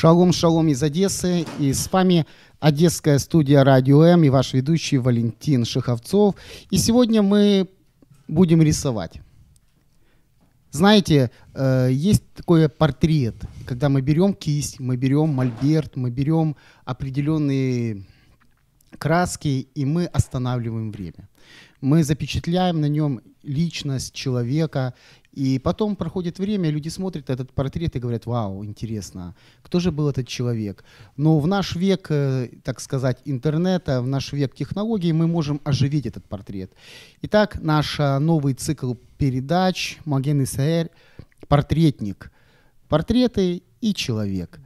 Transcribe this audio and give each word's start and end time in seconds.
Шалом, 0.00 0.32
шалом 0.32 0.68
из 0.68 0.82
Одессы. 0.82 1.44
И 1.58 1.74
с 1.74 1.92
вами 1.92 2.24
Одесская 2.58 3.18
студия 3.18 3.62
Радио 3.62 4.02
М 4.02 4.24
и 4.24 4.30
ваш 4.30 4.54
ведущий 4.54 4.96
Валентин 4.96 5.66
Шиховцов. 5.66 6.36
И 6.70 6.78
сегодня 6.78 7.20
мы 7.20 7.68
будем 8.26 8.62
рисовать. 8.62 9.20
Знаете, 10.70 11.30
э, 11.52 11.90
есть 11.92 12.22
такой 12.32 12.70
портрет, 12.70 13.34
когда 13.66 13.90
мы 13.90 14.00
берем 14.00 14.32
кисть, 14.32 14.80
мы 14.80 14.96
берем 14.96 15.34
мольберт, 15.34 15.96
мы 15.96 16.08
берем 16.08 16.56
определенные 16.86 18.06
краски, 18.96 19.68
и 19.74 19.84
мы 19.84 20.06
останавливаем 20.06 20.92
время. 20.92 21.28
Мы 21.82 22.04
запечатляем 22.04 22.80
на 22.80 22.86
нем 22.86 23.20
личность 23.42 24.14
человека, 24.14 24.94
и 25.32 25.60
потом 25.60 25.94
проходит 25.94 26.38
время, 26.38 26.70
люди 26.70 26.88
смотрят 26.88 27.30
этот 27.30 27.52
портрет 27.52 27.94
и 27.94 28.00
говорят, 28.00 28.26
вау, 28.26 28.64
интересно, 28.64 29.36
кто 29.62 29.78
же 29.78 29.92
был 29.92 30.08
этот 30.08 30.26
человек? 30.26 30.84
Но 31.16 31.38
в 31.38 31.46
наш 31.46 31.76
век, 31.76 32.08
э, 32.10 32.48
так 32.64 32.80
сказать, 32.80 33.18
интернета, 33.24 34.02
в 34.02 34.08
наш 34.08 34.32
век 34.32 34.54
технологий 34.54 35.12
мы 35.12 35.28
можем 35.28 35.60
оживить 35.64 36.06
этот 36.06 36.24
портрет. 36.24 36.72
Итак, 37.22 37.60
наш 37.62 38.00
э, 38.00 38.18
новый 38.18 38.54
цикл 38.54 38.94
передач 39.18 39.98
«Маген 40.04 40.42
Исаэль. 40.42 40.90
Портретник». 41.46 42.32
Портреты 42.88 43.62
и 43.80 43.94
человек. 43.94 44.58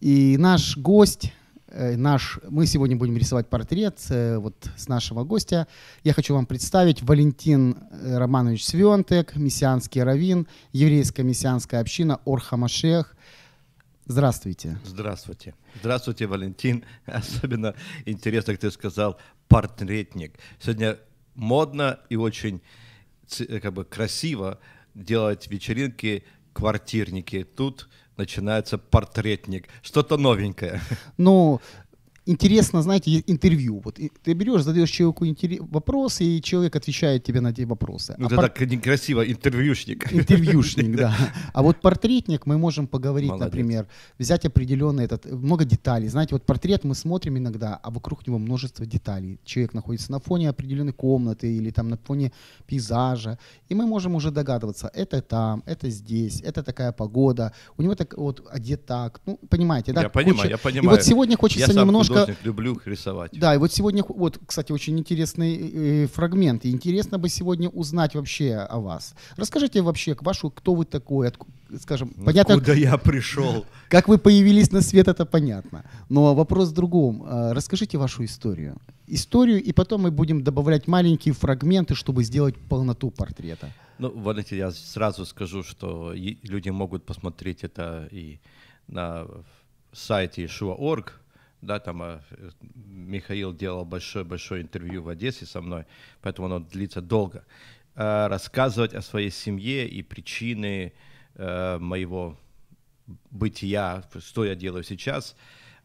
И 0.00 0.36
наш 0.38 0.76
гость 0.76 1.32
наш, 1.74 2.38
мы 2.48 2.66
сегодня 2.66 2.96
будем 2.96 3.16
рисовать 3.16 3.48
портрет 3.48 3.98
э, 4.08 4.38
вот 4.38 4.54
с 4.76 4.88
нашего 4.88 5.24
гостя. 5.24 5.66
Я 6.04 6.12
хочу 6.12 6.34
вам 6.34 6.46
представить 6.46 7.02
Валентин 7.02 7.78
э, 7.90 8.16
Романович 8.16 8.64
Свентек, 8.64 9.34
мессианский 9.34 10.02
раввин, 10.02 10.46
еврейская 10.72 11.24
мессианская 11.24 11.80
община 11.80 12.20
Орхамашех. 12.24 13.16
Здравствуйте. 14.06 14.78
Здравствуйте. 14.84 15.54
Здравствуйте, 15.80 16.26
Валентин. 16.26 16.84
Особенно 17.06 17.74
интересно, 18.04 18.52
как 18.52 18.60
ты 18.60 18.70
сказал, 18.70 19.18
портретник. 19.48 20.38
Сегодня 20.60 20.98
модно 21.34 21.98
и 22.08 22.16
очень 22.16 22.62
как 23.62 23.72
бы 23.72 23.84
красиво 23.84 24.60
делать 24.94 25.48
вечеринки 25.48 26.24
квартирники. 26.52 27.42
Тут 27.44 27.88
начинается 28.16 28.78
портретник, 28.78 29.68
что-то 29.82 30.16
новенькое. 30.16 30.80
Ну, 31.16 31.60
интересно, 32.26 32.82
знаете, 32.82 33.22
интервью. 33.26 33.80
Вот 33.84 33.98
ты 34.22 34.32
берешь, 34.34 34.62
задаешь 34.62 34.90
человеку 34.90 35.24
вопросы, 35.70 36.24
и 36.24 36.42
человек 36.42 36.76
отвечает 36.76 37.24
тебе 37.24 37.40
на 37.40 37.48
эти 37.48 37.62
вопросы. 37.62 38.14
Ну, 38.18 38.24
а 38.24 38.26
это 38.26 38.36
пор... 38.36 38.44
так 38.48 38.60
некрасиво, 38.60 39.22
интервьюшник. 39.22 40.12
Интервьюшник, 40.12 40.96
да. 40.96 41.14
А 41.52 41.62
вот 41.62 41.80
портретник 41.80 42.46
мы 42.46 42.58
можем 42.58 42.86
поговорить, 42.86 43.30
Молодец. 43.30 43.46
например, 43.46 43.86
взять 44.18 44.44
определенный 44.44 45.04
этот, 45.04 45.26
много 45.26 45.64
деталей. 45.64 46.08
Знаете, 46.08 46.34
вот 46.34 46.44
портрет 46.46 46.84
мы 46.84 46.94
смотрим 46.94 47.36
иногда, 47.38 47.78
а 47.82 47.90
вокруг 47.90 48.26
него 48.26 48.38
множество 48.38 48.86
деталей. 48.86 49.38
Человек 49.44 49.74
находится 49.74 50.12
на 50.12 50.18
фоне 50.18 50.48
определенной 50.48 50.92
комнаты 50.92 51.52
или 51.52 51.70
там 51.70 51.88
на 51.88 51.96
фоне 51.96 52.32
пейзажа, 52.66 53.38
и 53.68 53.74
мы 53.74 53.86
можем 53.86 54.14
уже 54.14 54.30
догадываться, 54.30 54.90
это 54.94 55.20
там, 55.20 55.62
это 55.66 55.90
здесь, 55.90 56.40
это 56.40 56.62
такая 56.62 56.92
погода, 56.92 57.52
у 57.76 57.82
него 57.82 57.94
так 57.94 58.16
вот 58.16 58.46
одет 58.50 58.86
так, 58.86 59.20
ну, 59.26 59.38
понимаете, 59.48 59.92
да? 59.92 60.02
Я 60.02 60.08
понимаю, 60.08 60.50
я 60.50 60.58
понимаю. 60.58 60.84
И 60.84 60.88
вот 60.88 61.02
сегодня 61.02 61.36
хочется 61.36 61.72
я 61.72 61.80
немножко 61.80 62.13
художник, 62.20 62.44
люблю 62.44 62.80
рисовать. 62.84 63.30
Да, 63.32 63.54
и 63.54 63.58
вот 63.58 63.72
сегодня, 63.72 64.04
вот, 64.06 64.38
кстати, 64.46 64.72
очень 64.72 64.98
интересный 64.98 65.56
э, 66.04 66.06
фрагмент. 66.06 66.64
И 66.64 66.70
интересно 66.70 67.18
бы 67.18 67.28
сегодня 67.28 67.68
узнать 67.68 68.14
вообще 68.14 68.54
о 68.56 68.80
вас. 68.80 69.14
Расскажите 69.36 69.82
вообще, 69.82 70.16
вашу, 70.20 70.50
кто 70.50 70.74
вы 70.74 70.84
такой, 70.84 71.28
от, 71.28 71.38
скажем, 71.80 72.12
ну, 72.16 72.24
понятно. 72.24 72.54
Куда 72.54 72.74
я 72.74 72.96
пришел? 72.98 73.66
Как 73.88 74.08
вы 74.08 74.18
появились 74.18 74.72
на 74.72 74.80
свет, 74.80 75.08
это 75.08 75.26
понятно. 75.26 75.84
Но 76.08 76.34
вопрос 76.34 76.68
в 76.70 76.72
другом. 76.72 77.24
А, 77.26 77.54
расскажите 77.54 77.98
вашу 77.98 78.24
историю. 78.24 78.76
Историю, 79.06 79.62
и 79.62 79.72
потом 79.72 80.02
мы 80.02 80.10
будем 80.10 80.42
добавлять 80.42 80.88
маленькие 80.88 81.34
фрагменты, 81.34 81.94
чтобы 81.94 82.24
сделать 82.24 82.56
полноту 82.56 83.10
портрета. 83.10 83.70
Ну, 83.98 84.10
Валентин, 84.10 84.58
я 84.58 84.70
сразу 84.70 85.24
скажу, 85.24 85.62
что 85.62 86.12
люди 86.14 86.70
могут 86.70 87.04
посмотреть 87.04 87.64
это 87.64 88.08
и 88.10 88.40
на 88.88 89.26
сайте 89.92 90.46
Shua.org, 90.46 91.12
да, 91.64 91.80
там 91.80 92.02
э, 92.02 92.20
Михаил 92.74 93.54
делал 93.54 93.84
большое-большое 93.84 94.62
интервью 94.62 95.02
в 95.02 95.08
Одессе 95.08 95.46
со 95.46 95.60
мной, 95.60 95.86
поэтому 96.22 96.46
оно 96.46 96.60
длится 96.60 97.00
долго. 97.00 97.44
Э, 97.96 98.26
рассказывать 98.26 98.94
о 98.94 99.02
своей 99.02 99.30
семье 99.30 99.88
и 99.88 100.02
причины 100.02 100.92
э, 101.34 101.78
моего 101.78 102.36
бытия, 103.30 104.02
что 104.18 104.44
я 104.44 104.54
делаю 104.54 104.82
сейчас, 104.82 105.36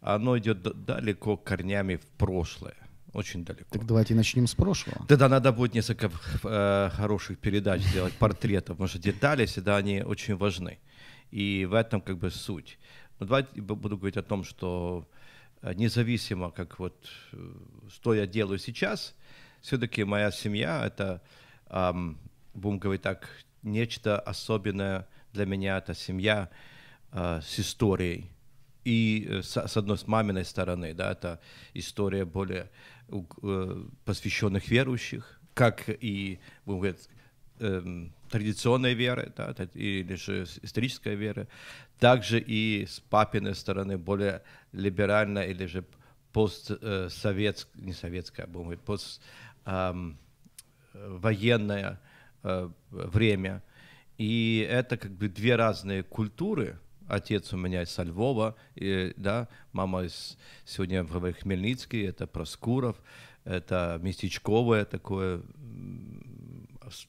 оно 0.02 0.38
идет 0.38 0.62
далеко 0.86 1.38
корнями 1.38 1.98
в 1.98 2.06
прошлое. 2.18 2.76
Очень 3.14 3.44
далеко. 3.44 3.66
Так 3.70 3.86
давайте 3.86 4.16
начнем 4.16 4.48
с 4.48 4.56
прошлого. 4.56 5.06
Тогда 5.08 5.30
надо 5.30 5.52
будет 5.52 5.74
несколько 5.74 6.12
э, 6.44 6.90
хороших 6.94 7.40
передач 7.40 7.82
сделать, 7.82 8.14
портретов, 8.14 8.78
потому 8.78 8.88
что 8.88 9.00
детали 9.00 9.46
всегда 9.46 9.78
они 9.78 10.02
очень 10.02 10.36
важны. 10.36 10.80
И 11.32 11.66
в 11.66 11.74
этом 11.74 12.02
как 12.02 12.18
бы 12.18 12.32
суть. 12.32 12.80
Но 13.20 13.26
давайте 13.26 13.62
буду 13.62 13.98
говорить 13.98 14.18
о 14.18 14.24
том, 14.24 14.44
что 14.44 15.08
Э, 15.12 15.39
независимо, 15.62 16.52
как 16.52 16.80
вот, 16.80 17.10
э, 17.34 17.54
что 17.90 18.14
я 18.14 18.26
делаю 18.26 18.60
сейчас, 18.60 19.16
все-таки 19.62 20.04
моя 20.04 20.32
семья— 20.32 20.86
это, 20.86 21.22
эм, 21.70 22.18
будем 22.54 22.80
говорить 22.80 23.02
так, 23.02 23.28
нечто 23.62 24.20
особенное 24.20 25.08
для 25.34 25.46
меня. 25.46 25.78
Это 25.78 25.94
семья 25.94 26.50
э, 27.12 27.42
с 27.44 27.60
историей. 27.60 28.30
И 28.86 29.28
э, 29.30 29.42
с, 29.42 29.58
с 29.58 29.78
одной, 29.78 29.98
с 29.98 30.08
маминой 30.08 30.46
стороны, 30.46 30.94
да, 30.94 31.12
это 31.12 31.40
история 31.74 32.26
более 32.26 32.70
э, 33.10 33.86
посвященных 34.06 34.70
верующих, 34.70 35.40
как 35.54 35.84
и, 35.88 36.40
будем 36.66 36.80
говорить, 36.80 37.10
эм, 37.60 38.14
традиционной 38.30 38.94
веры, 38.94 39.34
да, 39.36 39.56
или 39.74 40.16
же 40.16 40.46
исторической 40.62 41.16
веры, 41.16 41.48
также 42.00 42.40
и 42.40 42.86
с 42.86 43.00
папиной 43.00 43.56
стороны 43.56 43.98
более 43.98 44.44
либеральная 44.72 45.46
или 45.46 45.66
же 45.66 45.84
постсоветская, 46.32 47.84
не 47.84 47.94
советская, 47.94 48.48
будем 48.48 48.66
говорить, 48.66 48.84
поствоенное 49.66 52.00
э, 52.44 52.70
время. 52.90 53.64
И 54.18 54.68
это 54.70 54.98
как 54.98 55.12
бы 55.12 55.30
две 55.30 55.56
разные 55.56 56.04
культуры. 56.04 56.78
Отец 57.08 57.54
у 57.54 57.58
меня 57.58 57.82
из 57.82 57.98
Львова, 57.98 58.56
и, 58.76 59.14
да, 59.18 59.48
мама 59.72 60.04
из, 60.04 60.38
сегодня 60.66 61.04
в 61.04 61.34
Хмельницкий, 61.34 62.06
это 62.06 62.28
Проскуров, 62.28 63.02
это 63.46 64.00
местечковое 64.04 64.86
такое 64.86 65.42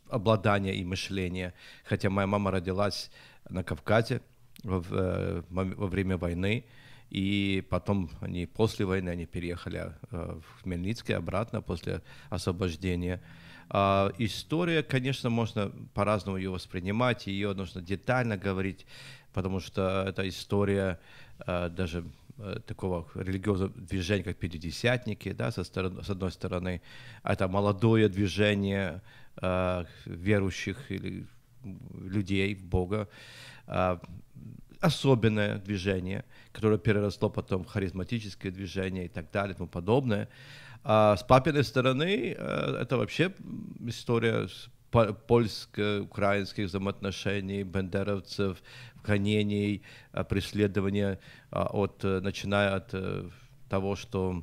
обладание 0.09 0.75
и 0.75 0.85
мышление. 0.85 1.55
Хотя 1.85 2.11
моя 2.11 2.27
мама 2.27 2.51
родилась 2.51 3.11
на 3.49 3.63
Кавказе 3.63 4.21
во, 4.63 4.85
э, 4.91 5.43
во 5.51 5.87
время 5.87 6.17
войны, 6.17 6.65
и 7.11 7.65
потом 7.69 8.11
они 8.21 8.47
после 8.47 8.87
войны 8.87 9.11
они 9.11 9.27
переехали 9.27 9.93
э, 10.11 10.41
в 10.41 10.63
Хмельницкий 10.63 11.15
обратно 11.15 11.61
после 11.61 12.03
освобождения. 12.29 13.21
А, 13.69 14.13
история, 14.19 14.83
конечно, 14.83 15.31
можно 15.31 15.73
по-разному 15.95 16.37
ее 16.37 16.51
воспринимать, 16.51 17.27
ее 17.27 17.53
нужно 17.53 17.81
детально 17.81 18.37
говорить, 18.37 18.87
потому 19.33 19.61
что 19.61 20.05
это 20.09 20.29
история 20.29 21.01
э, 21.47 21.69
даже 21.69 22.05
такого 22.67 23.07
религиозного 23.15 23.71
движения, 23.75 24.23
как 24.23 24.37
Пятидесятники, 24.37 25.33
да, 25.33 25.51
со 25.51 25.63
стороны, 25.63 26.03
с 26.03 26.09
одной 26.09 26.33
стороны, 26.33 26.81
это 27.23 27.49
молодое 27.49 28.09
движение, 28.09 29.03
э, 29.41 29.85
верующих 30.07 30.91
или 30.91 31.27
людей 31.95 32.55
в 32.55 32.65
Бога, 32.65 33.09
э, 33.67 33.99
особенное 34.81 35.59
движение, 35.59 36.25
которое 36.53 36.79
переросло 36.79 37.29
потом 37.29 37.65
в 37.65 37.67
харизматическое 37.67 38.51
движение 38.51 39.07
и 39.07 39.09
так 39.09 39.31
далее 39.31 39.55
и 39.55 39.57
тому 39.57 39.69
подобное. 39.69 40.29
А 40.83 41.17
с 41.17 41.23
папиной 41.23 41.65
стороны 41.65 42.35
э, 42.37 42.79
это 42.83 42.97
вообще 42.97 43.33
история 43.87 44.49
польско-украинских 44.91 46.67
взаимоотношений, 46.67 47.63
бендеровцев, 47.63 48.61
гонений, 49.05 49.83
преследования, 50.29 51.21
от, 51.53 52.03
начиная 52.03 52.75
от 52.75 52.93
того, 53.69 53.95
что 53.95 54.43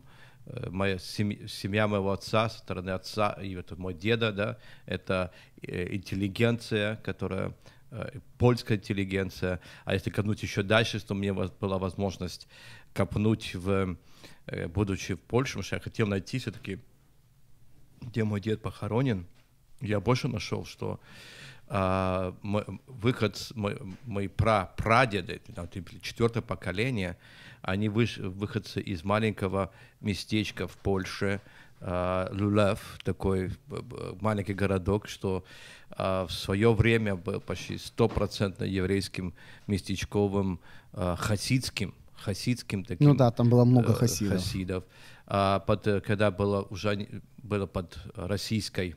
моя 0.69 0.97
семья, 0.97 1.47
семья 1.47 1.88
моего 1.88 2.11
отца, 2.11 2.49
со 2.49 2.59
стороны 2.59 2.91
отца, 2.91 3.38
и 3.41 3.53
это 3.53 3.75
мой 3.75 3.94
деда, 3.94 4.31
да, 4.31 4.57
это 4.85 5.33
интеллигенция, 5.61 6.97
которая 6.97 7.53
польская 8.38 8.77
интеллигенция, 8.77 9.59
а 9.85 9.94
если 9.94 10.09
копнуть 10.09 10.44
еще 10.44 10.63
дальше, 10.63 10.99
то 10.99 11.13
меня 11.13 11.33
была 11.33 11.77
возможность 11.77 12.47
копнуть 12.94 13.55
в, 13.55 13.97
будучи 14.67 15.13
в 15.13 15.21
Польше, 15.21 15.53
потому 15.53 15.63
что 15.63 15.75
я 15.75 15.81
хотел 15.81 16.07
найти 16.07 16.39
все-таки, 16.39 16.79
где 18.01 18.23
мой 18.23 18.41
дед 18.41 18.61
похоронен, 18.61 19.25
я 19.79 19.99
больше 19.99 20.27
нашел, 20.27 20.65
что 20.65 20.99
мой, 21.69 22.64
выход, 22.88 23.52
мой, 23.56 23.78
мои 24.06 24.28
пра, 24.28 24.72
прадеды, 24.78 25.42
там, 25.54 25.68
четвертое 26.02 26.42
поколение, 26.42 27.18
они 27.62 27.90
выш, 27.90 28.18
выходцы 28.18 28.80
из 28.80 29.04
маленького 29.04 29.72
местечка 30.00 30.68
в 30.68 30.78
Польше, 30.78 31.42
а, 31.80 32.30
Люлев, 32.31 32.98
такой 33.04 33.52
маленький 34.19 34.54
городок, 34.54 35.08
что 35.08 35.44
а, 35.92 36.25
в 36.25 36.31
свое 36.31 36.74
время 36.74 37.16
был 37.16 37.40
почти 37.40 37.78
стопроцентно 37.78 38.64
еврейским 38.64 39.34
местечковым 39.68 40.60
а, 40.94 41.16
хасидским, 41.16 41.94
хасидским 42.16 42.84
таким. 42.84 43.10
Ну 43.10 43.16
да, 43.16 43.31
там 43.31 43.50
было 43.50 43.64
много 43.64 43.92
э, 43.92 43.96
хасидов. 43.96 44.38
хасидов. 44.38 44.84
А, 45.28 45.60
под, 45.60 46.04
когда 46.04 46.31
было 46.31 46.64
уже 46.64 47.22
было 47.38 47.68
под 47.68 47.98
российской 48.16 48.96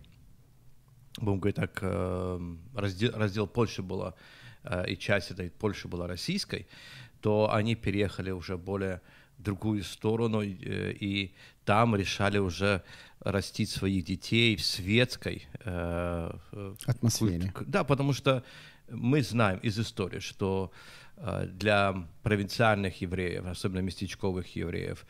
будем 1.21 1.41
говорить 1.41 1.57
так, 1.57 1.79
э, 1.83 2.55
раздел, 2.75 3.13
раздел 3.15 3.47
Польши 3.47 3.83
была, 3.83 4.15
э, 4.65 4.91
и 4.91 4.97
часть 4.97 5.31
этой 5.31 5.51
Польши 5.51 5.89
была 5.89 6.07
российской, 6.07 6.67
то 7.21 7.53
они 7.53 7.75
переехали 7.75 8.31
уже 8.31 8.57
более 8.57 9.01
в 9.39 9.43
другую 9.43 9.85
сторону, 9.85 10.43
и, 10.43 10.57
э, 10.65 10.93
и 10.93 11.35
там 11.65 11.97
решали 11.97 12.39
уже 12.39 12.83
растить 13.21 13.71
своих 13.71 14.05
детей 14.05 14.57
в 14.57 14.65
светской 14.65 15.47
э, 15.65 16.33
атмосфере. 16.87 17.53
Да, 17.67 17.85
потому 17.85 18.13
что 18.13 18.43
мы 18.89 19.23
знаем 19.23 19.59
из 19.59 19.79
истории, 19.79 20.21
что 20.21 20.73
для 21.53 22.09
провинциальных 22.23 23.03
евреев, 23.03 23.45
особенно 23.45 23.81
местечковых 23.81 24.57
евреев, 24.57 25.05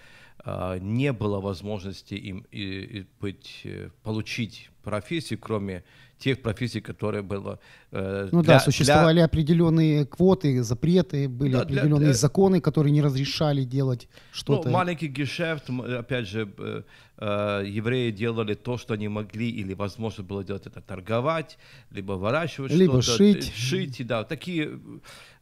не 0.80 1.12
было 1.12 1.40
возможности 1.40 2.14
им 2.14 2.46
и, 2.50 2.98
и 3.00 3.06
быть, 3.20 3.66
получить 4.02 4.70
профессий, 4.82 5.36
кроме 5.36 5.84
тех 6.20 6.42
профессий, 6.42 6.80
которые 6.80 7.22
было. 7.22 7.58
Э, 7.90 8.28
ну 8.30 8.42
для, 8.42 8.54
да, 8.54 8.60
существовали 8.60 9.16
для... 9.16 9.24
определенные 9.24 10.06
квоты, 10.06 10.62
запреты, 10.62 11.28
были 11.28 11.52
да, 11.52 11.62
определенные 11.62 11.98
для, 11.98 12.06
для... 12.08 12.14
законы, 12.14 12.60
которые 12.60 12.92
не 12.92 13.02
разрешали 13.02 13.64
делать 13.64 14.08
что-то. 14.32 14.68
Ну, 14.68 14.74
маленький 14.74 15.08
гешефт, 15.08 15.70
опять 15.70 16.28
же, 16.28 16.52
э, 16.58 16.82
э, 17.16 17.64
евреи 17.66 18.10
делали 18.10 18.54
то, 18.54 18.76
что 18.76 18.94
они 18.94 19.08
могли 19.08 19.50
или 19.50 19.72
возможно 19.74 20.22
было 20.22 20.44
делать 20.44 20.66
это 20.66 20.80
торговать, 20.82 21.58
либо 21.90 22.12
выращивать 22.12 22.72
либо 22.72 23.00
что-то, 23.02 23.16
шить, 23.16 23.54
шить, 23.54 24.06
да, 24.06 24.24
такие 24.24 24.78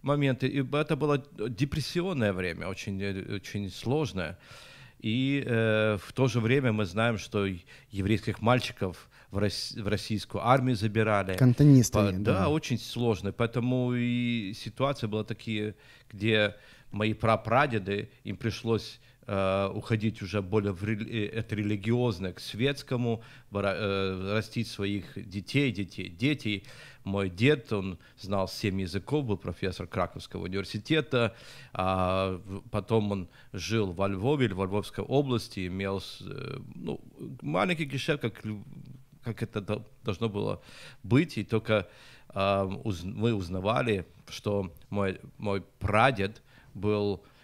моменты. 0.02 0.46
И 0.46 0.64
это 0.72 0.96
было 0.96 1.22
депрессионное 1.48 2.32
время, 2.32 2.68
очень 2.68 3.34
очень 3.34 3.70
сложное. 3.70 4.38
И 5.00 5.44
э, 5.46 5.98
в 6.00 6.12
то 6.12 6.28
же 6.28 6.40
время 6.40 6.72
мы 6.72 6.84
знаем, 6.84 7.18
что 7.18 7.46
еврейских 7.90 8.40
мальчиков 8.40 9.08
в, 9.30 9.38
Рос, 9.38 9.74
в 9.76 9.86
российскую 9.86 10.46
армию 10.46 10.76
забирали. 10.76 11.36
Кантонисты. 11.36 11.92
По, 11.92 12.12
да, 12.12 12.32
да, 12.32 12.48
очень 12.48 12.78
сложно. 12.78 13.32
Поэтому 13.32 13.94
и 13.94 14.52
ситуация 14.54 15.08
была 15.08 15.24
такие, 15.24 15.74
где 16.10 16.56
мои 16.90 17.14
прапрадеды, 17.14 18.10
им 18.24 18.36
пришлось 18.36 19.00
уходить 19.28 20.22
уже 20.22 20.40
более 20.40 20.72
в, 20.72 20.84
э, 20.84 21.40
от 21.40 21.52
религиозно 21.52 22.32
к 22.32 22.40
светскому, 22.40 23.22
э, 23.52 24.32
растить 24.32 24.68
своих 24.68 25.04
детей, 25.16 25.70
детей, 25.70 26.08
детей. 26.08 26.64
Мой 27.04 27.28
дед, 27.28 27.72
он 27.72 27.98
знал 28.18 28.48
семь 28.48 28.80
языков, 28.80 29.26
был 29.26 29.36
профессор 29.36 29.86
Краковского 29.86 30.44
университета, 30.44 31.34
а 31.74 32.40
потом 32.70 33.12
он 33.12 33.28
жил 33.52 33.92
во 33.92 34.08
Львове, 34.08 34.48
во 34.48 34.64
Львовской 34.64 35.04
области, 35.04 35.66
имел 35.66 36.02
э, 36.20 36.58
ну, 36.74 37.00
маленький 37.42 37.84
гешефт, 37.84 38.22
как 38.22 38.42
как 39.22 39.42
это 39.42 39.84
должно 40.04 40.30
было 40.30 40.62
быть, 41.02 41.36
и 41.36 41.44
только 41.44 41.86
э, 42.34 42.78
мы 43.04 43.34
узнавали, 43.34 44.06
что 44.28 44.72
мой, 44.88 45.20
мой 45.36 45.60
прадед 45.80 46.42
был 46.72 47.22
э, 47.22 47.37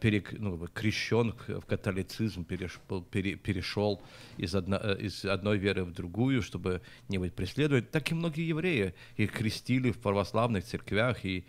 перек, 0.00 0.32
ну, 0.38 0.66
крещен 0.72 1.34
в 1.46 1.66
католицизм, 1.66 2.44
переш, 2.44 2.80
был, 2.88 3.02
пере, 3.02 3.36
перешел 3.36 4.00
из, 4.38 4.54
одно, 4.54 4.78
э, 4.82 4.96
из 5.00 5.24
одной 5.24 5.58
веры 5.58 5.84
в 5.84 5.92
другую, 5.92 6.42
чтобы 6.42 6.80
не 7.08 7.18
быть 7.18 7.34
преследован. 7.34 7.84
Так 7.84 8.10
и 8.10 8.14
многие 8.14 8.48
евреи 8.48 8.94
их 9.16 9.32
крестили 9.32 9.90
в 9.90 9.98
православных 9.98 10.64
церквях, 10.64 11.24
и 11.24 11.44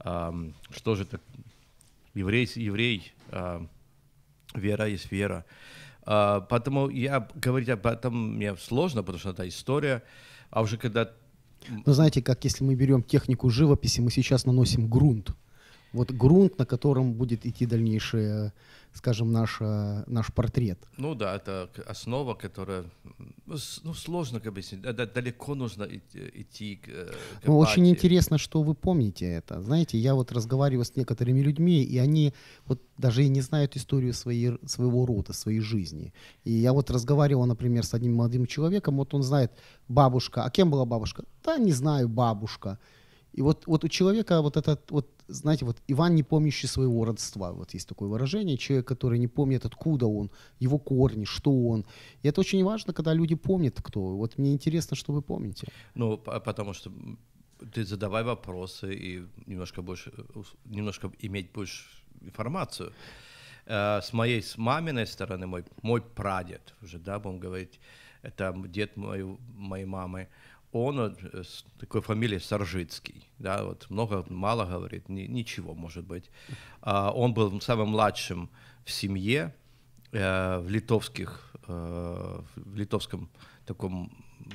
э, 0.00 0.50
что 0.70 0.94
же 0.94 1.02
это, 1.02 1.20
еврей, 2.14 2.50
еврей 2.54 3.12
э, 3.30 3.66
вера 4.54 4.86
есть 4.86 5.12
вера. 5.12 5.44
А, 6.10 6.40
поэтому 6.40 6.88
я 6.88 7.28
говорить 7.34 7.68
об 7.68 7.86
этом 7.86 8.36
мне 8.36 8.56
сложно, 8.56 9.02
потому 9.02 9.18
что 9.18 9.30
это 9.30 9.46
история. 9.46 10.02
А 10.50 10.62
уже 10.62 10.78
когда... 10.78 11.10
Ну, 11.68 11.92
знаете, 11.92 12.22
как 12.22 12.44
если 12.44 12.64
мы 12.64 12.74
берем 12.74 13.02
технику 13.02 13.50
живописи, 13.50 14.00
мы 14.00 14.10
сейчас 14.10 14.46
наносим 14.46 14.88
грунт. 14.88 15.36
Вот 15.92 16.10
грунт, 16.10 16.58
на 16.58 16.66
котором 16.66 17.14
будет 17.14 17.46
идти 17.46 17.66
дальнейшее 17.66 18.52
скажем, 18.98 19.32
наш, 19.32 19.60
наш 20.06 20.32
портрет. 20.32 20.78
Ну 20.96 21.14
да, 21.14 21.36
это 21.36 21.70
основа, 21.86 22.34
которая, 22.34 22.84
ну, 23.46 23.56
ну 23.84 23.94
сложно 23.94 24.40
как 24.40 24.48
объяснить, 24.48 24.82
далеко 24.82 25.54
нужно 25.54 25.84
идти 25.84 26.76
к, 26.76 26.88
э, 26.88 27.12
ну, 27.44 27.58
Очень 27.58 27.88
интересно, 27.88 28.38
что 28.38 28.62
вы 28.62 28.74
помните 28.74 29.26
это. 29.26 29.62
Знаете, 29.62 29.98
я 29.98 30.14
вот 30.14 30.32
разговариваю 30.32 30.84
с 30.84 30.96
некоторыми 30.96 31.40
людьми, 31.40 31.82
и 31.82 31.98
они 31.98 32.34
вот 32.66 32.80
даже 32.98 33.24
и 33.24 33.28
не 33.28 33.40
знают 33.40 33.76
историю 33.76 34.12
своей, 34.14 34.58
своего 34.66 35.06
рода, 35.06 35.32
своей 35.32 35.60
жизни. 35.60 36.12
И 36.44 36.52
я 36.52 36.72
вот 36.72 36.90
разговаривал, 36.90 37.46
например, 37.46 37.84
с 37.84 37.94
одним 37.94 38.16
молодым 38.16 38.46
человеком, 38.46 38.96
вот 38.96 39.14
он 39.14 39.22
знает 39.22 39.52
бабушка, 39.88 40.44
а 40.44 40.50
кем 40.50 40.70
была 40.70 40.84
бабушка? 40.84 41.24
Да, 41.44 41.58
не 41.58 41.72
знаю, 41.72 42.08
бабушка. 42.08 42.78
И 43.38 43.42
вот, 43.42 43.66
вот 43.66 43.84
у 43.84 43.88
человека 43.88 44.42
вот 44.42 44.56
этот, 44.56 44.90
вот, 44.90 45.06
знаете, 45.28 45.64
вот 45.64 45.76
Иван, 45.86 46.16
не 46.16 46.24
помнящий 46.24 46.68
своего 46.68 47.04
родства, 47.04 47.52
вот 47.52 47.74
есть 47.74 47.88
такое 47.88 48.08
выражение, 48.08 48.56
человек, 48.56 48.88
который 48.88 49.20
не 49.20 49.28
помнит, 49.28 49.64
откуда 49.64 50.06
он, 50.06 50.30
его 50.58 50.78
корни, 50.78 51.24
что 51.24 51.50
он. 51.50 51.84
И 52.24 52.28
это 52.28 52.40
очень 52.40 52.64
важно, 52.64 52.92
когда 52.92 53.14
люди 53.14 53.36
помнят, 53.36 53.80
кто. 53.82 54.00
Вот 54.16 54.38
мне 54.38 54.52
интересно, 54.52 54.96
что 54.96 55.12
вы 55.12 55.22
помните. 55.22 55.68
Ну, 55.94 56.18
потому 56.18 56.74
что 56.74 56.90
ты 57.72 57.84
задавай 57.84 58.24
вопросы 58.24 58.92
и 58.92 59.22
немножко 59.46 59.82
больше, 59.82 60.12
немножко 60.64 61.12
иметь 61.20 61.52
больше 61.52 61.84
информацию. 62.20 62.92
Э, 63.66 64.00
с 64.02 64.12
моей, 64.12 64.42
с 64.42 64.58
маминой 64.58 65.06
стороны, 65.06 65.46
мой, 65.46 65.64
мой 65.82 66.00
прадед, 66.00 66.74
уже, 66.82 66.98
да, 66.98 67.18
будем 67.20 67.38
говорить, 67.38 67.78
это 68.22 68.52
дед 68.66 68.96
моей, 68.96 69.38
моей 69.56 69.86
мамы, 69.86 70.26
он 70.72 71.00
э, 71.00 71.42
такой 71.78 72.00
фамилией 72.00 72.40
Саржицкий, 72.40 73.28
да, 73.38 73.64
вот 73.64 73.88
много, 73.90 74.24
мало 74.28 74.66
говорит, 74.66 75.08
ни, 75.08 75.22
ничего 75.22 75.74
может 75.74 76.04
быть. 76.04 76.30
А, 76.82 77.10
он 77.12 77.34
был 77.34 77.60
самым 77.60 77.90
младшим 77.90 78.50
в 78.84 78.90
семье, 78.90 79.54
э, 80.12 80.58
в 80.58 80.68
литовских, 80.68 81.54
э, 81.66 82.40
в 82.56 82.76
литовском 82.76 83.30
таком 83.64 84.10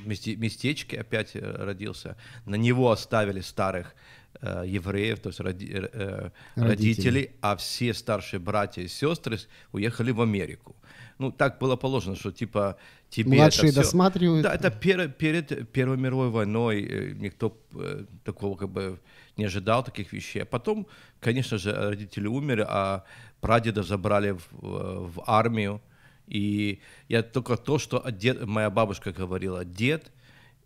месте, 0.05 0.35
местечке 0.35 0.99
опять 0.99 1.35
э, 1.35 1.39
родился. 1.39 2.17
На 2.45 2.55
него 2.55 2.91
оставили 2.91 3.41
старых 3.41 3.95
э, 4.41 4.63
евреев, 4.67 5.19
то 5.19 5.29
есть 5.29 5.39
роди, 5.39 5.69
э, 5.73 6.29
родителей. 6.55 6.67
родителей, 6.67 7.31
а 7.41 7.55
все 7.55 7.93
старшие 7.93 8.39
братья 8.39 8.81
и 8.81 8.87
сестры 8.87 9.39
уехали 9.71 10.11
в 10.11 10.21
Америку 10.21 10.75
ну, 11.23 11.31
так 11.31 11.59
было 11.59 11.75
положено, 11.75 12.15
что 12.15 12.31
типа 12.31 12.77
тебе 13.09 13.37
Младшие 13.37 13.69
это 13.69 13.73
все... 13.73 13.81
досматривают. 13.81 14.43
Да, 14.43 14.53
это 14.53 14.71
пер, 14.71 15.09
перед 15.09 15.71
Первой 15.71 15.97
мировой 15.97 16.29
войной 16.29 16.83
э, 16.83 17.11
никто 17.13 17.57
э, 17.73 18.05
такого 18.23 18.55
как 18.57 18.69
бы 18.69 18.99
не 19.37 19.45
ожидал 19.45 19.83
таких 19.83 20.13
вещей. 20.13 20.43
А 20.43 20.45
потом, 20.45 20.87
конечно 21.19 21.57
же, 21.57 21.71
родители 21.73 22.27
умерли, 22.27 22.65
а 22.67 23.03
прадеда 23.41 23.83
забрали 23.83 24.31
в, 24.31 24.41
в 24.51 25.23
армию. 25.25 25.81
И 26.27 26.79
я 27.09 27.21
только 27.21 27.57
то, 27.57 27.77
что 27.77 28.03
дед, 28.09 28.45
моя 28.45 28.69
бабушка 28.69 29.11
говорила, 29.11 29.65
дед, 29.65 30.11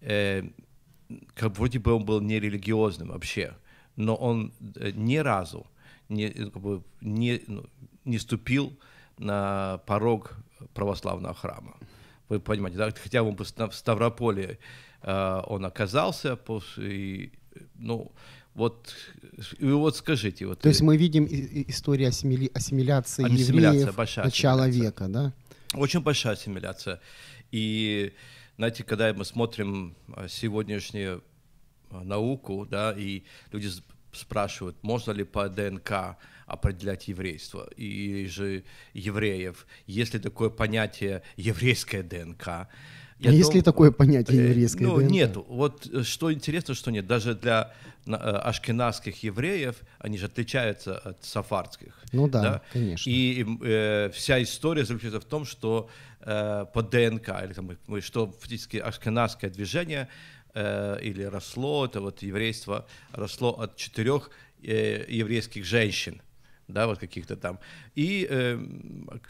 э, 0.02 0.44
как 1.36 1.58
вроде 1.58 1.80
бы 1.80 1.94
он 1.94 2.06
был 2.06 2.22
нерелигиозным 2.22 3.10
вообще, 3.10 3.54
но 3.96 4.16
он 4.16 4.52
э, 4.76 4.92
ни 4.96 5.18
разу 5.18 5.66
не, 6.10 6.30
как 6.30 6.62
бы, 6.62 6.82
не, 7.02 7.42
ну, 7.48 7.66
не 8.06 8.20
ступил 8.20 8.78
на 9.18 9.80
порог 9.86 10.34
православного 10.74 11.34
храма. 11.34 11.76
Вы 12.30 12.40
понимаете, 12.40 12.78
да? 12.78 12.92
хотя 12.92 13.24
бы 13.24 13.44
в 13.44 13.74
Ставрополе 13.74 14.58
э, 15.02 15.42
он 15.48 15.66
оказался, 15.66 16.36
после, 16.36 17.32
ну, 17.76 18.12
вот, 18.54 18.94
и 19.60 19.66
вот 19.72 19.96
скажите. 19.96 20.46
Вот, 20.48 20.60
То 20.60 20.70
есть 20.70 20.82
мы 20.82 20.98
видим 20.98 21.26
и- 21.26 21.36
и- 21.36 21.70
историю 21.70 22.10
ассимили- 22.10 22.52
ассимиляции 22.54 23.24
Ассимиляция, 23.26 23.72
евреев 23.80 23.96
большая 23.96 24.26
начала 24.26 24.64
ассимиляция. 24.64 24.92
века, 24.92 25.08
да? 25.08 25.34
Очень 25.80 26.02
большая 26.02 26.34
ассимиляция. 26.34 27.00
И, 27.52 28.14
знаете, 28.58 28.84
когда 28.84 29.14
мы 29.14 29.24
смотрим 29.24 29.96
а, 30.14 30.28
сегодняшнюю 30.28 31.24
а, 31.92 32.04
науку, 32.04 32.66
да, 32.70 32.92
и 32.98 33.24
люди 33.52 33.70
спрашивают, 34.12 34.82
можно 34.82 35.12
ли 35.12 35.24
по 35.24 35.48
ДНК 35.48 36.18
определять 36.48 37.08
еврейство 37.08 37.70
и 37.76 38.26
же 38.26 38.64
евреев, 38.94 39.68
есть 39.86 40.14
ли 40.16 40.20
такое 40.20 40.50
понятие 40.50 41.22
еврейская 41.36 42.02
ДНК. 42.02 42.68
А 43.24 43.30
есть 43.32 43.54
ли 43.54 43.62
такое 43.62 43.92
понятие 43.92 44.42
э, 44.42 44.50
еврейской 44.50 44.84
Ну, 44.84 45.00
ДНК? 45.00 45.12
нету. 45.12 45.46
Вот 45.50 45.88
э, 45.92 46.04
что 46.04 46.32
интересно, 46.32 46.76
что 46.76 46.92
нет. 46.92 47.08
Даже 47.08 47.34
для 47.34 47.74
э, 48.06 48.12
ашкеназских 48.12 49.24
евреев 49.24 49.76
они 50.00 50.18
же 50.18 50.28
отличаются 50.28 50.98
от 51.00 51.24
сафардских. 51.24 52.00
Ну 52.14 52.28
да, 52.28 52.62
конечно. 52.72 53.10
И 53.10 53.46
э, 53.64 54.12
вся 54.14 54.42
история 54.42 54.86
заключается 54.86 55.20
в 55.20 55.26
том, 55.26 55.46
что 55.46 55.90
э, 56.22 56.66
по 56.74 56.82
ДНК, 56.84 57.30
или 57.44 57.54
там, 57.54 57.72
что 58.02 58.32
фактически 58.32 58.78
ашкеназское 58.78 59.50
движение 59.50 60.08
э, 60.54 61.00
или 61.02 61.24
росло, 61.24 61.86
это 61.86 62.02
вот 62.02 62.22
еврейство 62.22 62.86
росло 63.14 63.52
от 63.52 63.78
четырех 63.78 64.30
э, 64.62 65.06
еврейских 65.10 65.66
женщин, 65.66 66.22
да, 66.68 66.86
вот 66.86 67.00
каких-то 67.00 67.36
там. 67.36 67.60
И 67.96 68.28
э, 68.30 68.60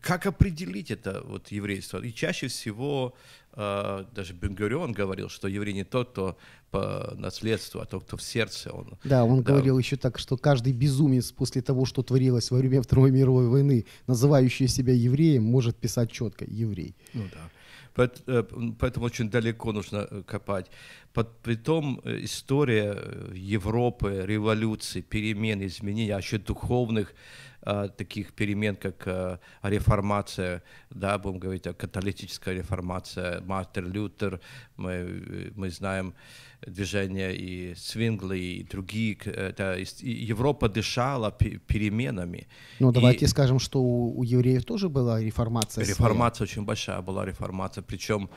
как 0.02 0.26
определить 0.26 0.92
это 0.92 1.22
вот 1.24 1.48
еврейство? 1.52 2.00
И 2.04 2.14
чаще 2.14 2.48
всего 2.48 3.14
даже 3.58 4.34
Бенгурион 4.34 4.92
говорил, 4.94 5.30
что 5.30 5.48
еврей 5.48 5.74
не 5.74 5.84
тот, 5.84 6.12
кто 6.12 6.38
по 6.70 7.14
наследству, 7.18 7.80
а 7.82 7.86
тот, 7.86 8.04
кто 8.04 8.18
в 8.18 8.22
сердце. 8.22 8.72
Он, 8.72 8.98
Да, 9.04 9.24
он 9.26 9.42
Да. 9.42 9.52
говорил 9.54 9.80
еще 9.80 9.96
так, 9.96 10.20
что 10.20 10.38
каждый 10.38 10.74
безумец 10.74 11.32
после 11.32 11.62
того, 11.62 11.86
что 11.86 12.04
творилось 12.04 12.52
во 12.52 12.58
время 12.58 12.82
Второй 12.82 13.12
мировой 13.12 13.48
войны, 13.48 13.86
называющий 14.08 14.68
себя 14.68 14.94
евреем, 14.94 15.44
может 15.44 15.76
писать 15.78 16.12
четко 16.12 16.46
«еврей». 16.46 16.96
Ну 17.14 17.24
да. 17.34 17.50
Э, 18.28 18.44
Поэтому 18.80 19.06
очень 19.08 19.30
далеко 19.30 19.72
нужно 19.72 20.08
э, 20.12 20.22
копать. 20.28 20.68
Притом 21.42 22.00
э, 22.04 22.20
история 22.26 22.94
э, 22.96 23.32
Европы, 23.36 24.24
революции, 24.28 25.02
перемен, 25.02 25.66
изменений, 25.66 26.12
а 26.12 26.20
еще 26.20 26.38
духовных 26.38 27.14
э, 27.57 27.57
таких 27.98 28.34
перемен, 28.34 28.76
как 28.76 29.08
э, 29.08 29.38
реформация, 29.64 30.62
да, 30.90 31.18
будем 31.18 31.40
говорить 31.40 31.68
о 31.68 31.74
католической 31.74 32.56
реформация, 32.56 33.42
Мартин 33.42 33.92
Лютер, 33.92 34.40
мы, 34.78 35.52
мы 35.56 35.70
знаем 35.70 36.14
движение 36.66 37.36
и 37.36 37.76
Свингли, 37.76 38.38
и 38.38 38.64
другие. 38.64 39.16
Это, 39.26 39.76
и 39.76 40.32
Европа 40.32 40.70
дышала 40.70 41.32
пе- 41.32 41.60
переменами. 41.68 42.48
Ну, 42.80 42.92
И- 42.92 42.94
давайте 42.94 43.28
скажем, 43.28 43.60
что 43.60 43.80
у, 43.82 44.20
у 44.20 44.24
евреев 44.24 44.64
тоже 44.66 44.88
была 44.90 45.22
реформация. 45.22 45.84
своя. 45.84 45.88
Реформация 45.90 46.46
очень 46.46 46.64
большая 46.66 47.02
была 47.02 47.26
реформация, 47.26 47.84
причем 47.84 48.30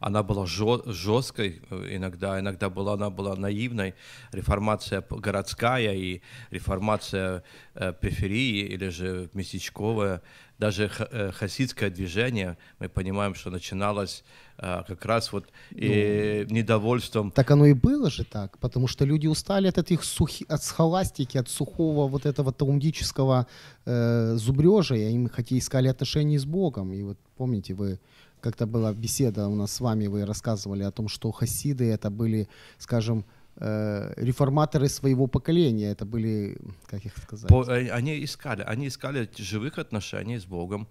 она 0.00 0.22
была 0.22 0.46
жесткой 0.46 1.62
э, 1.70 1.96
иногда, 1.96 2.38
иногда 2.40 2.70
была, 2.70 2.94
она 2.94 3.10
была 3.10 3.36
наивной. 3.36 3.94
Реформация 4.32 5.04
городская 5.08 5.94
и 5.94 6.22
реформация 6.50 7.42
э, 7.74 7.92
периферии 8.00 8.66
или 8.66 8.88
же 8.88 9.30
местечковая. 9.32 10.22
Даже 10.58 10.90
э, 10.98 11.32
хасидское 11.32 11.90
движение, 11.90 12.56
мы 12.78 12.88
понимаем, 12.88 13.34
что 13.34 13.50
начиналось 13.50 14.24
э, 14.56 14.82
как 14.88 15.04
раз 15.04 15.32
вот 15.32 15.48
э, 15.72 16.44
недовольством 16.48 17.30
Так 17.30 17.50
оно 17.50 17.66
и 17.66 17.74
было 17.74 18.10
же 18.10 18.24
так, 18.24 18.56
потому 18.58 18.88
что 18.88 19.04
люди 19.04 19.26
устали 19.26 19.68
от 19.68 19.76
этих 19.76 20.02
сухи, 20.02 20.46
от 20.48 20.62
схоластики, 20.62 21.36
от 21.36 21.50
сухого 21.50 22.08
вот 22.08 22.24
этого 22.24 22.52
таумдического 22.52 23.46
э, 23.84 24.34
зубрежа, 24.36 24.94
и 24.94 25.12
им 25.12 25.28
хотели 25.28 25.58
искали 25.58 25.88
отношения 25.88 26.38
с 26.38 26.46
Богом. 26.46 26.92
И 26.92 27.02
вот 27.02 27.18
помните, 27.36 27.74
вы 27.74 28.00
как-то 28.46 28.66
была 28.66 28.92
беседа 28.92 29.48
у 29.48 29.56
нас 29.56 29.72
с 29.72 29.80
вами, 29.80 30.06
вы 30.06 30.24
рассказывали 30.24 30.84
о 30.84 30.90
том, 30.90 31.08
что 31.08 31.32
хасиды 31.32 31.84
это 31.90 32.10
были, 32.10 32.46
скажем, 32.78 33.24
э, 33.56 34.14
реформаторы 34.16 34.88
своего 34.88 35.26
поколения, 35.26 35.90
это 35.90 36.04
были, 36.04 36.56
как 36.86 37.04
их 37.04 37.16
сказать, 37.18 37.48
По- 37.48 37.64
э, 37.64 37.90
они 37.90 38.24
искали, 38.24 38.62
они 38.62 38.86
искали 38.86 39.28
живых 39.36 39.78
отношений 39.78 40.38
с 40.38 40.44
Богом. 40.44 40.86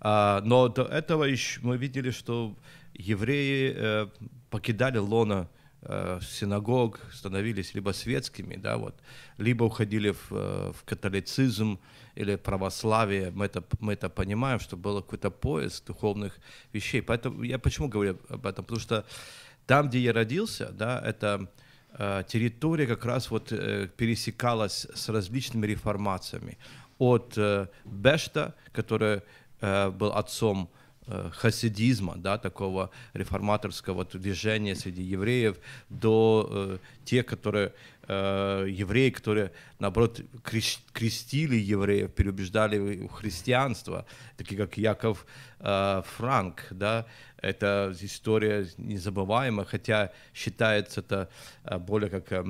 А, 0.00 0.40
но 0.44 0.68
до 0.68 0.82
этого 0.82 1.24
еще 1.24 1.60
мы 1.62 1.76
видели, 1.76 2.12
что 2.12 2.54
евреи 2.94 3.74
э, 3.76 4.06
покидали 4.50 4.98
лона 4.98 5.48
э, 5.82 6.20
синагог, 6.22 7.00
становились 7.12 7.74
либо 7.74 7.92
светскими, 7.92 8.56
да, 8.56 8.76
вот, 8.76 8.94
либо 9.38 9.64
уходили 9.64 10.10
в, 10.10 10.30
в 10.30 10.84
католицизм 10.84 11.78
или 12.14 12.36
православие. 12.36 13.30
Мы 13.30 13.46
это, 13.46 13.64
мы 13.80 13.94
это 13.94 14.08
понимаем, 14.08 14.60
что 14.60 14.76
был 14.76 15.00
какой-то 15.02 15.30
поиск 15.30 15.86
духовных 15.86 16.38
вещей. 16.72 17.02
Поэтому 17.02 17.42
я 17.42 17.58
почему 17.58 17.88
говорю 17.88 18.18
об 18.28 18.46
этом? 18.46 18.64
Потому 18.64 18.80
что 18.80 19.04
там, 19.66 19.88
где 19.88 19.98
я 20.00 20.12
родился, 20.12 20.70
да, 20.72 21.00
это 21.00 21.48
э, 21.92 22.24
территория 22.28 22.86
как 22.86 23.04
раз 23.04 23.30
вот 23.30 23.52
э, 23.52 23.88
пересекалась 23.96 24.86
с 24.94 25.08
различными 25.08 25.66
реформациями. 25.66 26.58
От 26.98 27.34
э, 27.36 27.68
Бешта, 27.84 28.54
который 28.72 29.22
э, 29.60 29.90
был 29.90 30.12
отцом 30.12 30.68
э, 31.06 31.30
хасидизма, 31.32 32.14
да, 32.16 32.38
такого 32.38 32.90
реформаторского 33.14 34.04
движения 34.04 34.74
среди 34.74 35.02
евреев, 35.02 35.56
до 35.88 36.48
э, 36.50 36.78
тех, 37.04 37.26
которые 37.26 37.72
э, 38.08 38.66
евреи, 38.68 39.10
которые, 39.10 39.52
наоборот, 39.78 40.20
крестили 40.92 41.56
евреев, 41.56 42.12
переубеждали 42.12 42.78
в 42.78 43.08
христианство, 43.08 44.04
такие 44.36 44.56
как 44.56 44.76
Яков 44.76 45.26
э, 45.60 46.02
Франк, 46.16 46.66
да, 46.70 47.06
это 47.38 47.92
история 48.00 48.68
незабываемая, 48.78 49.64
хотя 49.64 50.12
считается 50.34 51.00
это 51.00 51.28
э, 51.64 51.78
более 51.78 52.10
как 52.10 52.30
э, 52.32 52.44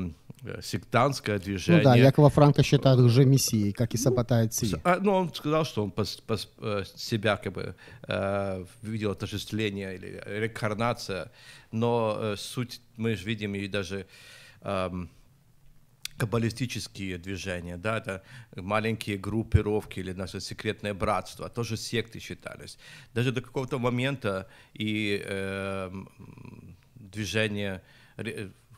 сектантское 0.61 1.39
движение. 1.39 1.83
ну 1.83 1.85
да, 1.85 1.97
Якова 1.97 2.29
Франка 2.31 2.63
считают 2.63 3.01
уже 3.01 3.25
мессией, 3.25 3.73
как 3.73 3.95
и 3.95 3.97
Сабатай 3.97 4.49
Ци. 4.49 4.81
А, 4.85 4.99
ну, 5.01 5.13
он 5.13 5.33
сказал, 5.33 5.65
что 5.65 5.85
он 5.85 5.91
пос- 5.91 6.23
пос- 6.27 6.49
э, 6.59 6.85
себя 6.97 7.37
как 7.37 7.53
бы 7.53 7.75
э, 8.09 8.65
видел 8.83 9.13
отождествление 9.13 9.95
или 9.95 10.23
реинкарнация, 10.27 11.31
но 11.71 12.17
э, 12.19 12.37
суть 12.37 12.81
мы 12.97 13.15
же 13.17 13.25
видим 13.25 13.55
и 13.55 13.69
даже 13.69 14.07
эм, 14.63 15.09
каббалистические 16.23 17.19
движения, 17.19 17.77
да, 17.77 17.97
это 17.99 18.23
маленькие 18.57 19.17
группировки 19.19 20.01
или 20.01 20.13
наше 20.15 20.41
секретное 20.41 20.95
братство, 20.95 21.49
тоже 21.49 21.77
секты 21.77 22.21
считались. 22.21 22.79
Даже 23.15 23.33
до 23.33 23.41
какого-то 23.41 23.79
момента 23.79 24.47
и 24.81 25.21
эм, 25.29 26.09
движение, 26.95 27.81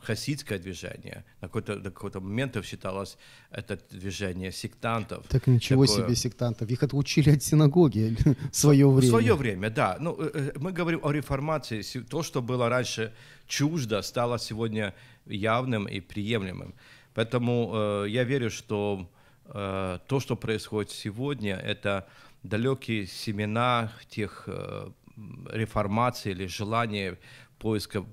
хасидское 0.07 0.59
движение, 0.59 1.23
на 1.41 1.47
какой-то, 1.47 1.75
до 1.75 1.91
какого-то 1.91 2.19
момента 2.19 2.63
считалось 2.63 3.17
это 3.51 3.77
движение 3.91 4.51
сектантов. 4.51 5.25
Так 5.27 5.47
ничего 5.47 5.85
Такое- 5.85 6.05
себе 6.05 6.15
сектантов. 6.15 6.69
Их 6.71 6.83
отучили 6.83 7.31
от 7.35 7.43
синагоги 7.43 8.15
в 8.51 8.55
свое 8.55 8.85
В 8.87 8.95
время. 8.95 9.09
свое 9.09 9.33
время, 9.35 9.69
да. 9.69 9.97
Ну, 9.99 10.15
э, 10.19 10.31
э, 10.33 10.51
мы 10.59 10.71
говорим 10.71 10.99
о 11.03 11.11
реформации. 11.11 11.83
То, 12.09 12.23
что 12.23 12.41
было 12.41 12.69
раньше 12.69 13.11
чуждо, 13.47 14.01
стало 14.01 14.37
сегодня 14.39 14.93
явным 15.27 15.87
и 15.87 15.99
приемлемым. 16.01 16.73
Поэтому 17.15 17.71
э, 17.73 18.09
я 18.09 18.23
верю, 18.23 18.51
что 18.51 19.09
э, 19.45 19.99
то, 20.07 20.19
что 20.19 20.35
происходит 20.35 20.91
сегодня, 20.91 21.55
это 21.55 22.07
далекие 22.43 23.07
семена 23.07 23.91
тех 24.09 24.43
э, 24.47 24.91
реформаций 25.51 26.33
или 26.33 26.45
желания 26.45 27.17
поиска 27.57 28.05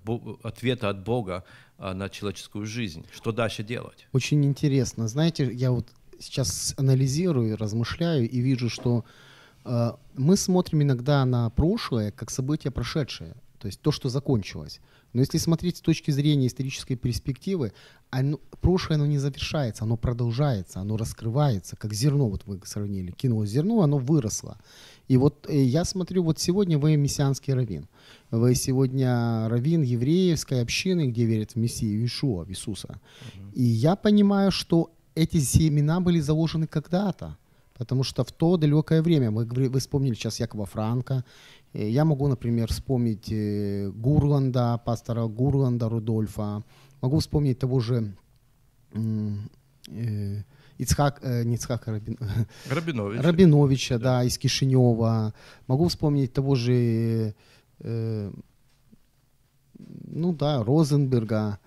ответа 0.42 0.88
от 0.88 1.02
Бога 1.04 1.44
на 1.78 2.08
человеческую 2.08 2.64
жизнь. 2.64 3.04
Что 3.12 3.32
дальше 3.32 3.64
делать? 3.64 4.06
Очень 4.12 4.44
интересно. 4.44 5.08
Знаете, 5.08 5.52
я 5.52 5.72
вот 5.72 5.88
сейчас 6.20 6.74
анализирую, 6.78 7.56
размышляю 7.56 8.28
и 8.28 8.40
вижу, 8.40 8.70
что 8.70 9.04
э, 9.64 9.92
мы 10.14 10.36
смотрим 10.36 10.82
иногда 10.82 11.24
на 11.24 11.50
прошлое 11.50 12.12
как 12.12 12.30
событие 12.30 12.70
прошедшее, 12.70 13.34
то 13.58 13.66
есть 13.66 13.80
то, 13.80 13.90
что 13.90 14.08
закончилось. 14.08 14.80
Но 15.12 15.20
если 15.20 15.38
смотреть 15.38 15.76
с 15.76 15.80
точки 15.80 16.10
зрения 16.10 16.46
исторической 16.46 16.96
перспективы, 16.96 17.72
оно, 18.10 18.38
прошлое 18.60 18.96
оно 18.96 19.06
не 19.06 19.18
завершается, 19.18 19.84
оно 19.84 19.96
продолжается, 19.96 20.80
оно 20.80 20.96
раскрывается, 20.96 21.76
как 21.76 21.92
зерно, 21.92 22.28
вот 22.28 22.42
вы 22.46 22.60
сравнили, 22.64 23.10
кинулось 23.10 23.50
зерно, 23.50 23.82
оно 23.82 23.98
выросло. 23.98 24.58
И 25.08 25.16
вот 25.16 25.46
э, 25.48 25.62
я 25.62 25.84
смотрю, 25.84 26.22
вот 26.22 26.38
сегодня 26.38 26.78
вы 26.78 26.96
мессианский 26.96 27.54
раввин. 27.54 27.88
Вы 28.30 28.54
сегодня 28.54 29.48
раввин 29.48 29.82
евреевской 29.82 30.62
общины, 30.62 31.08
где 31.08 31.24
верят 31.24 31.52
в 31.52 31.56
Мессию 31.56 32.00
Иешуа, 32.00 32.44
в 32.44 32.50
Иисуса. 32.50 33.00
И 33.54 33.62
я 33.62 33.96
понимаю, 33.96 34.50
что 34.50 34.90
эти 35.14 35.38
семена 35.38 36.00
были 36.00 36.20
заложены 36.20 36.66
когда-то. 36.66 37.36
Потому 37.74 38.04
что 38.04 38.22
в 38.22 38.32
то 38.32 38.56
далекое 38.56 39.02
время, 39.02 39.30
говори- 39.30 39.68
вы 39.68 39.80
вспомнили 39.80 40.14
сейчас 40.14 40.40
Якова 40.40 40.66
Франка, 40.66 41.24
я 41.72 42.04
могу, 42.04 42.28
например, 42.28 42.68
вспомнить 42.68 43.32
э, 43.32 43.90
Гурланда, 43.90 44.78
пастора 44.84 45.26
Гурланда 45.26 45.88
Рудольфа, 45.88 46.62
могу 47.00 47.18
вспомнить 47.18 47.58
того 47.58 47.80
же 47.80 48.14
э, 49.88 50.42
Ицхак, 50.78 51.20
э, 51.22 51.44
не 51.44 51.54
Ицхака 51.54 51.92
Рабин, 51.92 52.18
Рабинович. 52.70 53.20
Рабиновича, 53.24 53.98
да. 53.98 54.24
из 54.24 54.38
Кишинева. 54.38 55.32
Могу 55.66 55.88
вспомнить 55.88 56.32
того 56.32 56.54
же, 56.54 57.34
э, 57.80 58.32
ну 59.78 60.32
да, 60.32 60.62
Розенберга. 60.62 61.58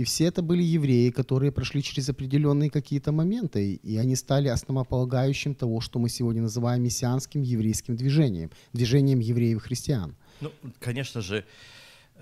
И 0.00 0.04
все 0.04 0.24
это 0.24 0.40
были 0.40 0.62
евреи, 0.62 1.10
которые 1.10 1.52
прошли 1.52 1.82
через 1.82 2.08
определенные 2.08 2.70
какие-то 2.70 3.12
моменты, 3.12 3.74
и 3.74 3.98
они 3.98 4.16
стали 4.16 4.48
основополагающим 4.48 5.54
того, 5.54 5.82
что 5.82 5.98
мы 5.98 6.08
сегодня 6.08 6.40
называем 6.40 6.82
мессианским 6.82 7.42
еврейским 7.42 7.96
движением, 7.96 8.50
движением 8.72 9.20
евреев 9.20 9.58
и 9.58 9.60
христиан. 9.60 10.14
Ну, 10.40 10.52
конечно 10.78 11.20
же, 11.20 11.44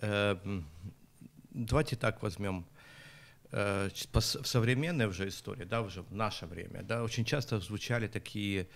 э, 0.02 0.60
давайте 1.50 1.94
так 1.94 2.20
возьмем 2.20 2.66
э, 3.52 3.90
в 4.12 4.20
современной 4.20 5.06
уже 5.06 5.28
истории, 5.28 5.64
да, 5.64 5.82
уже 5.82 6.02
в 6.02 6.12
наше 6.12 6.46
время, 6.46 6.82
да, 6.82 7.04
очень 7.04 7.24
часто 7.24 7.60
звучали 7.60 8.08
такие 8.08 8.66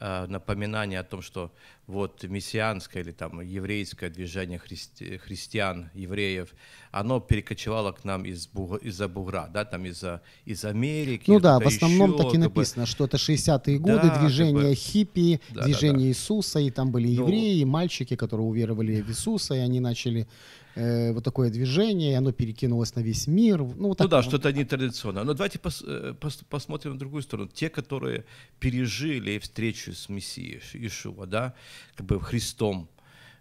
э, 0.00 0.26
напоминания 0.26 0.98
о 1.00 1.04
том, 1.04 1.22
что 1.22 1.52
вот 1.86 2.24
мессианское 2.24 3.02
или 3.02 3.12
там 3.12 3.40
еврейское 3.40 4.10
движение 4.10 4.58
христи- 4.58 5.18
христиан, 5.18 5.90
евреев, 5.94 6.54
оно 6.92 7.20
перекочевало 7.20 7.92
к 7.92 8.04
нам 8.04 8.24
из 8.24 8.48
Буг- 8.48 8.80
из-за 8.82 9.08
бугра, 9.08 9.48
да, 9.52 9.64
там 9.64 9.84
из-за 9.86 10.22
из 10.46 10.64
Америки. 10.64 11.24
Ну 11.30 11.40
да, 11.40 11.58
в 11.58 11.66
основном 11.66 12.10
еще, 12.14 12.18
так 12.18 12.26
и 12.26 12.30
как 12.30 12.38
бы. 12.40 12.44
написано, 12.44 12.86
что 12.86 13.04
это 13.04 13.16
60-е 13.18 13.78
годы, 13.78 14.02
Да, 14.08 14.18
движение 14.20 14.54
как 14.62 14.70
бы- 14.70 14.74
хиппи, 14.74 15.40
Да, 15.50 15.60
да, 15.60 15.66
движение 15.66 16.06
да. 16.06 16.08
Иисуса, 16.08 16.60
и 16.60 16.70
там 16.70 16.90
были 16.92 17.08
Ну. 17.16 17.22
евреи, 17.24 17.58
и 17.60 17.64
мальчики, 17.64 18.16
которые 18.16 18.46
уверовали 18.46 19.02
в 19.02 19.08
Иисуса, 19.10 19.54
и 19.54 19.58
они 19.58 19.80
начали 19.80 20.26
э, 20.74 21.12
вот 21.12 21.24
такое 21.24 21.50
движение, 21.50 22.18
оно 22.18 22.32
перекинулось 22.32 22.94
на 22.94 23.00
весь 23.00 23.26
мир. 23.26 23.58
Ну, 23.58 23.88
вот 23.88 24.00
Ну 24.00 24.08
да, 24.08 24.22
что-то 24.22 24.52
нетрадиционное. 24.52 25.24
Но 25.24 25.34
давайте 25.34 25.58
пос- 25.58 25.84
э, 25.86 26.14
пос- 26.20 26.44
посмотрим 26.48 26.92
на 26.92 26.98
другую 26.98 27.22
сторону. 27.22 27.48
Те, 27.52 27.68
которые 27.68 28.24
пережили 28.58 29.38
встречу 29.38 29.92
с 29.92 30.08
Мессией, 30.08 30.60
Иешуа, 30.74 31.26
да, 31.26 31.54
как 31.96 32.06
бы 32.06 32.20
Христом, 32.20 32.88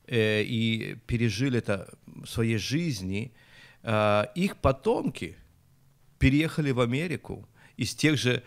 э, 0.08 0.44
и 0.44 0.98
пережили 1.08 1.60
это 1.60 1.88
в 2.06 2.26
своей 2.28 2.58
жизни, 2.58 3.32
э, 3.84 4.26
их 4.36 4.58
потомки 4.58 5.36
переехали 6.18 6.72
в 6.72 6.80
Америку 6.82 7.48
из 7.78 7.96
тех 7.96 8.18
же 8.18 8.44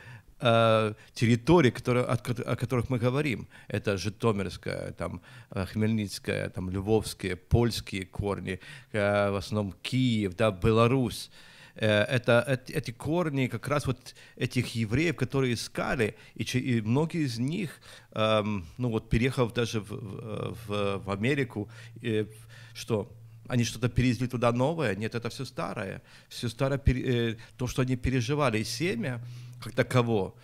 территорий, 1.14 1.70
которые, 1.70 2.04
от 2.04 2.22
ко- 2.22 2.42
о 2.52 2.56
которых 2.56 2.90
мы 2.90 2.98
говорим. 2.98 3.46
Это 3.68 3.96
Житомирская, 3.96 4.92
там, 4.92 5.20
э, 5.50 5.66
Хмельницкая, 5.66 6.48
там, 6.50 6.70
Львовские, 6.70 7.36
польские 7.36 8.04
корни, 8.06 8.58
э, 8.92 9.30
в 9.30 9.36
основном 9.36 9.72
Киев, 9.82 10.34
да, 10.36 10.50
Беларусь. 10.50 11.30
Э, 11.76 12.02
Это, 12.04 12.44
эт- 12.48 12.70
эти 12.74 12.90
корни 12.92 13.46
как 13.48 13.68
раз 13.68 13.86
вот 13.86 14.14
этих 14.36 14.74
евреев, 14.74 15.16
которые 15.16 15.54
искали, 15.54 16.14
и, 16.34 16.42
и 16.42 16.80
многие 16.82 17.22
из 17.24 17.38
них, 17.38 17.80
эм, 18.12 18.64
ну 18.78 18.90
вот 18.90 19.08
переехав 19.08 19.52
даже 19.54 19.80
в, 19.80 19.88
в- 19.90 20.98
в- 21.04 21.10
Америку, 21.10 21.68
э, 22.02 22.26
что 22.74 23.06
они 23.48 23.64
что-то 23.64 23.88
перевезли 23.88 24.26
туда 24.28 24.52
новое? 24.52 24.94
Нет, 24.96 25.14
это 25.14 25.28
все 25.28 25.44
старое. 25.44 26.00
Все 26.28 26.48
старое, 26.48 26.80
э, 26.86 27.36
то, 27.56 27.66
что 27.66 27.82
они 27.82 27.96
переживали, 27.96 28.58
и 28.58 28.64
семя, 28.64 29.20
как 29.62 29.74
таково, 29.74 30.34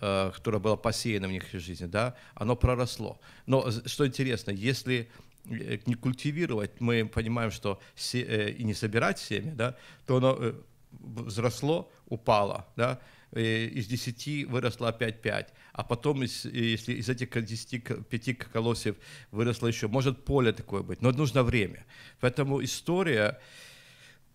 э, 0.00 0.30
которое 0.34 0.58
было 0.58 0.76
посеяно 0.76 1.28
в 1.28 1.32
них 1.32 1.44
жизни, 1.52 1.86
да, 1.86 2.14
оно 2.34 2.56
проросло. 2.56 3.20
Но 3.46 3.70
что 3.70 4.06
интересно, 4.06 4.50
если 4.50 5.08
э, 5.46 5.78
не 5.86 5.94
культивировать, 5.94 6.80
мы 6.80 7.06
понимаем, 7.06 7.50
что 7.50 7.80
э, 8.14 8.50
и 8.50 8.64
не 8.64 8.74
собирать 8.74 9.18
семя, 9.18 9.52
да, 9.54 9.76
то 10.06 10.16
оно 10.18 10.54
взросло, 10.90 11.90
упало, 12.06 12.66
да, 12.76 12.98
из 13.32 13.86
10 13.86 14.46
выросло 14.48 14.88
опять 14.88 15.20
5, 15.20 15.52
а 15.72 15.84
потом, 15.84 16.22
из, 16.22 16.46
если 16.46 16.94
из 16.94 17.10
этих 17.10 17.28
ко- 17.28 17.42
10, 17.42 17.84
ко- 17.84 18.02
5 18.02 18.38
колосьев 18.38 18.96
выросло 19.30 19.66
еще, 19.68 19.86
может 19.86 20.24
поле 20.24 20.52
такое 20.52 20.82
быть, 20.82 21.02
но 21.02 21.12
нужно 21.12 21.42
время. 21.42 21.84
Поэтому 22.20 22.64
история 22.64 23.38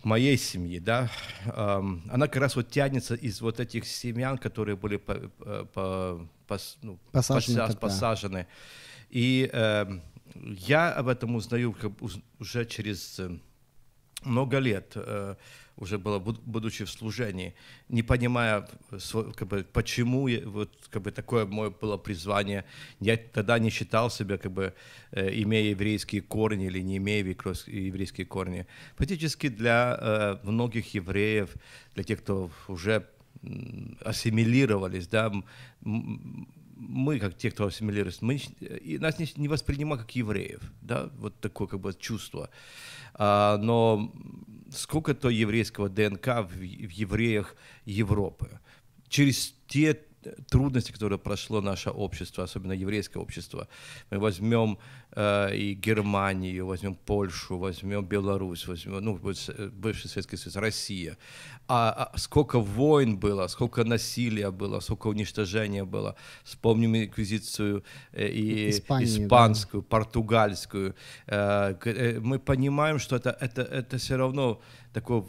моей 0.05 0.37
семьи, 0.37 0.79
да, 0.79 1.09
она 1.45 2.27
как 2.27 2.37
раз 2.37 2.55
вот 2.55 2.69
тянется 2.69 3.15
из 3.15 3.41
вот 3.41 3.59
этих 3.59 3.85
семян, 3.85 4.37
которые 4.37 4.75
были 4.75 4.97
по, 4.97 5.13
по- 5.15 5.65
по- 5.65 6.27
пос- 6.47 6.77
ну, 6.81 6.99
Посажены 7.11 7.59
пося- 7.59 7.77
посажены. 7.79 8.47
И 9.09 9.49
эм, 9.53 10.01
я 10.35 10.91
об 10.93 11.07
этом 11.07 11.35
узнаю 11.35 11.73
как 11.73 11.91
уже 12.39 12.65
через 12.65 13.19
э, 13.19 13.37
много 14.23 14.59
лет, 14.59 14.91
э, 14.95 15.35
уже 15.77 15.97
было, 15.97 16.19
буд- 16.19 16.41
будучи 16.45 16.85
в 16.85 16.89
служении, 16.89 17.53
не 17.89 18.03
понимая, 18.03 18.67
как 19.35 19.47
бы, 19.47 19.65
почему 19.73 20.29
вот, 20.45 20.69
как 20.89 21.01
бы, 21.01 21.11
такое 21.11 21.45
мое 21.45 21.69
было 21.69 21.97
призвание. 21.97 22.63
Я 22.99 23.17
тогда 23.17 23.59
не 23.59 23.69
считал 23.69 24.09
себя, 24.09 24.37
как 24.37 24.51
бы, 24.51 24.73
э, 25.11 25.41
имея 25.41 25.71
еврейские 25.71 26.21
корни 26.21 26.65
или 26.67 26.83
не 26.83 26.97
имея 26.97 27.23
еврейские 27.23 28.25
корни. 28.25 28.65
Фактически 28.97 29.49
для 29.49 29.97
э, 29.99 30.37
многих 30.43 30.93
евреев, 30.93 31.49
для 31.95 32.03
тех, 32.03 32.19
кто 32.19 32.51
уже 32.67 33.07
ассимилировались, 34.05 35.07
да, 35.07 35.31
мы, 35.81 37.19
как 37.19 37.37
те, 37.37 37.51
кто 37.51 37.65
ассимилировались, 37.65 38.21
мы, 38.21 38.39
нас 38.99 39.19
не, 39.19 39.27
не 39.37 39.47
воспринимают 39.47 40.01
как 40.01 40.15
евреев, 40.15 40.61
да, 40.81 41.09
вот 41.17 41.39
такое 41.39 41.67
как 41.67 41.79
бы 41.79 41.93
чувство. 41.93 42.49
А, 43.15 43.57
но 43.57 44.11
сколько-то 44.73 45.29
еврейского 45.29 45.89
ДНК 45.89 46.27
в, 46.43 46.49
в 46.55 46.91
евреях 46.91 47.55
Европы. 47.85 48.59
Через 49.07 49.55
те 49.67 49.99
трудности, 50.49 50.91
которые 50.91 51.19
прошло 51.19 51.61
наше 51.61 51.89
общество, 51.89 52.43
особенно 52.43 52.73
еврейское 52.73 53.19
общество. 53.19 53.67
Мы 54.11 54.19
возьмем 54.19 54.77
э, 55.11 55.55
и 55.55 55.73
Германию, 55.73 56.65
возьмем 56.65 56.95
Польшу, 56.95 57.57
возьмем 57.57 58.05
Беларусь, 58.05 58.67
возьмем, 58.67 58.99
ну, 59.03 59.19
э, 59.23 59.69
бывший 59.69 60.09
Советский 60.09 60.37
Союз, 60.37 60.55
Россия. 60.55 61.17
А, 61.67 62.09
а 62.13 62.17
сколько 62.17 62.59
войн 62.59 63.17
было, 63.17 63.47
сколько 63.47 63.83
насилия 63.83 64.51
было, 64.51 64.81
сколько 64.81 65.07
уничтожения 65.07 65.85
было. 65.85 66.15
Вспомним 66.43 66.95
инквизицию 66.95 67.83
э, 68.11 68.27
и 68.27 68.69
Испанию, 68.69 69.07
да. 69.07 69.23
испанскую, 69.23 69.83
португальскую. 69.83 70.95
Э, 71.27 71.75
э, 71.85 72.19
мы 72.19 72.39
понимаем, 72.39 72.99
что 72.99 73.15
это, 73.15 73.37
это, 73.39 73.61
это 73.61 73.97
все 73.97 74.17
равно 74.17 74.61
такое 74.93 75.23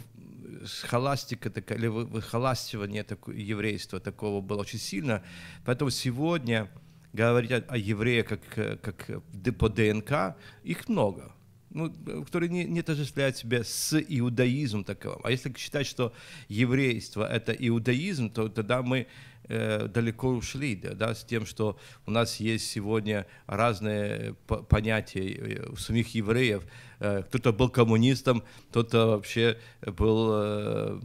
схоластика, 0.66 1.50
такая, 1.50 1.78
или 1.78 1.86
вы- 1.86 2.06
выхоластивание 2.06 3.02
такое, 3.02 3.36
еврейства 3.36 4.00
такого 4.00 4.40
было 4.40 4.60
очень 4.60 4.78
сильно. 4.78 5.22
Поэтому 5.64 5.90
сегодня 5.90 6.70
говорить 7.12 7.52
о, 7.52 7.64
о 7.68 7.76
евреях 7.76 8.26
как, 8.28 8.80
как 8.80 9.10
по 9.58 9.68
ДНК, 9.68 10.36
их 10.62 10.88
много. 10.88 11.33
Ну, 11.74 11.92
э, 12.06 12.22
которые 12.24 12.50
не, 12.50 12.64
не 12.64 12.80
отождествляют 12.80 13.36
себя 13.36 13.64
с 13.64 14.00
иудаизмом 14.00 14.84
таковым. 14.84 15.20
А 15.24 15.30
если 15.32 15.52
считать, 15.58 15.86
что 15.88 16.12
еврейство– 16.48 17.28
это 17.30 17.52
иудаизм, 17.52 18.30
то 18.30 18.48
тогда 18.48 18.80
мы 18.82 19.08
э, 19.48 19.88
далеко 19.88 20.28
ушли 20.28 20.76
да, 20.76 20.94
да, 20.94 21.14
с 21.16 21.24
тем, 21.24 21.46
что 21.46 21.76
у 22.06 22.12
нас 22.12 22.38
есть 22.38 22.70
сегодня 22.70 23.26
разные 23.46 24.34
по- 24.46 24.62
понятия 24.62 25.32
э, 25.32 25.68
у 25.68 25.76
самих 25.76 26.14
евреев. 26.14 26.62
Э, 27.00 27.22
кто-то 27.24 27.52
был 27.52 27.68
коммунистом, 27.68 28.44
кто-то 28.70 29.06
вообще 29.08 29.58
был 29.84 30.30
э, 30.32 31.00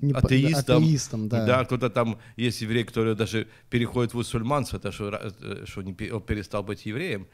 Не 0.00 0.14
атеистом. 0.14 0.82
атеистом, 0.82 1.28
да. 1.28 1.64
кто-то 1.66 1.90
там 1.90 2.18
есть 2.36 2.62
еврей, 2.62 2.84
который 2.84 3.14
даже 3.14 3.46
переходит 3.68 4.12
в 4.12 4.16
мусульманство, 4.16 4.78
это 4.78 4.90
что, 4.90 5.10
э, 5.10 5.64
что 5.66 5.82
не 5.82 6.10
он 6.10 6.22
перестал 6.22 6.62
быть 6.62 6.86
евреем. 6.86 7.26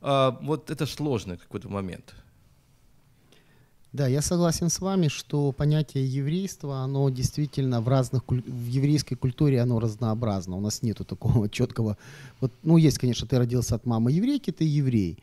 А, 0.00 0.38
вот 0.42 0.70
это 0.70 0.86
сложный 0.86 1.36
какой-то 1.36 1.68
момент. 1.68 2.14
Да, 3.92 4.06
я 4.06 4.20
согласен 4.20 4.68
с 4.68 4.80
вами, 4.80 5.08
что 5.08 5.52
понятие 5.52 6.06
еврейства, 6.06 6.80
оно 6.80 7.08
действительно 7.08 7.80
в 7.80 7.88
разных 7.88 8.24
в 8.28 8.66
еврейской 8.66 9.14
культуре 9.14 9.60
оно 9.60 9.80
разнообразно. 9.80 10.56
У 10.56 10.60
нас 10.60 10.82
нету 10.82 11.04
такого 11.04 11.48
четкого. 11.50 11.96
Вот, 12.40 12.52
ну, 12.62 12.76
есть, 12.76 12.98
конечно, 12.98 13.26
ты 13.26 13.38
родился 13.38 13.74
от 13.74 13.86
мамы 13.86 14.12
еврейки, 14.12 14.50
ты 14.50 14.64
еврей. 14.64 15.18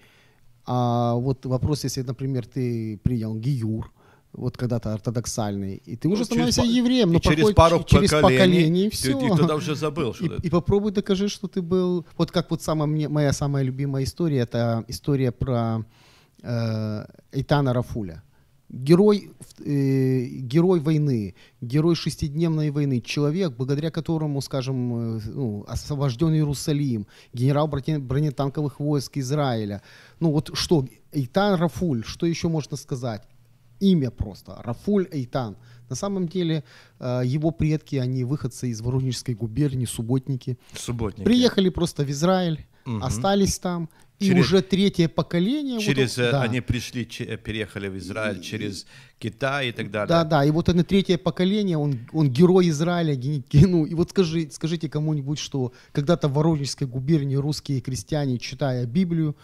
А 0.65 1.13
вот 1.13 1.45
вопрос, 1.45 1.83
если, 1.83 2.01
например, 2.01 2.47
ты 2.47 2.97
принял 3.03 3.35
гиюр, 3.35 3.91
вот 4.33 4.57
когда-то 4.57 4.93
ортодоксальный, 4.93 5.75
и 5.85 5.95
ты 5.95 6.07
Ну, 6.07 6.13
уже 6.15 6.23
через 6.25 6.33
становишься 6.55 6.61
па- 6.61 6.67
евреем, 6.67 7.11
но 7.13 7.19
через 7.19 7.51
пару 7.53 7.83
через 7.83 8.09
поколений, 8.11 8.37
поколение, 8.37 8.85
и 8.87 8.89
ты- 8.89 8.95
все. 8.95 9.19
ты 9.19 9.37
тогда 9.37 9.55
уже 9.55 9.75
забыл, 9.75 10.13
что 10.15 10.25
и, 10.25 10.27
это. 10.27 10.47
и 10.47 10.49
попробуй 10.49 10.91
докажи, 10.91 11.27
что 11.29 11.47
ты 11.47 11.61
был... 11.61 12.05
Вот 12.17 12.31
как 12.31 12.49
вот 12.51 12.61
самая, 12.61 12.87
мне, 12.87 13.07
моя 13.09 13.31
самая 13.33 13.63
любимая 13.63 14.03
история, 14.03 14.39
это 14.39 14.83
история 14.87 15.31
про 15.31 15.85
э, 16.41 17.05
Эйтана 17.31 17.73
Рафуля. 17.73 18.23
герой, 18.69 19.29
э, 19.59 20.25
герой 20.25 20.79
войны, 20.79 21.35
герой 21.61 21.95
шестидневной 21.95 22.71
войны, 22.71 23.01
человек, 23.01 23.51
благодаря 23.55 23.91
которому, 23.91 24.41
скажем, 24.41 25.17
э, 25.17 25.21
ну, 25.25 25.63
освобожден 25.67 26.33
Иерусалим, 26.33 27.05
генерал 27.33 27.67
броне- 27.67 27.99
бронетанковых 27.99 28.79
войск 28.79 29.17
Израиля. 29.17 29.81
Ну 30.19 30.31
вот 30.31 30.49
что, 30.55 30.85
Эйтан 31.11 31.59
Рафуль, 31.59 32.03
что 32.03 32.25
еще 32.25 32.47
можно 32.47 32.77
сказать? 32.77 33.21
Имя 33.91 34.09
просто, 34.11 34.61
Рафуль 34.63 35.07
Эйтан. 35.11 35.55
На 35.89 35.95
самом 35.95 36.27
деле 36.27 36.63
э, 36.99 37.21
его 37.35 37.51
предки, 37.51 37.97
они 37.97 38.23
выходцы 38.23 38.69
из 38.69 38.81
Воронежской 38.81 39.35
губернии, 39.35 39.85
субботники. 39.85 40.57
Субботники. 40.75 41.25
Приехали 41.25 41.69
просто 41.69 42.03
в 42.05 42.09
Израиль, 42.09 42.57
Мгм. 42.85 43.03
остались 43.03 43.59
там. 43.59 43.89
И 44.19 44.25
Через- 44.27 44.45
уже 44.45 44.61
третье 44.61 45.07
поколение... 45.09 45.75
вот 45.75 45.83
Через, 45.83 46.17
он- 46.17 46.25
э, 46.25 46.31
да. 46.31 46.41
они 46.43 46.61
пришли, 46.61 47.07
э, 47.19 47.37
переехали 47.37 47.89
в 47.89 47.97
Израиль 47.97 48.39
через 48.41 48.85
Китай 49.19 49.69
и 49.69 49.71
так 49.71 49.89
далее. 49.91 50.07
Да, 50.07 50.23
да, 50.23 50.45
и 50.45 50.51
вот 50.51 50.69
это 50.69 50.83
третье 50.83 51.17
поколение, 51.17 51.77
он, 51.77 51.97
он 52.13 52.29
герой 52.29 52.69
Израиля, 52.69 53.15
ну, 53.67 53.85
и 53.85 53.93
вот 53.95 54.09
скажи, 54.09 54.49
скажите 54.51 54.87
кому-нибудь, 54.89 55.39
что 55.39 55.71
когда-то 55.91 56.27
в 56.27 56.33
Воронежской 56.33 56.87
губернии 56.87 57.35
русские 57.37 57.81
крестьяне, 57.81 58.37
читая 58.37 58.85
Библию, 58.85 59.35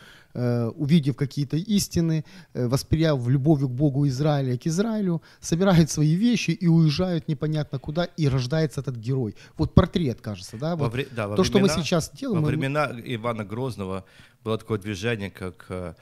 увидев 0.75 1.15
какие-то 1.15 1.57
истины, 1.57 2.23
э, 2.53 2.67
восприяв 2.67 3.27
любовью 3.27 3.67
к 3.67 3.71
Богу 3.71 4.07
Израиля 4.07 4.57
к 4.57 4.67
Израилю, 4.67 5.21
собирают 5.41 5.89
свои 5.89 6.13
вещи 6.13 6.51
и 6.51 6.67
уезжают 6.67 7.27
непонятно 7.27 7.79
куда, 7.79 8.03
и 8.05 8.27
рождается 8.27 8.81
этот 8.81 8.95
герой. 8.97 9.35
Вот 9.57 9.73
портрет, 9.73 10.21
кажется, 10.21 10.57
да? 10.57 10.75
Во 10.75 10.89
вре- 10.89 11.07
да, 11.11 11.27
во 11.27 11.35
то, 11.35 11.43
что 11.43 11.57
мы 11.59 11.65
времена- 11.65 11.83
сейчас 11.83 12.11
делаем, 12.13 12.41
Во 12.41 12.45
мы- 12.45 12.47
времена 12.57 12.91
Ивана 13.05 13.43
Грозного 13.43 14.03
было 14.49 14.57
такое 14.57 14.79
движение, 14.79 15.29
как 15.29 15.65
э, 15.69 15.93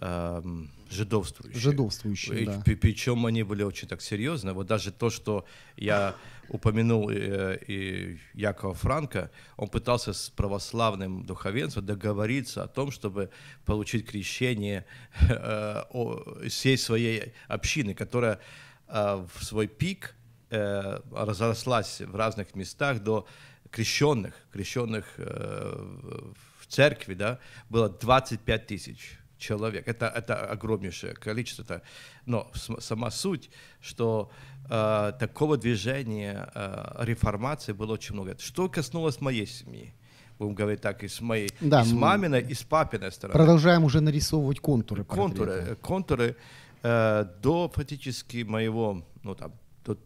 эм, 0.00 0.70
жидовствующие. 0.90 1.60
жидовствующие, 1.60 2.40
И 2.42 2.46
да. 2.46 2.62
при- 2.64 2.76
Причем 2.76 3.26
они 3.26 3.42
были 3.42 3.64
очень 3.64 3.88
так 3.88 4.00
серьезно. 4.00 4.54
Вот 4.54 4.66
даже 4.66 4.92
то, 4.92 5.10
что 5.10 5.44
я 5.76 6.14
упомянул 6.48 7.10
э, 7.10 7.58
и 7.66 8.18
Якова 8.34 8.74
Франка, 8.74 9.30
он 9.56 9.68
пытался 9.68 10.12
с 10.12 10.30
православным 10.30 11.24
духовенством 11.26 11.84
договориться 11.84 12.62
о 12.62 12.68
том, 12.68 12.90
чтобы 12.92 13.30
получить 13.64 14.06
крещение 14.06 14.84
э, 15.28 15.82
о- 15.90 16.38
всей 16.48 16.78
своей 16.78 17.32
общины, 17.48 17.94
которая 17.94 18.38
э, 18.88 19.26
в 19.34 19.44
свой 19.44 19.66
пик 19.66 20.14
э, 20.50 21.00
разрослась 21.12 22.00
в 22.00 22.14
разных 22.14 22.54
местах 22.54 23.02
до 23.02 23.26
крещенных, 23.72 24.32
крещенных 24.52 25.04
э, 25.18 25.22
в 26.55 26.55
церкви, 26.68 27.14
да, 27.14 27.38
было 27.68 27.88
25 27.88 28.66
тысяч 28.66 29.18
человек. 29.38 29.86
Это, 29.88 30.06
это 30.06 30.46
огромнейшее 30.50 31.14
количество. 31.14 31.62
Это, 31.62 31.82
но 32.24 32.50
сама 32.80 33.10
суть, 33.10 33.50
что 33.80 34.30
э, 34.68 35.12
такого 35.18 35.56
движения 35.56 36.48
э, 36.54 37.04
реформации 37.04 37.72
было 37.72 37.92
очень 37.92 38.14
много. 38.14 38.36
Что 38.38 38.68
коснулось 38.68 39.20
моей 39.20 39.46
семьи? 39.46 39.94
Будем 40.38 40.54
говорить 40.54 40.80
так, 40.82 41.02
и 41.02 41.08
с 41.08 41.20
моей, 41.22 41.50
Да, 41.60 41.82
и 41.82 41.84
с 41.86 41.92
маминой, 41.92 42.42
и 42.42 42.52
с 42.54 42.62
папиной 42.62 43.10
стороны 43.10 43.32
Продолжаем 43.38 43.84
уже 43.84 44.00
нарисовывать 44.00 44.60
контуры. 44.60 45.04
контуры, 45.04 45.50
портрета. 45.50 45.72
э, 45.72 45.76
контуры 45.76 46.36
э, 46.82 47.24
до 47.42 47.68
фактически 47.74 48.42
моего, 48.42 49.02
ну 49.22 49.34
там, 49.34 49.52
до 49.84 49.96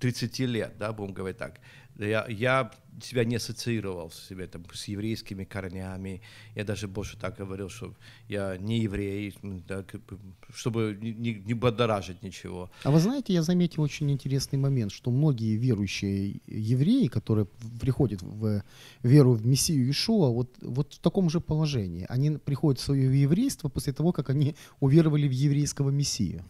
30 0.00 0.38
лет, 0.40 0.72
да, 0.78 0.92
будем 0.92 1.12
говорить 1.12 1.38
так. 1.38 1.60
Я, 1.98 2.26
я 2.28 2.70
себя 3.02 3.24
не 3.24 3.36
ассоциировал 3.36 4.10
с 4.10 4.28
себе 4.28 4.46
там, 4.46 4.64
с 4.72 4.88
еврейскими 4.88 5.44
корнями. 5.44 6.20
Я 6.54 6.64
даже 6.64 6.88
больше 6.88 7.16
так 7.16 7.36
говорил, 7.36 7.68
что 7.68 7.94
я 8.28 8.56
не 8.56 8.80
еврей, 8.80 9.34
бы, 9.42 10.18
чтобы 10.54 10.98
не, 11.00 11.34
не, 11.34 11.54
бодоражить 11.54 12.22
ничего. 12.22 12.70
А 12.84 12.90
вы 12.90 13.00
знаете, 13.00 13.32
я 13.32 13.42
заметил 13.42 13.82
очень 13.82 14.10
интересный 14.10 14.58
момент, 14.58 14.92
что 14.92 15.10
многие 15.10 15.56
верующие 15.56 16.40
евреи, 16.46 17.06
которые 17.08 17.46
приходят 17.80 18.22
в 18.22 18.62
веру 19.02 19.32
в 19.32 19.46
Мессию 19.46 19.86
Иешуа, 19.86 20.30
вот, 20.30 20.56
вот 20.62 20.94
в 20.94 20.98
таком 20.98 21.30
же 21.30 21.40
положении. 21.40 22.06
Они 22.08 22.30
приходят 22.38 22.80
в 22.80 22.84
свое 22.84 23.22
еврейство 23.22 23.68
после 23.68 23.92
того, 23.92 24.12
как 24.12 24.30
они 24.30 24.54
уверовали 24.80 25.28
в 25.28 25.32
еврейского 25.32 25.90
Мессию. 25.90 26.44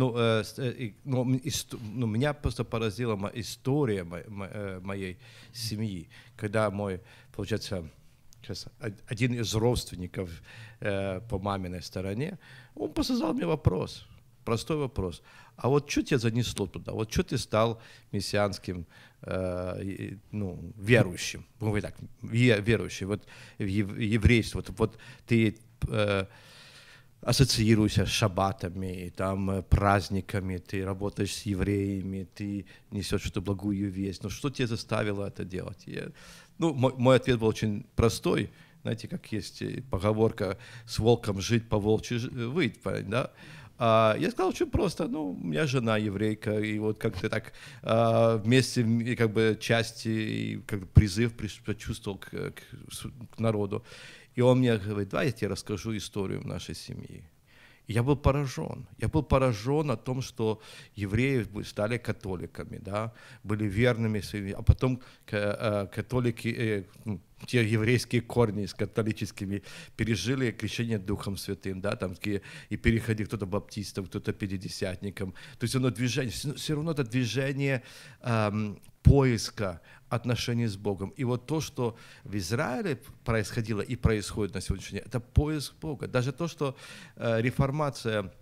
Ну, 0.00 0.14
э, 0.16 0.42
э, 0.56 0.92
ну, 1.04 1.24
ист- 1.44 1.78
ну, 1.94 2.06
меня 2.06 2.32
просто 2.32 2.64
поразила 2.64 3.16
история 3.34 4.02
мо- 4.04 4.48
э, 4.54 4.80
моей 4.82 5.16
семьи, 5.52 6.08
когда 6.36 6.70
мой, 6.70 7.00
получается, 7.32 7.84
сейчас 8.42 8.66
од- 8.80 9.02
один 9.12 9.34
из 9.34 9.54
родственников 9.54 10.30
э, 10.80 11.20
по 11.28 11.38
маминой 11.38 11.82
стороне, 11.82 12.38
он 12.74 12.92
просто 12.92 13.14
мне 13.34 13.46
вопрос, 13.46 14.06
простой 14.44 14.76
вопрос. 14.76 15.22
А 15.56 15.68
вот 15.68 15.90
что 15.90 16.02
тебя 16.02 16.18
занесло 16.18 16.66
туда? 16.66 16.92
Вот 16.92 17.12
что 17.12 17.22
ты 17.22 17.36
стал 17.38 17.78
мессианским, 18.12 18.86
э, 19.22 20.16
ну, 20.32 20.72
верующим? 20.78 21.44
Ну, 21.60 21.72
так, 21.82 21.94
ве- 22.22 22.62
верующий, 22.62 23.06
вот 23.06 23.26
еврейство, 23.58 24.58
вот, 24.60 24.78
вот 24.78 24.98
ты 25.26 25.58
э, 25.88 26.26
ассоциируешься 27.22 28.06
с 28.06 28.08
шаббатами, 28.08 29.12
там, 29.16 29.50
э, 29.50 29.62
праздниками, 29.62 30.58
ты 30.58 30.84
работаешь 30.84 31.34
с 31.34 31.42
евреями, 31.42 32.26
ты 32.34 32.64
несешь 32.90 33.26
эту 33.26 33.42
благую 33.42 33.90
весть. 33.90 34.22
Ну 34.22 34.30
что 34.30 34.50
тебя 34.50 34.66
заставило 34.68 35.26
это 35.26 35.44
делать? 35.44 35.82
Я- 35.86 36.10
ну, 36.58 36.72
мой, 36.74 36.94
мой 36.96 37.16
ответ 37.16 37.38
был 37.38 37.48
очень 37.48 37.84
простой. 37.94 38.50
Знаете, 38.82 39.08
как 39.08 39.30
есть 39.32 39.60
э, 39.62 39.82
поговорка 39.90 40.56
«с 40.86 40.98
волком 40.98 41.40
жить, 41.40 41.68
по 41.68 41.78
волчьи 41.78 42.16
э, 42.18 42.46
выть», 42.46 42.80
по- 42.80 43.02
да? 43.02 43.30
А, 43.82 44.14
я 44.18 44.30
сказал 44.30 44.50
очень 44.50 44.70
просто, 44.70 45.08
ну, 45.08 45.30
у 45.30 45.36
меня 45.46 45.66
жена 45.66 45.96
еврейка, 45.96 46.58
и 46.60 46.78
вот 46.78 46.98
как-то 46.98 47.30
так 47.30 47.52
а, 47.82 48.36
вместе, 48.36 48.84
как 49.16 49.32
бы 49.32 49.56
части, 49.58 50.62
как 50.66 50.86
призыв 50.90 51.32
почувствовал 51.64 52.18
к, 52.18 52.28
к 52.28 52.52
к 53.34 53.38
народу. 53.38 53.82
И 54.40 54.42
он 54.42 54.58
мне 54.60 54.78
говорит, 54.78 55.10
давай 55.10 55.26
я 55.26 55.32
тебе 55.32 55.48
расскажу 55.48 55.94
историю 55.94 56.40
нашей 56.46 56.74
семьи. 56.74 57.22
И 57.86 57.92
я 57.92 58.02
был 58.02 58.16
поражен. 58.16 58.86
Я 58.98 59.08
был 59.08 59.22
поражен 59.22 59.90
о 59.90 59.96
том, 59.96 60.22
что 60.22 60.62
евреи 60.96 61.46
стали 61.62 61.98
католиками, 61.98 62.78
да, 62.78 63.12
были 63.44 63.64
верными 63.64 64.20
своими, 64.22 64.52
а 64.52 64.62
потом 64.62 65.02
э, 65.30 65.86
католики, 65.94 66.48
э, 66.58 66.84
ну, 67.04 67.20
те 67.46 67.62
еврейские 67.62 68.22
корни 68.22 68.64
с 68.64 68.72
католическими 68.72 69.62
пережили 69.96 70.52
крещение 70.52 70.98
Духом 70.98 71.36
Святым, 71.36 71.82
да, 71.82 71.96
там 71.96 72.14
и 72.70 72.76
переходили 72.76 73.26
кто-то 73.26 73.44
баптистом, 73.44 74.06
кто-то 74.06 74.32
пятидесятником. 74.32 75.34
То 75.58 75.64
есть 75.64 75.76
оно 75.76 75.90
движение, 75.90 76.32
все 76.32 76.74
равно 76.74 76.92
это 76.92 77.04
движение 77.04 77.82
эм, 78.22 78.78
поиска 79.02 79.80
отношений 80.08 80.66
с 80.66 80.76
Богом. 80.76 81.10
И 81.10 81.24
вот 81.24 81.46
то, 81.46 81.60
что 81.60 81.96
в 82.24 82.36
Израиле 82.36 83.00
происходило 83.24 83.80
и 83.80 83.96
происходит 83.96 84.54
на 84.54 84.60
сегодняшний 84.60 84.98
день, 84.98 85.06
это 85.06 85.20
поиск 85.20 85.74
Бога. 85.80 86.08
Даже 86.08 86.32
то, 86.32 86.48
что 86.48 86.76
э, 87.16 87.40
реформация 87.40 88.32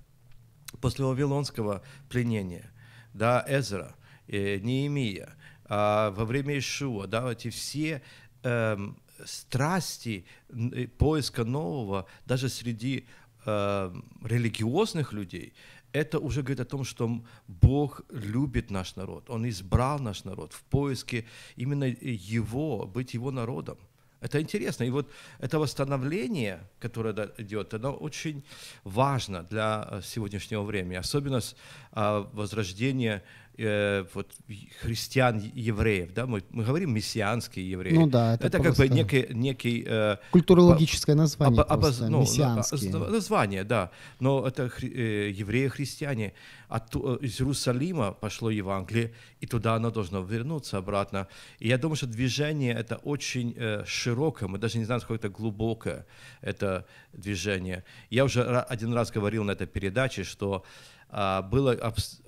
после 0.81 1.05
Вавилонского 1.05 1.83
пленения, 2.09 2.71
да, 3.13 3.45
Эзра, 3.49 3.95
э, 4.27 4.59
Неемия, 4.59 5.37
а 5.65 6.11
во 6.11 6.25
время 6.25 6.59
Ишуа, 6.59 7.07
да, 7.07 7.31
эти 7.31 7.51
все 7.51 8.03
эм, 8.43 8.99
страсти 9.25 10.25
э, 10.49 10.87
поиска 10.87 11.45
нового, 11.45 12.07
даже 12.25 12.49
среди 12.49 13.07
эм, 13.45 14.05
религиозных 14.25 15.13
людей, 15.13 15.53
это 15.93 16.19
уже 16.19 16.43
говорит 16.43 16.61
о 16.61 16.65
том, 16.65 16.85
что 16.85 17.23
Бог 17.47 18.03
любит 18.11 18.71
наш 18.71 18.97
народ, 18.97 19.31
Он 19.31 19.49
избрал 19.49 19.99
наш 19.99 20.25
народ 20.25 20.53
в 20.53 20.63
поиске 20.65 21.25
именно 21.57 21.85
Его, 21.85 22.87
быть 22.87 23.15
Его 23.15 23.31
народом. 23.31 23.79
Это 24.21 24.41
интересно. 24.41 24.83
И 24.83 24.91
вот 24.91 25.09
это 25.39 25.59
восстановление, 25.59 26.69
которое 26.81 27.31
идет, 27.39 27.73
оно 27.75 27.93
очень 27.93 28.43
важно 28.83 29.45
для 29.45 29.87
э, 29.91 30.01
сегодняшнего 30.03 30.63
времени, 30.63 30.97
особенно 30.97 31.41
с 31.41 31.55
а, 31.93 32.29
возрождения 32.33 33.23
э, 33.59 34.05
вот, 34.15 34.31
и- 34.49 34.69
христиан, 34.81 35.39
и 35.39 35.61
евреев. 35.61 36.13
Да? 36.15 36.27
Мы, 36.27 36.43
мы 36.51 36.65
говорим 36.65 36.95
мессианские 36.95 37.69
евреи. 37.71 37.93
Ну 37.95 38.07
да, 38.07 38.35
это 38.35 38.47
это 38.47 38.61
как 38.63 38.77
бы 38.77 38.89
некий, 38.89 39.27
некий 39.31 39.85
э, 39.87 40.17
Культурологическое 40.31 41.17
название 41.17 41.63
обоз- 41.63 41.81
просто, 41.81 42.09
ну, 42.09 42.21
мессианские. 42.21 42.93
название, 42.97 43.65
да. 43.65 43.91
Но 44.21 44.47
это 44.47 44.67
хри- 44.67 44.93
э, 44.95 45.31
евреи-христиане. 45.31 46.33
Отту- 46.69 47.19
э, 47.21 47.25
из 47.27 47.41
Иерусалима 47.41 48.13
пошло 48.13 48.51
Евангелие, 48.51 49.13
и 49.41 49.47
туда 49.47 49.75
оно 49.75 49.91
должно 49.91 50.23
вернуться 50.23 50.79
обратно. 50.79 51.27
И 51.59 51.69
я 51.69 51.79
думаю, 51.79 51.97
что 51.97 52.07
движение 52.07 52.75
это 52.75 52.97
очень 52.97 53.55
э, 53.57 53.85
широкое, 53.87 54.49
мы 54.49 54.59
даже 54.59 54.79
не 54.79 54.85
знаем, 54.85 55.01
сколько 55.01 55.27
это 55.27 55.35
глубокое, 55.37 56.07
это 56.43 56.85
движение. 57.13 57.83
Я 58.11 58.25
уже 58.25 58.43
один 58.45 58.93
раз 58.95 59.11
говорил 59.11 59.45
на 59.45 59.53
этой 59.53 59.67
передаче, 59.67 60.25
что 60.25 60.63
а, 61.11 61.41
было 61.43 61.75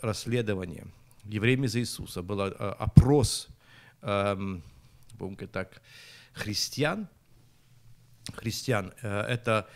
расследование 0.00 0.86
евреями 1.30 1.66
за 1.68 1.78
Иисуса, 1.80 2.22
был 2.22 2.40
а, 2.40 2.76
опрос, 2.78 3.48
эм, 4.02 4.62
будем 5.14 5.34
говорить 5.34 5.52
так, 5.52 5.82
христиан, 6.32 7.08
христиан, 8.34 8.92
э, 9.02 9.20
это 9.22 9.68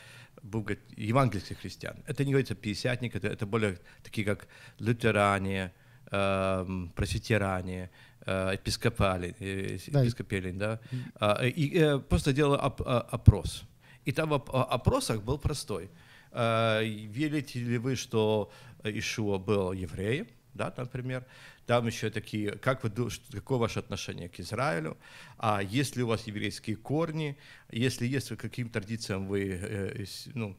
был 0.43 0.61
говорит, 0.63 0.81
евангельских 0.97 1.59
христиан. 1.59 1.97
Это 2.07 2.25
не 2.25 2.33
говорится 2.33 2.55
пятидесятник, 2.55 3.17
это, 3.17 3.29
это 3.29 3.47
более 3.47 3.79
такие 4.03 4.25
как 4.27 4.47
лютеране, 4.79 5.73
э, 6.11 6.87
пресвитеране, 6.95 7.91
э, 8.27 8.51
епископали, 8.55 9.35
э, 9.41 9.79
Да. 9.89 10.01
епископелин, 10.03 10.59
да, 10.59 10.81
А, 11.21 11.43
и 11.47 11.79
э, 11.79 11.99
просто 11.99 12.33
делал 12.33 12.55
оп- 12.55 12.83
опрос. 13.13 13.65
И 14.05 14.13
там 14.13 14.29
в 14.29 14.33
оп- 14.35 14.51
опросах 14.55 15.23
был 15.23 15.39
простой. 15.39 15.91
А, 16.31 16.81
Верите 16.83 17.61
ли 17.61 17.79
вы, 17.79 17.97
что 17.97 18.51
Ишуа 18.85 19.39
был 19.39 19.73
евреем, 19.73 20.27
да, 20.55 20.73
например? 20.77 21.25
Там 21.67 21.87
еще 21.87 22.11
такие, 22.11 22.53
как 22.53 22.83
вы 22.85 22.91
думаете, 22.91 23.21
какое 23.33 23.59
ваше 23.59 23.79
отношение 23.81 24.29
к 24.29 24.41
Израилю? 24.41 24.97
А 25.39 25.63
есть 25.63 25.97
ли 25.97 26.03
у 26.03 26.07
вас 26.07 26.27
еврейские 26.27 26.77
корни? 26.77 27.37
Если 27.71 28.07
есть, 28.07 28.29
то 28.29 28.37
каким 28.37 28.69
традициям 28.69 29.27
вы 29.27 29.49
э, 29.51 30.05
с- 30.05 30.29
ну, 30.35 30.57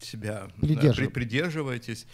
себя 0.00 0.48
э, 0.62 0.66
Придержив- 0.66 0.96
при- 0.96 1.06
придерживаетесь? 1.08 2.06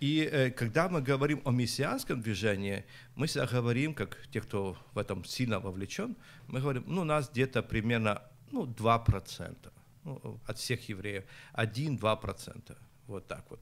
И 0.00 0.28
э, 0.32 0.50
когда 0.50 0.88
мы 0.88 1.02
говорим 1.02 1.42
о 1.44 1.50
мессианском 1.50 2.22
движении, 2.22 2.84
мы 3.16 3.26
всегда 3.26 3.46
говорим, 3.46 3.92
как 3.94 4.16
те, 4.32 4.40
кто 4.40 4.76
в 4.94 4.98
этом 4.98 5.24
сильно 5.24 5.60
вовлечен, 5.60 6.16
мы 6.46 6.60
говорим, 6.60 6.84
ну, 6.86 7.02
у 7.02 7.04
нас 7.04 7.28
где-то 7.30 7.62
примерно 7.62 8.22
ну, 8.50 8.64
2% 8.64 9.72
ну, 10.04 10.40
от 10.46 10.56
всех 10.58 10.88
евреев, 10.88 11.24
1-2%, 11.54 12.76
вот 13.08 13.26
так 13.26 13.44
вот. 13.50 13.60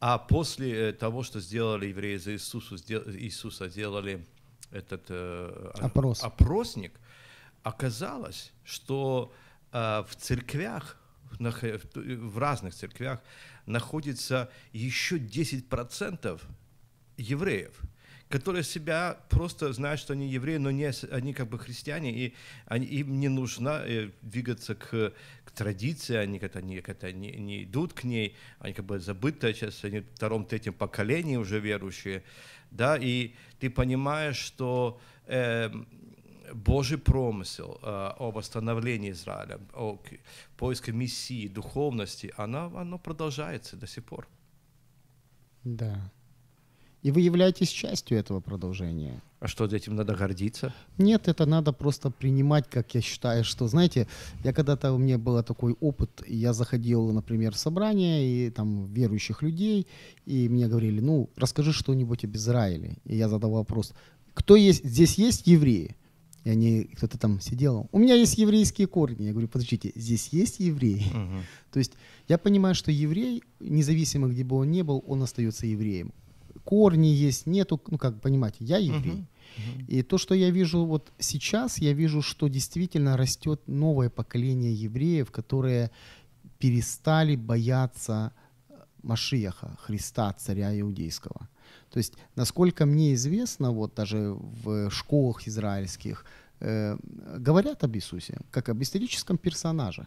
А 0.00 0.18
после 0.18 0.90
э, 0.90 0.92
того, 0.92 1.22
что 1.22 1.40
сделали 1.40 1.86
евреи 1.86 2.16
за 2.16 2.32
Иисуса, 2.32 2.76
Иисуса 3.16 3.68
сделали 3.68 4.24
этот 4.70 5.06
э, 5.08 5.72
Опрос. 5.80 6.22
опросник, 6.22 6.92
оказалось, 7.62 8.52
что 8.64 9.32
э, 9.72 10.04
в 10.08 10.14
церквях, 10.16 10.96
в 11.30 11.42
в 11.94 12.38
разных 12.38 12.74
церквях 12.74 13.20
находится 13.66 14.50
еще 14.72 15.18
10% 15.18 16.40
евреев, 17.16 17.80
которые 18.28 18.62
себя 18.62 19.18
просто 19.28 19.72
знают, 19.72 20.00
что 20.00 20.12
они 20.12 20.28
евреи, 20.28 20.58
но 20.58 20.70
не, 20.70 20.92
они 21.10 21.32
как 21.32 21.48
бы 21.48 21.58
христиане, 21.58 22.12
и 22.12 22.34
они, 22.66 22.86
им 22.86 23.18
не 23.20 23.28
нужно 23.28 23.82
э, 23.84 24.10
двигаться 24.22 24.74
к, 24.74 25.12
к 25.44 25.50
традиции, 25.50 26.16
они 26.16 26.38
как-то 26.38 26.60
не, 26.60 26.80
как-то 26.80 27.10
не, 27.12 27.32
не 27.32 27.64
идут 27.64 27.94
к 27.94 28.04
ней, 28.04 28.36
они 28.58 28.74
как 28.74 28.84
бы 28.84 28.98
забытые 29.00 29.54
сейчас, 29.54 29.82
они 29.84 30.00
втором, 30.00 30.44
третьем 30.44 30.74
поколении 30.74 31.36
уже 31.36 31.58
верующие, 31.58 32.22
да, 32.70 32.98
и 32.98 33.34
ты 33.60 33.70
понимаешь, 33.70 34.36
что 34.36 35.00
э, 35.26 35.70
Божий 36.52 36.98
промысел 36.98 37.78
э, 37.82 38.12
о 38.18 38.30
восстановлении 38.30 39.10
Израиля, 39.10 39.58
о 39.72 39.98
поиске 40.58 40.92
Мессии, 40.92 41.48
духовности, 41.48 42.32
оно, 42.36 42.76
оно 42.76 42.98
продолжается 42.98 43.76
до 43.76 43.86
сих 43.86 44.04
пор. 44.04 44.28
Да. 45.64 46.12
И 47.08 47.10
вы 47.10 47.22
являетесь 47.22 47.70
частью 47.70 48.18
этого 48.18 48.40
продолжения. 48.40 49.22
А 49.40 49.48
что, 49.48 49.64
этим 49.64 49.96
надо 49.96 50.14
гордиться? 50.14 50.74
Нет, 50.98 51.26
это 51.26 51.46
надо 51.46 51.72
просто 51.72 52.10
принимать, 52.10 52.68
как 52.68 52.94
я 52.94 53.00
считаю, 53.00 53.44
что, 53.44 53.66
знаете, 53.66 54.06
я 54.44 54.52
когда-то, 54.52 54.92
у 54.92 54.98
меня 54.98 55.16
был 55.16 55.42
такой 55.42 55.74
опыт, 55.80 56.22
я 56.26 56.52
заходил, 56.52 57.10
например, 57.10 57.54
в 57.54 57.56
собрание 57.56 58.28
и 58.28 58.50
там 58.50 58.92
верующих 58.92 59.40
людей, 59.40 59.86
и 60.26 60.50
мне 60.50 60.68
говорили, 60.68 61.00
ну, 61.00 61.30
расскажи 61.36 61.72
что-нибудь 61.72 62.24
об 62.24 62.36
Израиле. 62.36 62.98
И 63.06 63.16
я 63.16 63.30
задал 63.30 63.52
вопрос, 63.52 63.94
кто 64.34 64.54
есть, 64.54 64.84
здесь 64.84 65.14
есть 65.14 65.46
евреи? 65.46 65.96
И 66.44 66.50
они, 66.50 66.90
кто-то 66.94 67.16
там 67.16 67.40
сидел, 67.40 67.88
у 67.90 67.98
меня 67.98 68.16
есть 68.16 68.36
еврейские 68.36 68.86
корни. 68.86 69.24
Я 69.24 69.32
говорю, 69.32 69.48
подождите, 69.48 69.92
здесь 69.94 70.28
есть 70.28 70.60
евреи? 70.60 71.06
Мгм. 71.10 71.42
То 71.72 71.78
есть 71.78 71.92
я 72.28 72.36
понимаю, 72.36 72.74
что 72.74 72.90
еврей, 72.90 73.42
независимо 73.60 74.28
где 74.28 74.44
бы 74.44 74.56
он 74.56 74.70
ни 74.70 74.82
был, 74.82 75.02
он 75.06 75.22
остается 75.22 75.66
евреем. 75.66 76.12
Корни 76.68 77.06
есть, 77.06 77.46
нету, 77.46 77.80
ну 77.90 77.96
как 77.96 78.20
понимаете, 78.20 78.58
я 78.60 78.76
еврей. 78.76 79.24
И 79.88 80.02
то, 80.02 80.18
что 80.18 80.34
я 80.34 80.50
вижу 80.50 80.84
вот 80.84 81.12
сейчас, 81.18 81.78
я 81.78 81.94
вижу, 81.94 82.20
что 82.20 82.48
действительно 82.48 83.16
растет 83.16 83.62
новое 83.66 84.10
поколение 84.10 84.74
евреев, 84.74 85.30
которые 85.30 85.90
перестали 86.58 87.36
бояться 87.36 88.32
э, 88.68 88.74
Машиаха, 89.02 89.78
Христа, 89.80 90.34
царя 90.34 90.78
иудейского. 90.78 91.48
То 91.90 91.98
есть, 92.00 92.12
насколько 92.36 92.84
мне 92.84 93.14
известно, 93.14 93.70
вот 93.70 93.94
даже 93.94 94.36
в 94.64 94.90
школах 94.90 95.48
израильских 95.48 96.26
э, 96.60 96.98
говорят 97.38 97.82
об 97.82 97.96
Иисусе 97.96 98.36
как 98.50 98.68
об 98.68 98.82
историческом 98.82 99.38
персонаже. 99.38 100.06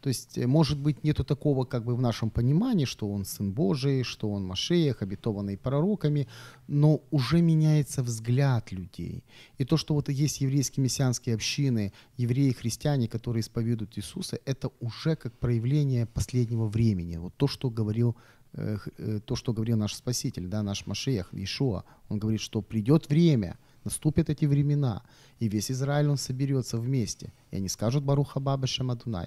То 0.00 0.08
есть, 0.08 0.38
э, 0.38 0.46
может 0.46 0.78
быть, 0.78 1.04
нету 1.04 1.24
такого 1.24 1.64
как 1.64 1.84
бы 1.84 1.96
в 1.96 2.00
нашем 2.00 2.30
понимании, 2.30 2.84
что 2.84 3.10
он 3.10 3.24
Сын 3.24 3.52
Божий, 3.52 4.04
что 4.04 4.30
он 4.30 4.46
Машеях, 4.46 5.02
обетованный 5.02 5.56
пророками, 5.56 6.28
но 6.68 7.00
уже 7.10 7.42
меняется 7.42 8.02
взгляд 8.02 8.72
людей. 8.72 9.24
И 9.58 9.64
то, 9.64 9.76
что 9.76 9.94
вот 9.94 10.08
есть 10.08 10.40
еврейские 10.40 10.84
мессианские 10.84 11.34
общины, 11.34 11.92
евреи, 12.16 12.52
христиане, 12.52 13.08
которые 13.08 13.40
исповедуют 13.40 13.98
Иисуса, 13.98 14.38
это 14.44 14.70
уже 14.80 15.16
как 15.16 15.32
проявление 15.38 16.06
последнего 16.06 16.66
времени. 16.66 17.16
Вот 17.16 17.34
то, 17.36 17.48
что 17.48 17.68
говорил 17.70 18.16
э, 18.52 18.78
э, 18.98 19.20
то, 19.24 19.36
что 19.36 19.52
говорил 19.52 19.76
наш 19.76 19.94
Спаситель, 19.94 20.46
да, 20.46 20.62
наш 20.62 20.86
Машеях, 20.86 21.28
Ишуа, 21.32 21.84
он 22.08 22.18
говорит, 22.18 22.40
что 22.40 22.62
придет 22.62 23.08
время, 23.08 23.58
наступят 23.88 24.30
эти 24.30 24.46
времена, 24.46 25.02
и 25.40 25.48
весь 25.48 25.70
Израиль, 25.70 26.08
он 26.08 26.16
соберется 26.16 26.76
вместе, 26.76 27.32
и 27.52 27.56
они 27.56 27.68
скажут 27.68 28.04
Баруха 28.04 28.40
Баба 28.40 28.66
Шамадунай. 28.66 29.26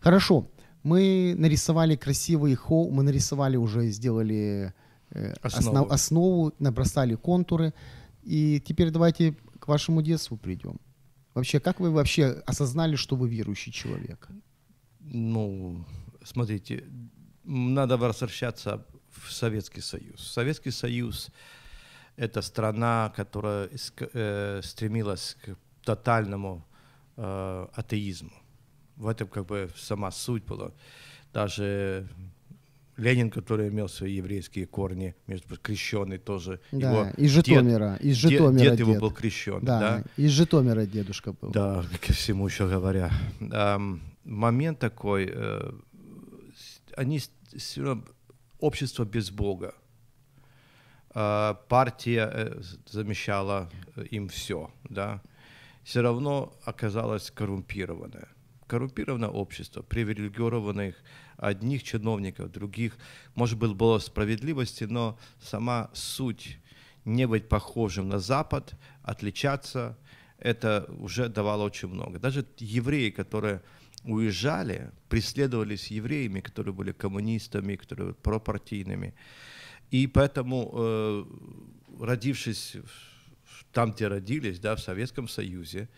Хорошо, 0.00 0.46
мы 0.84 1.34
нарисовали 1.38 1.96
красивый 1.96 2.54
холл, 2.54 2.90
мы 2.90 3.02
нарисовали 3.02 3.56
уже, 3.56 3.90
сделали 3.90 4.72
э, 5.10 5.34
Основу. 5.42 5.76
основ- 5.76 5.94
основу, 5.94 6.52
набросали 6.60 7.16
контуры, 7.16 7.72
и 8.22 8.60
теперь 8.60 8.90
давайте 8.90 9.34
к 9.58 9.68
вашему 9.68 10.02
детству 10.02 10.36
придем. 10.36 10.76
Вообще, 11.34 11.60
как 11.60 11.80
вы 11.80 11.90
вообще 11.90 12.42
осознали, 12.46 12.96
что 12.96 13.16
вы 13.16 13.28
верующий 13.28 13.72
человек? 13.72 14.28
Ну, 15.00 15.84
смотрите, 16.24 16.84
надо 17.44 17.96
возвращаться 17.96 18.84
в 19.10 19.32
Советский 19.32 19.82
Союз. 19.82 20.32
Советский 20.32 20.70
Союз– 20.72 21.30
это 22.16 22.42
страна, 22.42 23.12
которая 23.16 23.68
э, 24.14 24.60
стремилась 24.62 25.36
к 25.44 25.56
тотальному 25.84 26.64
э, 27.16 27.66
атеизму. 27.74 28.32
В 28.96 29.06
этом 29.08 29.28
как 29.28 29.46
бы 29.46 29.68
сама 29.76 30.10
суть 30.10 30.44
была. 30.44 30.70
Даже 31.32 32.06
Ленин, 32.98 33.30
который 33.30 33.68
имел 33.68 33.88
свои 33.88 34.12
еврейские 34.16 34.66
корни, 34.66 35.14
между 35.26 35.48
прочим, 35.48 35.62
крещенный 35.62 36.18
тоже. 36.18 36.60
Да, 36.72 36.90
его 36.92 37.10
из 37.16 37.34
дед- 37.34 37.46
Житомира, 37.46 37.96
из 37.96 38.18
дед- 38.20 38.30
Житомира 38.32 38.70
дед 38.70 38.78
его 38.80 38.92
дед. 38.92 39.00
был 39.00 39.10
крещен, 39.10 39.60
Да, 39.62 39.80
да? 39.80 40.04
из 40.18 40.30
Житомира 40.30 40.84
дедушка 40.86 41.32
был. 41.32 41.50
Да, 41.50 41.84
ко 42.06 42.12
всему 42.12 42.46
еще 42.46 42.68
говоря. 42.68 43.10
Момент 44.24 44.78
такой, 44.78 45.28
э, 45.32 45.72
они 46.96 47.20
всё 47.56 47.84
равно 47.84 48.04
общество 48.60 49.04
без 49.04 49.30
Бога. 49.30 49.74
А, 51.14 51.54
партия 51.68 52.30
э, 52.32 52.62
замещала 52.86 53.70
э, 53.96 54.04
им 54.10 54.28
все, 54.28 54.70
да. 54.84 55.20
Все 55.84 56.00
равно 56.00 56.56
оказалось 56.64 57.30
коррумпированное. 57.30 58.28
Коррумпированное 58.66 59.28
общество, 59.28 59.82
привилегированных 59.82 60.96
одних 61.36 61.82
чиновников, 61.82 62.50
других. 62.50 62.96
Может 63.34 63.58
быть, 63.58 63.72
было 63.72 63.98
справедливости, 63.98 64.84
но 64.84 65.18
сама 65.40 65.90
суть 65.92 66.58
не 67.04 67.26
быть 67.26 67.48
похожим 67.48 68.08
на 68.08 68.18
Запад, 68.18 68.74
отличаться, 69.02 69.98
это 70.38 70.88
уже 70.98 71.28
давало 71.28 71.64
очень 71.64 71.88
много. 71.88 72.18
Даже 72.18 72.46
евреи, 72.58 73.10
которые 73.10 73.60
уезжали, 74.04 74.90
преследовались 75.08 75.90
евреями, 75.90 76.40
которые 76.40 76.72
были 76.72 76.92
коммунистами, 76.92 77.76
которые 77.76 78.06
были 78.06 78.16
пропартийными. 78.22 79.14
И 79.92 80.06
поэтому, 80.06 80.70
э, 80.74 81.24
родившись 82.00 82.76
там, 83.72 83.92
где 83.92 84.08
родились, 84.08 84.58
да, 84.58 84.74
в 84.74 84.80
Советском 84.80 85.28
Союзе, 85.28 85.88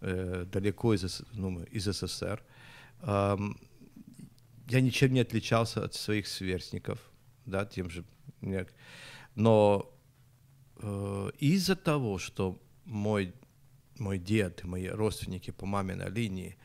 э, 0.00 0.46
далеко 0.50 0.94
из, 0.94 1.22
ну, 1.34 1.62
из 1.64 1.84
СССР, 1.84 2.42
ам, 3.02 3.60
я 4.68 4.80
ничем 4.80 5.12
не 5.12 5.20
отличался 5.20 5.84
от 5.84 5.94
своих 5.94 6.28
сверстников, 6.28 6.98
да, 7.44 7.66
тем 7.66 7.90
же. 7.90 8.04
Но 9.34 9.94
э, 10.76 11.30
из-за 11.38 11.76
того, 11.76 12.18
что 12.18 12.58
мой, 12.86 13.34
мой 13.98 14.18
дед 14.18 14.64
мои 14.64 14.88
родственники 14.88 15.50
по 15.50 15.66
маминой 15.66 16.10
линии 16.10 16.56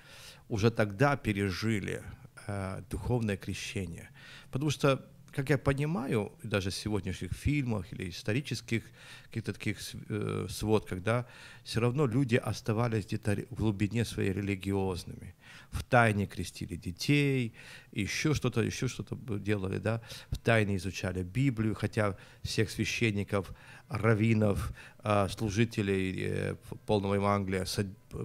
уже 0.47 0.71
тогда 0.71 1.17
пережили 1.17 2.01
э, 2.47 2.81
духовное 2.89 3.35
крещение, 3.35 4.09
потому 4.51 4.69
что 4.69 5.05
как 5.37 5.51
я 5.51 5.57
понимаю, 5.59 6.31
даже 6.41 6.71
в 6.71 6.73
сегодняшних 6.73 7.31
фильмах 7.31 7.93
или 7.93 8.09
исторических 8.09 8.83
каких-то 9.25 9.53
таких 9.53 9.77
э, 10.09 10.47
свод, 10.49 10.89
когда 10.89 11.27
все 11.63 11.79
равно 11.79 12.07
люди 12.07 12.37
оставались 12.37 13.05
где-то 13.05 13.45
в 13.51 13.55
глубине 13.55 14.03
своей 14.03 14.33
религиозными, 14.33 15.35
в 15.69 15.83
тайне 15.83 16.25
крестили 16.25 16.75
детей, 16.75 17.53
еще 17.91 18.33
что-то, 18.33 18.61
еще 18.61 18.87
что-то 18.87 19.15
делали, 19.37 19.77
да, 19.77 20.01
в 20.31 20.37
тайне 20.37 20.75
изучали 20.77 21.21
Библию, 21.21 21.75
хотя 21.75 22.17
всех 22.41 22.71
священников, 22.71 23.51
раввинов, 23.89 24.73
э, 25.03 25.27
служителей 25.29 26.15
э, 26.19 26.55
полного 26.87 27.13
Евангелия 27.13 27.65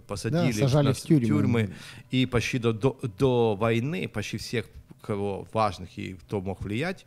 посадили 0.06 0.52
да, 0.52 0.68
сажали 0.68 0.92
в 0.92 1.00
тюрьмы. 1.00 1.26
тюрьмы, 1.26 1.74
и 2.10 2.24
почти 2.24 2.58
до, 2.58 2.72
до, 2.72 2.98
до 3.18 3.54
войны 3.54 4.08
почти 4.08 4.38
всех 4.38 4.66
кого 5.02 5.46
важных 5.52 5.98
и 5.98 6.14
кто 6.14 6.40
мог 6.40 6.62
влиять, 6.62 7.06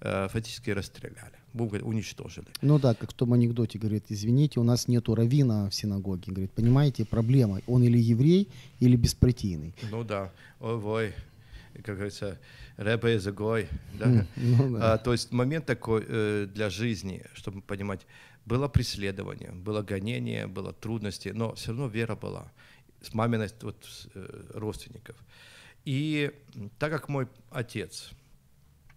э, 0.00 0.28
фактически 0.28 0.70
расстреляли, 0.70 1.34
уничтожили. 1.54 2.46
Ну 2.62 2.78
да, 2.78 2.94
как 2.94 3.10
в 3.10 3.14
том 3.14 3.32
анекдоте, 3.32 3.78
говорит, 3.78 4.04
извините, 4.08 4.60
у 4.60 4.64
нас 4.64 4.88
нету 4.88 5.14
равина 5.14 5.68
в 5.68 5.74
синагоге. 5.74 6.32
Говорит, 6.32 6.52
понимаете, 6.52 7.04
проблема, 7.04 7.60
он 7.66 7.82
или 7.82 7.98
еврей, 7.98 8.48
или 8.78 8.96
беспартийный. 8.96 9.74
Ну 9.90 10.04
да, 10.04 10.30
ой, 10.60 11.14
как 11.82 11.96
говорится, 11.96 12.38
рэбе 12.76 13.16
is 13.16 13.28
a 13.28 13.68
да? 13.98 14.26
ну, 14.36 14.78
да. 14.78 14.94
А, 14.94 14.98
то 14.98 15.12
есть 15.12 15.32
момент 15.32 15.66
такой 15.66 16.04
э, 16.06 16.46
для 16.46 16.70
жизни, 16.70 17.24
чтобы 17.34 17.60
понимать, 17.62 18.06
было 18.46 18.68
преследование, 18.68 19.52
было 19.52 19.82
гонение, 19.82 20.46
было 20.46 20.72
трудности, 20.72 21.28
но 21.28 21.54
все 21.54 21.68
равно 21.68 21.88
вера 21.88 22.16
была 22.16 22.50
с 23.02 23.14
маминой 23.14 23.48
вот, 23.62 24.08
э, 24.14 24.44
родственников. 24.54 25.16
И 25.84 26.30
так 26.78 26.90
как 26.92 27.08
мой 27.08 27.26
отец 27.50 28.10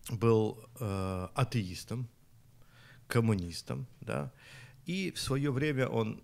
был 0.09 0.63
э, 0.79 1.27
атеистом, 1.33 2.07
коммунистом, 3.07 3.87
да, 4.01 4.31
и 4.85 5.11
в 5.11 5.19
свое 5.19 5.51
время 5.51 5.87
он 5.87 6.21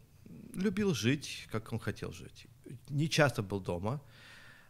любил 0.53 0.93
жить, 0.93 1.47
как 1.51 1.71
он 1.71 1.79
хотел 1.79 2.11
жить. 2.11 2.47
Не 2.89 3.09
часто 3.09 3.41
был 3.41 3.61
дома, 3.61 4.01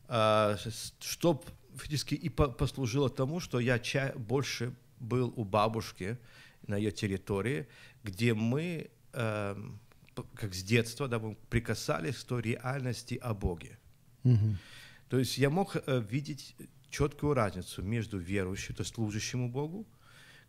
э, 0.08 0.58
что 1.00 1.44
фактически 1.76 2.16
и 2.16 2.30
по 2.30 2.48
послужило 2.50 3.10
тому, 3.10 3.40
что 3.40 3.60
я 3.60 3.80
ча 3.80 4.14
больше 4.16 4.74
был 5.00 5.34
у 5.36 5.44
бабушки 5.44 6.18
на 6.68 6.78
ее 6.78 6.92
территории, 6.92 7.68
где 8.04 8.34
мы, 8.34 8.90
э, 9.14 9.56
как 10.36 10.54
с 10.54 10.64
детства, 10.64 11.08
да, 11.08 11.20
прикасались 11.50 12.16
к 12.16 12.24
той 12.28 12.42
реальности 12.42 13.16
о 13.16 13.34
Боге. 13.34 13.78
Mm-hmm. 14.24 14.56
То 15.10 15.18
есть 15.18 15.38
я 15.38 15.50
мог 15.50 15.76
э, 15.76 16.04
видеть 16.10 16.56
четкую 16.90 17.34
разницу 17.34 17.82
между 17.82 18.18
верующим, 18.18 18.76
то 18.76 18.82
есть 18.82 18.94
служащему 18.94 19.50
Богу, 19.50 19.86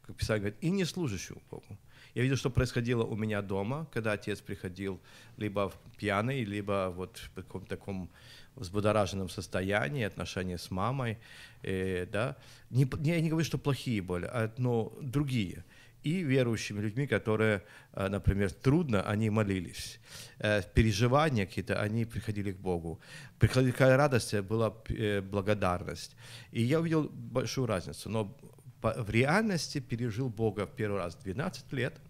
как 0.03 0.17
Писание 0.17 0.41
говорит, 0.41 0.59
и 0.63 0.71
не 0.71 0.85
служащему 0.85 1.41
Богу. 1.51 1.79
Я 2.15 2.23
видел, 2.23 2.37
что 2.37 2.51
происходило 2.51 3.05
у 3.05 3.17
меня 3.17 3.41
дома, 3.41 3.87
когда 3.93 4.13
отец 4.13 4.41
приходил 4.41 5.01
либо 5.37 5.73
пьяный, 5.97 6.45
либо 6.45 6.93
вот 6.95 7.19
в 7.19 7.35
каком-то 7.35 7.69
таком 7.69 8.11
взбудораженном 8.57 9.29
состоянии, 9.29 10.03
отношения 10.03 10.59
с 10.59 10.71
мамой, 10.71 11.19
э, 11.63 12.07
да. 12.07 12.37
Не, 12.71 12.89
я 13.03 13.21
не 13.21 13.31
говорю, 13.31 13.45
что 13.45 13.59
плохие 13.59 14.03
были, 14.03 14.27
а, 14.27 14.53
но 14.59 14.93
другие 15.01 15.65
и 16.03 16.23
верующими 16.23 16.81
людьми, 16.81 17.07
которые, 17.07 17.63
э, 17.93 18.09
например, 18.09 18.51
трудно, 18.51 19.03
они 19.03 19.31
молились. 19.31 20.01
Э, 20.39 20.63
переживания 20.75 21.47
какие-то, 21.47 21.81
они 21.81 22.05
приходили 22.05 22.53
к 22.53 22.59
Богу. 22.59 23.01
Приходила 23.39 23.73
какая 23.73 23.97
радость, 23.97 24.35
была 24.41 24.75
э, 24.89 25.21
благодарность. 25.21 26.17
И 26.53 26.63
я 26.63 26.81
увидел 26.81 27.09
большую 27.13 27.67
разницу. 27.67 28.09
Но 28.11 28.37
в 28.83 29.11
реальности 29.11 29.81
пережил 29.81 30.31
Бога 30.31 30.67
в 30.67 30.75
первый 30.75 30.99
раз 30.99 31.17
12 31.17 31.73
лет, 31.73 32.01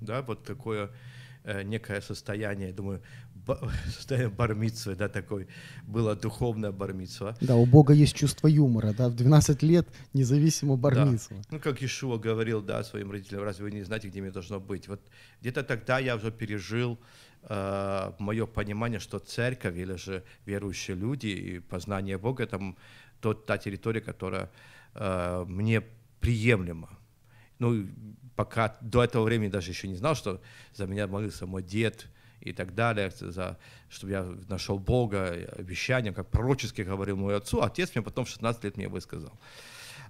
да, 0.00 0.22
вот 0.22 0.44
такое 0.44 0.90
некое 1.64 2.00
состояние, 2.00 2.72
думаю, 2.72 3.00
состояние 3.86 4.30
бармитсвы, 4.30 4.94
да, 4.94 5.08
такой, 5.08 5.48
было 5.86 6.14
духовное 6.14 6.72
бармитсва. 6.72 7.36
Да, 7.40 7.56
у 7.56 7.66
Бога 7.66 7.92
есть 7.92 8.14
чувство 8.14 8.48
юмора, 8.48 8.92
да, 8.92 9.08
в 9.08 9.14
12 9.14 9.62
лет 9.62 9.88
независимо 10.12 10.76
бармитсва. 10.76 11.36
Да. 11.36 11.42
Ну, 11.50 11.60
как 11.60 11.82
Ишуа 11.82 12.18
говорил, 12.18 12.62
да, 12.62 12.82
своим 12.84 13.10
родителям, 13.10 13.44
разве 13.44 13.64
вы 13.64 13.72
не 13.72 13.82
знаете, 13.82 14.08
где 14.08 14.20
мне 14.20 14.30
должно 14.30 14.60
быть? 14.60 14.88
Вот 14.88 15.00
где-то 15.40 15.62
тогда 15.62 15.98
я 15.98 16.16
уже 16.16 16.30
пережил 16.30 16.98
э, 17.42 18.12
мое 18.18 18.46
понимание, 18.46 19.00
что 19.00 19.18
церковь 19.18 19.76
или 19.76 19.96
же 19.96 20.24
верующие 20.44 20.96
люди 20.96 21.28
и 21.28 21.58
познание 21.60 22.18
Бога, 22.18 22.44
это 22.44 22.60
тот, 23.20 23.46
та 23.46 23.58
территория, 23.58 24.00
которая 24.00 24.50
э, 24.94 25.44
мне 25.46 25.82
приемлема. 26.20 26.98
Ну, 27.58 27.86
пока 28.34 28.76
до 28.80 29.02
этого 29.02 29.24
времени 29.24 29.50
даже 29.50 29.70
еще 29.70 29.88
не 29.88 29.96
знал, 29.96 30.14
что 30.14 30.40
за 30.74 30.86
меня 30.86 31.06
молился 31.06 31.46
мой 31.46 31.62
дед, 31.62 32.06
и 32.46 32.52
так 32.52 32.74
далее, 32.74 33.10
за, 33.10 33.58
чтобы 33.88 34.12
я 34.12 34.22
нашел 34.48 34.78
Бога, 34.78 35.30
обещания, 35.58 36.12
как 36.12 36.28
пророчески 36.28 36.82
говорил 36.82 37.16
мой 37.16 37.36
отцу. 37.36 37.62
Отец 37.62 37.94
мне 37.94 38.02
потом 38.02 38.24
в 38.24 38.28
16 38.28 38.64
лет 38.64 38.76
мне 38.76 38.88
высказал. 38.88 39.32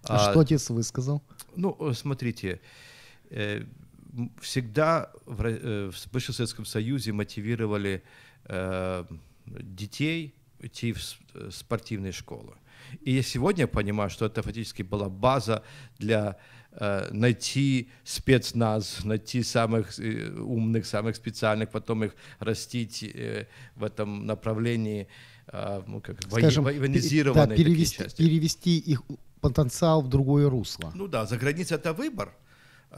А, 0.04 0.16
а 0.16 0.30
что 0.30 0.40
отец 0.40 0.70
высказал? 0.70 1.22
Ну, 1.56 1.76
э, 1.80 1.92
смотрите, 1.94 2.60
э, 3.30 3.64
всегда 4.40 5.10
в, 5.24 5.44
э, 5.44 5.90
в 5.90 6.12
бывшем 6.12 6.34
Советском 6.34 6.64
Союзе 6.64 7.12
мотивировали 7.12 8.02
э, 8.44 9.04
детей 9.46 10.34
идти 10.66 10.92
в 10.92 11.50
спортивные 11.50 12.12
школы. 12.12 12.54
И 13.00 13.12
я 13.12 13.22
сегодня 13.22 13.66
понимаю, 13.66 14.10
что 14.10 14.26
это 14.26 14.42
фактически 14.42 14.82
была 14.82 15.08
база 15.08 15.62
для 15.98 16.36
Э, 16.78 17.08
найти 17.10 17.88
спецназ, 18.04 19.04
найти 19.04 19.42
самых 19.42 19.98
э, 19.98 20.30
умных, 20.38 20.84
самых 20.84 21.16
специальных, 21.16 21.70
потом 21.70 22.04
их 22.04 22.14
растить 22.38 23.02
э, 23.02 23.46
в 23.76 23.84
этом 23.84 24.26
направлении, 24.26 25.08
ну, 25.86 26.00
как 26.00 26.20
Скажем, 26.28 26.64
военизированной 26.64 27.46
да, 27.46 27.54
перевести, 27.54 28.04
перевести 28.16 28.78
их 28.78 29.02
потенциал 29.40 30.02
в 30.02 30.08
другое 30.08 30.50
русло. 30.50 30.92
Ну 30.94 31.06
да, 31.06 31.24
за 31.24 31.38
границей 31.38 31.76
это 31.76 31.92
выбор 31.92 32.34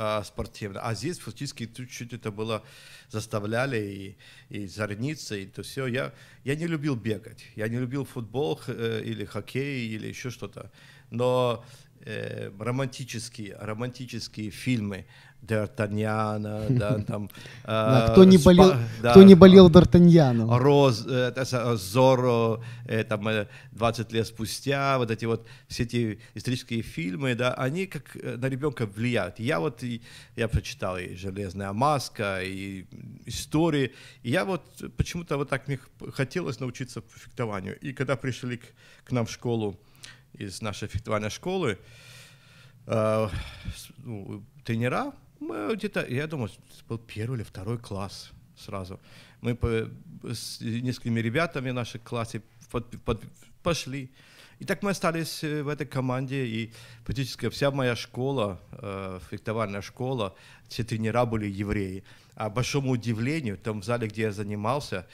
а, 0.01 0.23
спортивный, 0.23 0.81
а 0.81 0.95
здесь 0.95 1.19
фактически 1.19 1.67
чуть-чуть 1.67 2.13
это 2.13 2.31
было, 2.31 2.63
заставляли 3.09 4.17
и, 4.49 4.57
и 4.57 4.67
зорниться, 4.69 5.35
и 5.37 5.45
то 5.45 5.65
все. 5.65 5.89
Я, 5.89 6.15
я 6.45 6.55
не 6.55 6.69
любил 6.69 6.95
бегать, 6.95 7.45
я 7.57 7.67
не 7.67 7.79
любил 7.79 8.05
футбол 8.05 8.61
или 8.69 9.25
хоккей 9.25 9.89
или 9.89 10.07
еще 10.07 10.31
что-то, 10.31 10.71
но 11.11 11.65
э, 12.09 12.51
романтические, 12.59 13.57
романтические 13.61 14.51
фильмы 14.51 15.05
Д'Артаньяна, 15.43 16.67
да, 16.79 16.99
там... 17.01 17.31
Да, 17.65 18.09
кто, 18.11 18.25
не 18.25 18.39
болел, 18.39 18.75
да, 19.03 19.11
кто 19.13 19.23
не 19.23 19.35
болел 19.35 19.71
Д'Артаньяном? 19.71 20.57
Роз, 20.59 21.07
Зоро, 21.77 22.61
э, 22.87 23.05
там, 23.05 23.29
20 23.73 24.13
лет 24.13 24.27
спустя, 24.27 24.99
вот 24.99 25.11
эти 25.11 25.27
вот, 25.27 25.47
все 25.69 25.85
эти 25.85 26.19
исторические 26.35 26.83
фильмы, 26.83 27.35
да, 27.35 27.55
они 27.55 27.87
как 27.87 28.17
э, 28.17 28.37
на 28.37 28.47
ребенка 28.47 28.87
влияют. 28.87 29.39
Я 29.39 29.61
вот, 29.61 29.83
я 30.37 30.49
прочитал 30.49 30.99
и 30.99 31.15
«Железная 31.15 31.73
маска», 31.73 32.41
и 32.43 32.87
истории, 33.27 33.93
и 34.23 34.31
я 34.31 34.45
вот 34.45 34.65
почему-то 34.97 35.37
вот 35.37 35.49
так 35.49 35.69
мне 35.69 35.79
хотелось 36.13 36.59
научиться 36.61 37.03
фехтованию. 37.15 37.79
И 37.79 37.93
когда 37.93 38.17
пришли 38.17 38.57
к, 38.57 38.65
к 39.05 39.13
нам 39.13 39.27
в 39.27 39.31
школу, 39.31 39.79
из 40.35 40.63
нашей 40.63 40.89
фехтовальной 40.89 41.31
школы, 41.31 41.79
э, 42.87 43.29
ну, 43.99 44.45
тренера, 44.65 45.13
мы 45.41 45.75
где-то, 45.75 46.07
я 46.07 46.27
думаю, 46.27 46.51
был 46.89 46.99
первый 46.99 47.37
или 47.37 47.45
второй 47.45 47.79
класс 47.79 48.31
сразу. 48.57 49.01
Мы 49.41 49.55
по, 49.55 49.89
с 50.25 50.61
несколькими 50.61 51.21
ребятами 51.21 51.71
в 51.71 51.75
нашей 51.75 52.01
классе 52.01 52.43
под, 52.71 53.01
под, 53.03 53.23
пошли. 53.63 54.11
И 54.59 54.65
так 54.65 54.83
мы 54.83 54.91
остались 54.91 55.45
э, 55.45 55.63
в 55.63 55.69
этой 55.69 55.87
команде, 55.87 56.45
и 56.45 56.73
практически 57.05 57.49
вся 57.49 57.71
моя 57.71 57.95
школа, 57.95 58.61
э, 58.73 59.21
фехтовальная 59.31 59.83
школа, 59.83 60.35
все 60.69 60.83
тренера 60.83 61.25
были 61.25 61.47
евреи. 61.47 62.03
А 62.35 62.51
большому 62.51 62.91
удивлению, 62.91 63.57
там 63.57 63.81
в 63.81 63.85
зале, 63.85 64.09
где 64.09 64.23
я 64.23 64.33
занимался, 64.33 65.07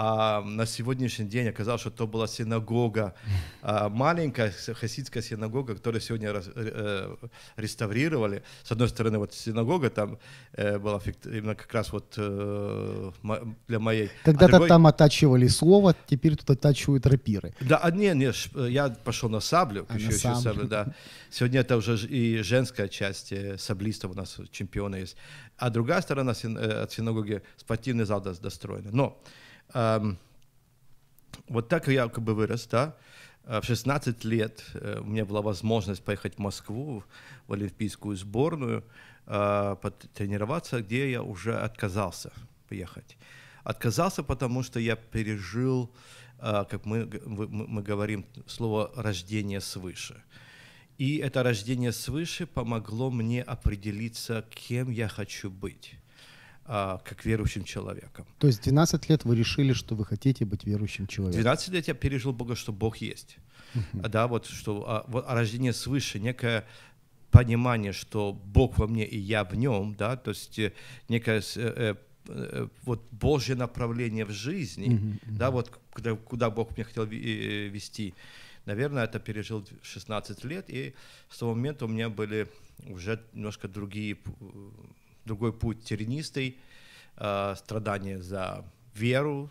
а 0.00 0.42
на 0.42 0.64
сегодняшний 0.64 1.24
день 1.26 1.48
оказалось, 1.48 1.80
что 1.80 1.90
это 1.90 2.06
была 2.06 2.28
синагога, 2.28 3.14
а, 3.62 3.88
маленькая 3.88 4.52
хасидская 4.52 5.24
синагога, 5.24 5.74
которую 5.74 6.00
сегодня 6.00 6.32
э, 6.32 7.16
реставрировали. 7.56 8.44
С 8.62 8.70
одной 8.70 8.88
стороны, 8.88 9.18
вот 9.18 9.34
синагога 9.34 9.90
там 9.90 10.18
э, 10.52 10.78
была 10.78 11.00
именно 11.24 11.56
как 11.56 11.74
раз 11.74 11.92
вот 11.92 12.14
э, 12.16 13.10
для 13.66 13.80
моей. 13.80 14.10
Когда-то 14.22 14.44
а 14.44 14.50
другой... 14.50 14.68
там 14.68 14.86
оттачивали 14.86 15.48
слово, 15.48 15.96
теперь 16.06 16.36
тут 16.36 16.48
оттачивают 16.50 17.04
рапиры. 17.04 17.52
Да, 17.60 17.78
а 17.78 17.90
не, 17.90 18.14
не, 18.14 18.32
я 18.70 18.90
пошел 18.90 19.28
на 19.28 19.40
саблю, 19.40 19.84
а, 19.88 19.96
еще, 19.96 20.06
на 20.06 20.12
еще 20.12 20.34
саблю, 20.36 20.68
да. 20.68 20.94
Сегодня 21.28 21.58
это 21.58 21.76
уже 21.76 21.96
и 22.06 22.42
женская 22.42 22.86
часть 22.86 23.32
саблистов 23.60 24.12
у 24.12 24.14
нас 24.14 24.36
чемпионы 24.52 24.96
есть. 24.96 25.16
А 25.56 25.70
другая 25.70 26.00
сторона 26.02 26.34
от 26.34 26.92
синагоги 26.92 27.42
спортивный 27.56 28.04
зал 28.04 28.20
достроен. 28.20 28.86
Но 28.92 29.20
вот 29.72 31.68
так 31.68 31.88
я 31.88 32.08
как 32.08 32.24
бы 32.24 32.34
вырос, 32.34 32.66
да, 32.66 32.96
в 33.44 33.62
16 33.62 34.24
лет 34.24 34.64
у 35.00 35.04
меня 35.04 35.24
была 35.24 35.42
возможность 35.42 36.02
поехать 36.02 36.36
в 36.36 36.38
Москву 36.38 37.02
в 37.46 37.52
олимпийскую 37.52 38.16
сборную, 38.16 38.84
потренироваться, 39.24 40.82
где 40.82 41.10
я 41.10 41.22
уже 41.22 41.58
отказался 41.58 42.32
поехать. 42.68 43.16
Отказался, 43.64 44.22
потому 44.22 44.62
что 44.62 44.80
я 44.80 44.96
пережил, 44.96 45.90
как 46.38 46.84
мы, 46.86 47.06
мы 47.26 47.82
говорим, 47.82 48.24
слово 48.46 48.90
«рождение 48.96 49.60
свыше». 49.60 50.22
И 50.98 51.18
это 51.18 51.42
рождение 51.42 51.92
свыше 51.92 52.46
помогло 52.46 53.10
мне 53.10 53.42
определиться, 53.42 54.44
кем 54.50 54.90
я 54.90 55.08
хочу 55.08 55.48
быть 55.48 55.94
а, 55.94 55.97
как 56.68 57.24
верующим 57.24 57.64
человеком. 57.64 58.26
То 58.38 58.46
есть 58.46 58.62
12 58.62 59.08
лет 59.08 59.24
вы 59.24 59.36
решили, 59.36 59.72
что 59.72 59.94
вы 59.94 60.04
хотите 60.04 60.44
быть 60.44 60.64
верующим 60.64 61.06
человеком? 61.06 61.40
12 61.40 61.68
лет 61.68 61.88
я 61.88 61.94
пережил 61.94 62.32
Бога, 62.32 62.56
что 62.56 62.72
Бог 62.72 62.98
есть. 62.98 63.38
Uh-huh. 63.74 64.08
Да, 64.08 64.26
вот 64.26 64.46
что 64.46 64.84
а, 64.86 65.04
вот, 65.08 65.24
а 65.26 65.34
рождение 65.34 65.72
свыше, 65.72 66.20
некое 66.20 66.64
понимание, 67.30 67.92
что 67.92 68.32
Бог 68.32 68.78
во 68.78 68.86
мне 68.86 69.06
и 69.06 69.18
я 69.18 69.44
в 69.44 69.54
нем, 69.54 69.94
да, 69.94 70.16
то 70.16 70.30
есть 70.30 70.58
э, 70.58 70.72
некое 71.08 71.42
э, 71.56 71.94
э, 72.28 72.68
вот 72.84 73.02
Божье 73.10 73.54
направление 73.54 74.24
в 74.24 74.30
жизни, 74.30 74.88
uh-huh, 74.88 75.12
uh-huh. 75.12 75.36
да, 75.38 75.50
вот 75.50 75.78
куда, 75.92 76.14
куда 76.16 76.50
Бог 76.50 76.76
меня 76.76 76.84
хотел 76.84 77.04
вести. 77.04 78.14
Наверное, 78.64 79.04
это 79.04 79.18
пережил 79.18 79.66
16 79.82 80.44
лет, 80.44 80.66
и 80.68 80.94
с 81.30 81.38
того 81.38 81.54
момента 81.54 81.86
у 81.86 81.88
меня 81.88 82.10
были 82.10 82.48
уже 82.86 83.20
немножко 83.32 83.68
другие 83.68 84.18
другой 85.28 85.52
путь 85.52 85.84
тернистый, 85.84 86.58
э, 87.16 87.54
страдания 87.56 88.20
за 88.20 88.64
веру, 88.94 89.50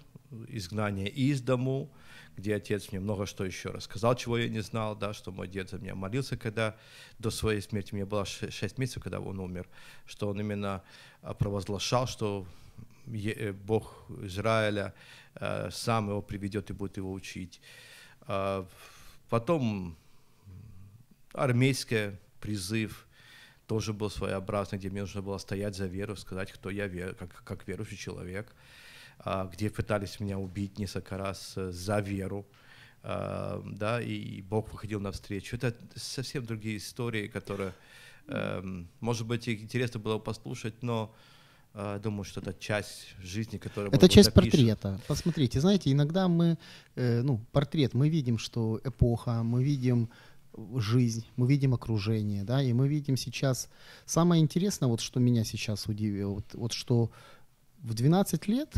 изгнание 0.50 1.08
из 1.08 1.42
дому, 1.42 1.90
где 2.36 2.56
отец 2.56 2.92
мне 2.92 3.00
много 3.00 3.26
что 3.26 3.46
еще 3.46 3.70
рассказал, 3.70 4.16
чего 4.16 4.38
я 4.38 4.50
не 4.50 4.62
знал, 4.62 4.96
да, 4.96 5.14
что 5.14 5.32
мой 5.32 5.48
дед 5.48 5.70
за 5.70 5.78
меня 5.78 5.96
молился, 5.96 6.36
когда 6.36 6.76
до 7.20 7.32
своей 7.32 7.62
смерти, 7.62 7.94
мне 7.94 8.06
было 8.06 8.26
6 8.26 8.78
месяцев, 8.78 9.04
когда 9.04 9.20
он 9.20 9.40
умер, 9.40 9.68
что 10.06 10.28
он 10.30 10.40
именно 10.40 10.82
э, 11.22 11.34
провозглашал, 11.34 12.08
что 12.08 12.46
э, 13.08 13.54
Бог 13.54 14.06
Израиля 14.24 14.94
сам 15.70 16.10
его 16.10 16.24
приведет 16.24 16.72
и 16.72 16.74
будет 16.74 16.98
его 16.98 17.14
учить. 17.14 17.62
Потом 19.30 19.96
армейский 21.32 22.18
призыв– 22.42 23.06
тоже 23.68 23.94
был 23.94 24.10
своеобразный, 24.10 24.80
где 24.80 24.90
мне 24.90 25.02
нужно 25.02 25.22
было 25.22 25.38
стоять 25.38 25.76
за 25.76 25.86
веру, 25.86 26.16
сказать, 26.16 26.52
кто 26.52 26.70
я, 26.70 26.88
вер, 26.88 27.14
как, 27.16 27.44
как 27.44 27.68
верующий 27.68 27.98
человек, 27.98 28.56
а, 29.20 29.46
где 29.54 29.70
пытались 29.70 30.20
меня 30.20 30.40
убить 30.40 30.80
несколько 30.80 31.18
раз 31.18 31.54
э, 31.58 31.72
за 31.72 32.00
веру, 32.00 32.46
а, 33.04 33.62
да, 33.66 34.02
и 34.02 34.42
Бог 34.42 34.72
выходил 34.72 35.00
навстречу. 35.00 35.58
Это 35.58 35.76
совсем 35.96 36.46
другие 36.46 36.78
истории, 36.78 37.28
которые, 37.28 37.74
эм, 38.28 38.88
может 39.02 39.28
быть, 39.28 39.50
интересно 39.50 40.00
было 40.00 40.20
послушать, 40.20 40.82
но 40.82 41.14
э, 41.74 42.00
думаю, 42.02 42.24
что 42.24 42.40
это 42.40 42.54
часть 42.54 43.16
жизни, 43.20 43.58
которая... 43.58 43.92
Это 43.92 44.08
часть 44.08 44.34
запишем. 44.34 44.52
портрета. 44.52 45.02
Посмотрите, 45.08 45.60
знаете, 45.60 45.92
иногда 45.92 46.28
мы, 46.28 46.58
э, 46.96 47.22
ну, 47.22 47.40
портрет, 47.52 47.94
мы 47.94 48.10
видим, 48.10 48.38
что 48.38 48.80
эпоха, 48.84 49.44
мы 49.44 49.64
видим 49.64 50.10
жизнь, 50.76 51.26
мы 51.36 51.48
видим 51.48 51.74
окружение, 51.74 52.44
да, 52.44 52.62
и 52.62 52.74
мы 52.74 52.88
видим 52.88 53.18
сейчас... 53.18 53.70
Самое 54.06 54.42
интересное, 54.42 54.90
вот 54.90 55.02
что 55.02 55.20
меня 55.20 55.44
сейчас 55.44 55.86
удивило, 55.88 56.34
вот, 56.34 56.54
вот 56.54 56.74
что 56.74 57.12
в 57.80 57.94
12 57.94 58.48
лет, 58.48 58.74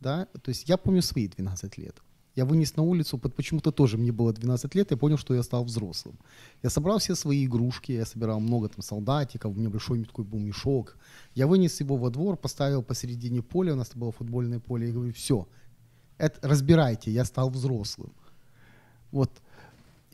да, 0.00 0.26
то 0.26 0.48
есть 0.48 0.68
я 0.68 0.76
помню 0.76 1.02
свои 1.02 1.28
12 1.28 1.78
лет, 1.78 1.96
я 2.36 2.44
вынес 2.44 2.76
на 2.76 2.82
улицу, 2.82 3.16
почему-то 3.18 3.72
тоже 3.72 3.96
мне 3.96 4.12
было 4.12 4.30
12 4.30 4.74
лет, 4.74 4.90
я 4.90 4.96
понял, 4.98 5.16
что 5.16 5.34
я 5.34 5.42
стал 5.42 5.64
взрослым. 5.64 6.18
Я 6.62 6.68
собрал 6.68 6.98
все 6.98 7.14
свои 7.14 7.46
игрушки, 7.46 7.92
я 7.92 8.04
собирал 8.04 8.40
много 8.40 8.68
там 8.68 8.82
солдатиков, 8.82 9.52
у 9.52 9.58
меня 9.58 9.70
большой 9.70 10.04
такой 10.04 10.26
был 10.26 10.38
мешок. 10.38 10.98
Я 11.34 11.46
вынес 11.46 11.80
его 11.80 11.96
во 11.96 12.10
двор, 12.10 12.36
поставил 12.36 12.82
посередине 12.82 13.40
поля, 13.40 13.72
у 13.72 13.76
нас 13.76 13.90
было 13.94 14.12
футбольное 14.12 14.60
поле, 14.60 14.90
и 14.90 14.92
говорю, 14.92 15.14
все, 15.14 15.48
это, 16.18 16.46
разбирайте, 16.46 17.10
я 17.10 17.24
стал 17.24 17.48
взрослым. 17.48 18.12
Вот 19.12 19.30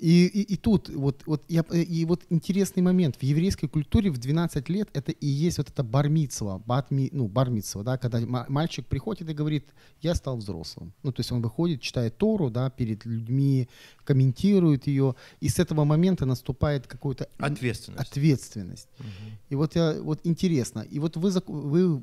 и, 0.03 0.27
и, 0.27 0.55
и 0.55 0.57
тут 0.57 0.89
вот, 0.89 1.23
вот, 1.27 1.45
я, 1.49 1.61
и 1.61 2.05
вот 2.07 2.25
интересный 2.29 2.83
момент. 2.83 3.15
В 3.15 3.23
еврейской 3.23 3.69
культуре 3.69 4.11
в 4.11 4.19
12 4.19 4.69
лет 4.69 4.89
это 4.95 5.13
и 5.13 5.29
есть 5.29 5.59
вот 5.59 5.69
это 5.69 5.85
бармитсва, 5.85 6.59
батми, 6.59 7.09
ну, 7.13 7.29
бармитсва, 7.29 7.85
да, 7.85 7.99
когда 7.99 8.19
мальчик 8.49 8.85
приходит 8.85 9.31
и 9.31 9.33
говорит, 9.33 9.69
я 10.01 10.17
стал 10.17 10.39
взрослым. 10.39 10.93
Ну, 11.05 11.13
то 11.13 11.21
есть 11.21 11.31
он 11.31 11.41
выходит, 11.41 11.83
читает 11.83 12.19
Тору, 12.19 12.51
да, 12.51 12.69
перед 12.69 13.05
людьми, 13.05 13.69
комментирует 14.05 14.89
ее, 14.89 15.15
и 15.39 15.49
с 15.49 15.61
этого 15.61 15.85
момента 15.85 16.27
наступает 16.27 16.89
какая-то 16.89 17.29
ответственность. 17.39 18.11
ответственность. 18.11 18.89
Угу. 18.99 19.07
И 19.51 19.55
вот, 19.55 19.77
я, 19.77 20.03
вот 20.03 20.19
интересно, 20.25 20.81
и 20.81 20.99
вот 20.99 21.17
вы, 21.17 21.31
вы 21.47 22.03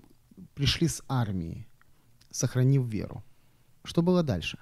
пришли 0.54 0.88
с 0.88 1.04
армии, 1.10 1.68
сохранив 2.32 2.86
веру. 2.88 3.26
Что 3.84 4.02
было 4.02 4.24
дальше? 4.24 4.58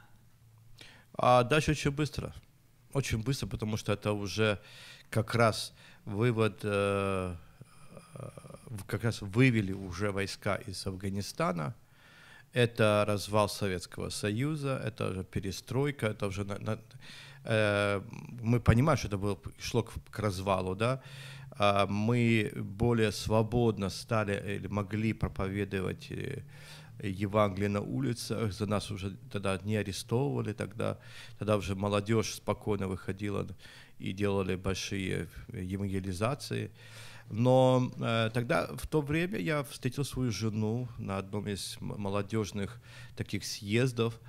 А 1.13 1.43
дальше 1.43 1.71
очень 1.71 1.91
быстро 1.91 2.33
очень 2.93 3.23
быстро, 3.23 3.47
потому 3.47 3.77
что 3.77 3.93
это 3.93 4.11
уже 4.11 4.59
как 5.09 5.35
раз 5.35 5.73
вывод, 6.05 6.59
э, 6.63 7.35
э, 8.15 8.29
как 8.87 9.03
раз 9.03 9.21
вывели 9.21 9.73
уже 9.73 10.11
войска 10.11 10.55
из 10.55 10.85
Афганистана. 10.87 11.75
Это 12.53 13.05
развал 13.07 13.49
Советского 13.49 14.09
Союза, 14.09 14.81
это 14.83 15.09
уже 15.09 15.23
перестройка, 15.23 16.07
это 16.07 16.27
уже 16.27 16.43
на, 16.43 16.57
на, 16.59 16.79
э, 17.43 18.01
мы 18.41 18.59
понимаем, 18.59 18.97
что 18.97 19.07
это 19.07 19.17
было, 19.17 19.37
шло 19.59 19.83
к, 19.83 19.93
к 20.09 20.19
развалу, 20.19 20.75
да. 20.75 21.01
Э, 21.59 21.85
мы 21.87 22.51
более 22.55 23.11
свободно 23.11 23.89
стали 23.89 24.55
или 24.55 24.67
могли 24.67 25.13
проповедовать 25.13 26.07
э, 26.11 26.43
Евангелие 27.01 27.69
на 27.69 27.81
улицах, 27.81 28.51
за 28.53 28.65
нас 28.65 28.91
уже 28.91 29.17
тогда 29.31 29.59
не 29.63 29.75
арестовывали, 29.75 30.53
тогда, 30.53 30.97
тогда 31.37 31.57
уже 31.57 31.75
молодежь 31.75 32.33
спокойно 32.33 32.87
выходила 32.87 33.47
и 33.99 34.13
делали 34.13 34.55
большие 34.55 35.27
евангелизации. 35.53 36.71
Но 37.29 37.91
э, 37.99 38.29
тогда, 38.33 38.67
в 38.67 38.87
то 38.87 39.01
время, 39.01 39.37
я 39.37 39.63
встретил 39.63 40.05
свою 40.05 40.31
жену 40.31 40.87
на 40.97 41.17
одном 41.17 41.47
из 41.47 41.77
молодежных 41.81 42.79
таких 43.17 43.43
съездов, 43.43 44.19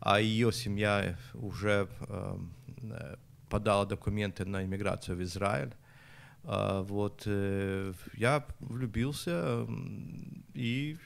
а 0.00 0.20
ее 0.20 0.52
семья 0.52 1.16
уже 1.34 1.88
эм, 2.08 2.52
э, 2.82 3.16
подала 3.48 3.84
документы 3.84 4.44
на 4.44 4.64
иммиграцию 4.64 5.16
в 5.16 5.22
Израиль. 5.22 5.72
Э, 6.44 6.82
вот, 6.82 7.22
э, 7.26 7.92
я 8.14 8.44
влюбился 8.58 9.66
и 10.54 10.96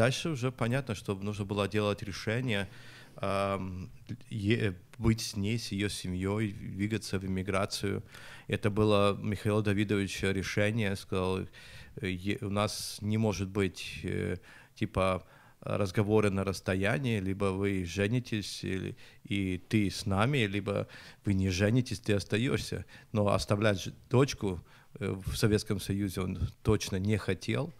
Дальше 0.00 0.30
уже 0.30 0.50
понятно, 0.50 0.94
что 0.94 1.14
нужно 1.14 1.44
было 1.44 1.68
делать 1.68 2.02
решение, 2.02 2.70
быть 4.96 5.20
с 5.20 5.36
ней, 5.36 5.58
с 5.58 5.72
ее 5.72 5.90
семьей, 5.90 6.52
двигаться 6.52 7.18
в 7.18 7.26
иммиграцию. 7.26 8.02
Это 8.48 8.70
было 8.70 9.14
Михаил 9.20 9.60
Давидович 9.60 10.22
решение, 10.22 10.96
сказал, 10.96 11.40
у 12.00 12.48
нас 12.48 12.96
не 13.02 13.18
может 13.18 13.50
быть 13.50 14.00
э, 14.02 14.38
типа 14.74 15.22
разговоры 15.60 16.30
на 16.30 16.44
расстоянии, 16.44 17.20
либо 17.20 17.52
вы 17.52 17.84
женитесь, 17.84 18.64
или, 18.64 18.96
и 19.24 19.58
ты 19.58 19.90
с 19.90 20.06
нами, 20.06 20.46
либо 20.46 20.88
вы 21.26 21.34
не 21.34 21.50
женитесь, 21.50 22.00
ты 22.00 22.14
остаешься. 22.14 22.86
Но 23.12 23.28
оставлять 23.28 23.90
дочку 24.08 24.64
э, 24.94 25.14
в 25.26 25.36
Советском 25.36 25.78
Союзе 25.78 26.22
он 26.22 26.38
точно 26.62 26.96
не 26.96 27.18
хотел. 27.18 27.74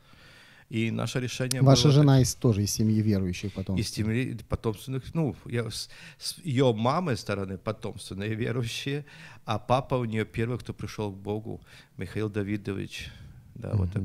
И 0.71 0.93
наше 0.93 1.19
решение 1.19 1.63
Ваша 1.63 1.89
было... 1.89 1.93
жена 1.93 2.21
из, 2.23 2.35
тоже 2.35 2.63
из 2.63 2.71
семьи 2.71 3.03
верующих 3.03 3.53
потом. 3.53 3.77
Из 3.77 3.91
семьи 3.91 4.39
потомственных, 4.49 5.15
ну, 5.15 5.35
я, 5.47 5.69
с, 5.69 5.91
с 6.17 6.39
ее 6.39 6.73
мамы 6.73 7.17
стороны 7.17 7.59
потомственные 7.59 8.35
верующие, 8.35 9.05
а 9.45 9.59
папа 9.59 9.97
у 9.97 10.05
нее 10.05 10.25
первый, 10.25 10.59
кто 10.59 10.73
пришел 10.73 11.11
к 11.11 11.17
Богу, 11.17 11.61
Михаил 11.97 12.31
Давидович. 12.31 13.11
Да, 13.57 13.71
mm-hmm. 13.71 13.77
вот 13.77 13.93
так. 13.93 14.03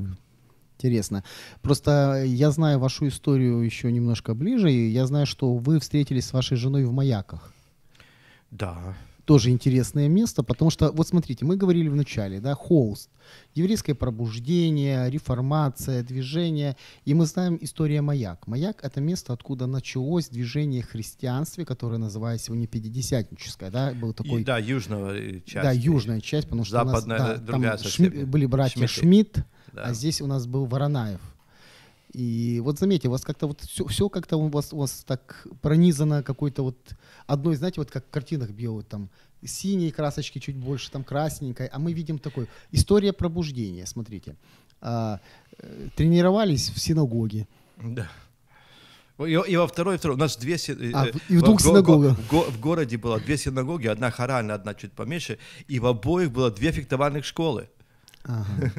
Интересно. 0.78 1.22
Просто 1.62 2.24
я 2.26 2.50
знаю 2.50 2.80
вашу 2.80 3.06
историю 3.06 3.60
еще 3.60 3.92
немножко 3.92 4.34
ближе, 4.34 4.72
и 4.72 4.88
я 4.88 5.06
знаю, 5.06 5.26
что 5.26 5.54
вы 5.54 5.78
встретились 5.78 6.26
с 6.26 6.32
вашей 6.32 6.56
женой 6.56 6.84
в 6.84 6.92
Маяках. 6.92 7.52
Да 8.50 8.96
тоже 9.26 9.50
интересное 9.50 10.08
место, 10.08 10.42
потому 10.42 10.70
что, 10.70 10.92
вот 10.92 11.08
смотрите, 11.08 11.44
мы 11.44 11.56
говорили 11.56 11.88
в 11.88 11.96
начале, 11.96 12.40
да, 12.40 12.54
холст, 12.54 13.10
еврейское 13.54 13.94
пробуждение, 13.94 15.10
реформация, 15.10 16.04
движение, 16.04 16.76
и 17.04 17.12
мы 17.12 17.26
знаем 17.26 17.58
история 17.60 18.00
Маяк. 18.00 18.46
Маяк— 18.46 18.78
это 18.82 19.00
место, 19.00 19.32
откуда 19.32 19.66
началось 19.66 20.28
движение 20.28 20.82
христианстве, 20.82 21.66
которое 21.66 21.98
называется 21.98 22.46
сегодня 22.46 22.68
Пятидесятническое, 22.68 23.70
да, 23.70 23.92
был 23.92 24.12
такой... 24.12 24.42
И, 24.42 24.44
да, 24.44 24.58
южная 24.58 25.40
часть. 25.40 25.54
Да, 25.54 25.72
южная 25.72 26.20
часть, 26.20 26.46
потому 26.46 26.64
что 26.64 26.84
Западная, 26.84 27.16
у 27.16 27.20
нас, 27.20 27.40
да, 27.40 27.44
другая 27.44 27.76
там 27.78 27.90
Шми, 27.90 28.08
были 28.08 28.46
братья 28.46 28.86
Шмидты. 28.86 29.40
Шмидт, 29.40 29.46
да. 29.72 29.82
а 29.86 29.92
здесь 29.92 30.20
у 30.20 30.26
нас 30.26 30.46
был 30.46 30.66
Воронаев. 30.66 31.20
И 32.16 32.60
вот 32.64 32.78
заметьте, 32.78 33.08
у 33.08 33.10
вас 33.10 33.22
как-то 33.24 33.46
вот 33.46 33.60
все, 33.60 33.84
все 33.84 34.08
как-то 34.08 34.38
у 34.38 34.48
вас, 34.48 34.72
у 34.72 34.78
вас 34.78 35.04
так 35.06 35.46
пронизано 35.60 36.22
какой-то 36.22 36.62
вот 36.62 36.76
одной, 37.26 37.56
знаете, 37.56 37.78
вот 37.80 37.90
как 37.90 38.06
в 38.06 38.10
картинах 38.10 38.50
белых, 38.50 38.86
там 38.86 39.10
синей 39.44 39.90
красочки 39.90 40.38
чуть 40.38 40.56
больше, 40.56 40.90
там 40.90 41.04
красненькой, 41.04 41.66
а 41.66 41.78
мы 41.78 41.92
видим 41.92 42.18
такой. 42.18 42.46
История 42.72 43.12
пробуждения, 43.12 43.84
смотрите. 43.86 44.34
А, 44.80 45.20
э, 45.58 45.88
тренировались 45.94 46.70
в 46.70 46.78
синагоге. 46.78 47.46
Да. 47.82 48.08
И, 49.18 49.32
и 49.52 49.56
во 49.56 49.66
второй, 49.66 49.98
второй. 49.98 50.16
У 50.16 50.20
нас 50.20 50.38
две 50.38 50.56
си- 50.56 50.72
э, 50.72 50.92
А, 50.94 51.06
э, 51.08 51.12
и 51.28 51.36
в 51.36 51.42
двух 51.42 51.60
го- 51.62 51.64
го- 51.64 51.70
синагогах. 51.70 52.18
В, 52.18 52.30
го- 52.30 52.50
в 52.50 52.60
городе 52.60 52.96
было 52.96 53.20
две 53.20 53.36
синагоги, 53.36 53.88
одна 53.88 54.10
хоральная, 54.10 54.54
одна 54.54 54.72
чуть 54.74 54.92
поменьше, 54.92 55.38
и 55.68 55.78
в 55.80 55.86
обоих 55.86 56.30
было 56.30 56.50
две 56.50 56.72
фехтовальных 56.72 57.26
школы. 57.26 57.68
Ага. 58.24 58.72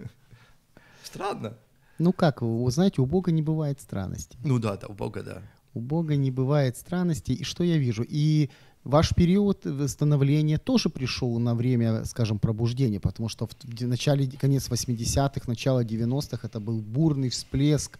Странно. 1.03 1.53
Ну 1.99 2.13
как, 2.13 2.41
вы 2.41 2.71
знаете, 2.71 3.01
у 3.01 3.05
Бога 3.05 3.31
не 3.31 3.41
бывает 3.41 3.81
странностей. 3.81 4.39
Ну 4.43 4.59
да, 4.59 4.77
да, 4.77 4.87
у 4.87 4.93
Бога, 4.93 5.23
да. 5.23 5.41
У 5.73 5.79
Бога 5.79 6.15
не 6.15 6.31
бывает 6.31 6.77
странностей. 6.77 7.35
И 7.35 7.43
что 7.43 7.63
я 7.63 7.77
вижу? 7.77 8.03
И 8.07 8.49
ваш 8.83 9.13
период 9.15 9.65
восстановления 9.65 10.57
тоже 10.57 10.89
пришел 10.89 11.37
на 11.39 11.55
время, 11.55 12.05
скажем, 12.05 12.39
пробуждения, 12.39 12.99
потому 12.99 13.29
что 13.29 13.47
в 13.47 13.81
начале, 13.81 14.27
конец 14.27 14.69
80-х, 14.69 15.41
начало 15.47 15.83
90-х 15.83 16.47
это 16.47 16.59
был 16.59 16.81
бурный 16.81 17.29
всплеск 17.29 17.99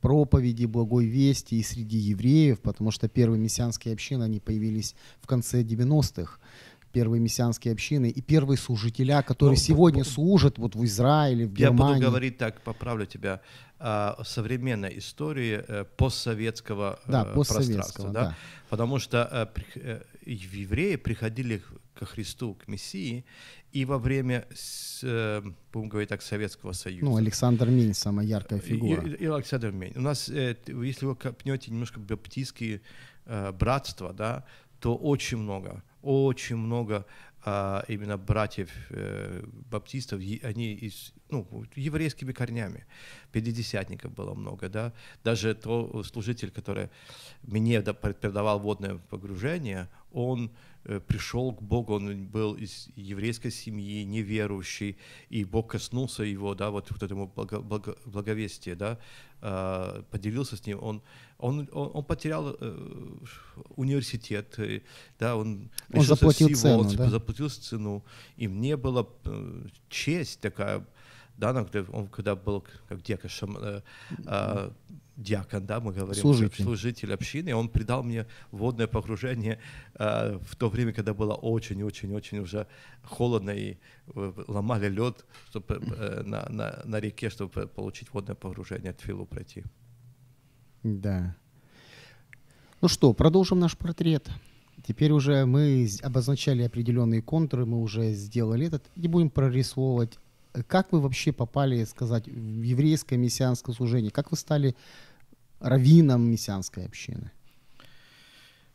проповеди 0.00 0.66
благой 0.66 1.06
вести 1.06 1.58
и 1.58 1.62
среди 1.62 1.98
евреев, 1.98 2.60
потому 2.60 2.90
что 2.90 3.08
первые 3.08 3.40
мессианские 3.40 3.94
общины, 3.94 4.22
они 4.22 4.40
появились 4.40 4.94
в 5.20 5.26
конце 5.26 5.62
90-х. 5.62 6.38
Первые 6.96 7.20
мессианские 7.20 7.72
общины 7.74 8.08
и 8.08 8.22
первые 8.22 8.56
служителя, 8.56 9.20
которые 9.20 9.58
Ну, 9.58 9.62
сегодня 9.62 10.02
служат 10.02 10.56
вот 10.56 10.74
в 10.74 10.82
Израиле, 10.86 11.46
в 11.46 11.50
Я 11.58 11.66
Германии. 11.66 11.96
буду 11.96 12.06
говорить 12.06 12.38
так, 12.38 12.62
поправлю 12.62 13.04
тебя, 13.04 13.42
о 13.78 14.24
современной 14.24 14.96
истории 14.96 15.62
э, 15.68 15.84
постсоветского 15.98 16.98
э, 17.04 17.12
Да, 17.12 17.24
пространства. 17.24 17.54
постсоветского, 17.58 18.12
Да? 18.14 18.22
да. 18.22 18.36
Потому 18.70 18.98
что 18.98 19.50
э, 19.74 20.00
евреи 20.24 20.96
приходили 20.96 21.60
ко 21.92 22.06
Христу, 22.06 22.54
к 22.54 22.66
Мессии, 22.66 23.26
и 23.72 23.84
во 23.84 23.98
время, 23.98 24.46
будем 25.02 25.90
говорить 25.90 26.08
так, 26.08 26.22
Советского 26.22 26.72
Союза. 26.72 27.04
Ну, 27.04 27.16
Александр 27.16 27.68
Мень, 27.68 27.92
самая 27.92 28.26
яркая 28.26 28.58
фигура. 28.58 29.02
И, 29.02 29.24
и 29.24 29.26
Александр 29.26 29.70
Мень. 29.70 29.92
У 29.96 30.00
нас, 30.00 30.28
если 30.28 31.04
вы 31.04 31.14
копнете 31.14 31.70
немножко 31.70 32.00
баптистские 32.00 32.80
братства, 33.52 34.14
да, 34.14 34.44
то 34.80 34.96
очень 34.96 35.38
много, 35.38 35.82
очень 36.02 36.56
много 36.56 37.06
а, 37.48 37.84
именно 37.86 38.18
братьев 38.18 38.70
э, 38.90 39.44
баптистов, 39.70 40.20
они 40.42 40.74
из, 40.74 41.14
ну, 41.30 41.46
еврейскими 41.76 42.32
корнями. 42.32 42.86
Пятидесятников 43.30 44.12
было 44.12 44.34
много, 44.34 44.68
да. 44.68 44.92
Даже 45.22 45.54
то 45.54 46.02
служитель, 46.02 46.50
который 46.50 46.90
мне 47.42 47.80
да, 47.82 47.94
преподавал 47.94 48.58
водное 48.58 48.96
погружение, 49.10 49.88
он 50.10 50.46
э, 50.46 50.50
пришел 51.06 51.52
к 51.52 51.62
Богу, 51.62 51.94
он 51.94 52.26
был 52.26 52.54
из 52.54 52.88
еврейской 52.96 53.50
семьи, 53.50 54.04
неверующий, 54.04 54.96
и 55.28 55.44
Бог 55.44 55.72
коснулся 55.72 56.22
его, 56.22 56.54
да, 56.54 56.70
вот, 56.70 56.90
вот 56.90 57.02
этому 57.02 57.26
благо, 57.34 57.60
благо- 57.60 57.98
благовестию, 58.04 58.76
да, 58.76 58.98
а, 59.42 60.02
поделился 60.10 60.56
с 60.56 60.66
ним, 60.66 60.82
он, 60.82 61.02
он, 61.38 61.68
он, 61.72 61.90
он 61.92 62.04
потерял 62.04 62.56
э, 62.58 63.16
университет, 63.76 64.54
э, 64.58 64.80
да, 65.18 65.36
он, 65.36 65.70
Он 65.92 66.02
заплатил 66.02 66.48
всего, 66.48 66.60
цену, 66.60 66.78
он 66.78 66.96
да? 66.96 67.10
заплатил 67.10 67.50
цену, 67.50 68.04
и 68.36 68.48
мне 68.48 68.76
была 68.76 69.06
э, 69.24 69.66
честь 69.88 70.40
такая, 70.40 70.86
да, 71.38 71.52
ну, 71.52 71.64
когда 71.64 71.92
он 71.92 72.08
когда 72.08 72.34
был 72.34 72.64
как 72.88 73.02
диакон, 73.02 73.30
шам- 73.30 73.58
э, 73.60 73.82
а, 74.26 74.72
диакон, 75.16 75.66
да, 75.66 75.80
мы 75.80 75.92
говорим, 75.92 76.20
Служитель. 76.20 76.64
служитель 76.64 77.14
общины, 77.14 77.54
он 77.54 77.68
придал 77.68 78.02
мне 78.02 78.26
водное 78.50 78.86
погружение 78.86 79.58
э, 79.94 80.38
в 80.42 80.56
то 80.56 80.68
время, 80.68 80.92
когда 80.92 81.14
было 81.14 81.34
очень-очень-очень 81.34 82.38
уже 82.38 82.66
холодно 83.02 83.50
и 83.50 83.76
э, 84.14 84.32
ломали 84.48 84.88
лед 84.88 85.24
чтобы, 85.50 85.74
э, 85.74 86.22
на, 86.22 86.46
на, 86.48 86.82
на 86.84 87.00
реке, 87.00 87.30
чтобы 87.30 87.66
получить 87.66 88.12
водное 88.12 88.34
погружение, 88.34 88.90
от 88.90 89.00
Филу 89.00 89.26
пройти. 89.26 89.64
Да. 90.82 91.36
Ну 92.80 92.88
что, 92.88 93.12
продолжим 93.12 93.58
наш 93.58 93.76
портрет. 93.76 94.30
Теперь 94.86 95.10
уже 95.12 95.46
мы 95.46 95.88
обозначали 96.02 96.62
определенные 96.62 97.22
контуры, 97.22 97.64
мы 97.64 97.80
уже 97.80 98.12
сделали 98.12 98.66
этот, 98.66 98.84
и 98.94 99.08
будем 99.08 99.30
прорисовывать. 99.30 100.18
Как 100.66 100.92
вы 100.92 101.00
вообще 101.00 101.32
попали, 101.32 101.84
сказать, 101.84 102.26
в 102.26 102.62
еврейское 102.62 103.16
мессианское 103.16 103.74
служение? 103.74 104.10
Как 104.10 104.30
вы 104.30 104.36
стали 104.36 104.74
раввином 105.60 106.30
мессианской 106.30 106.84
общины? 106.86 107.30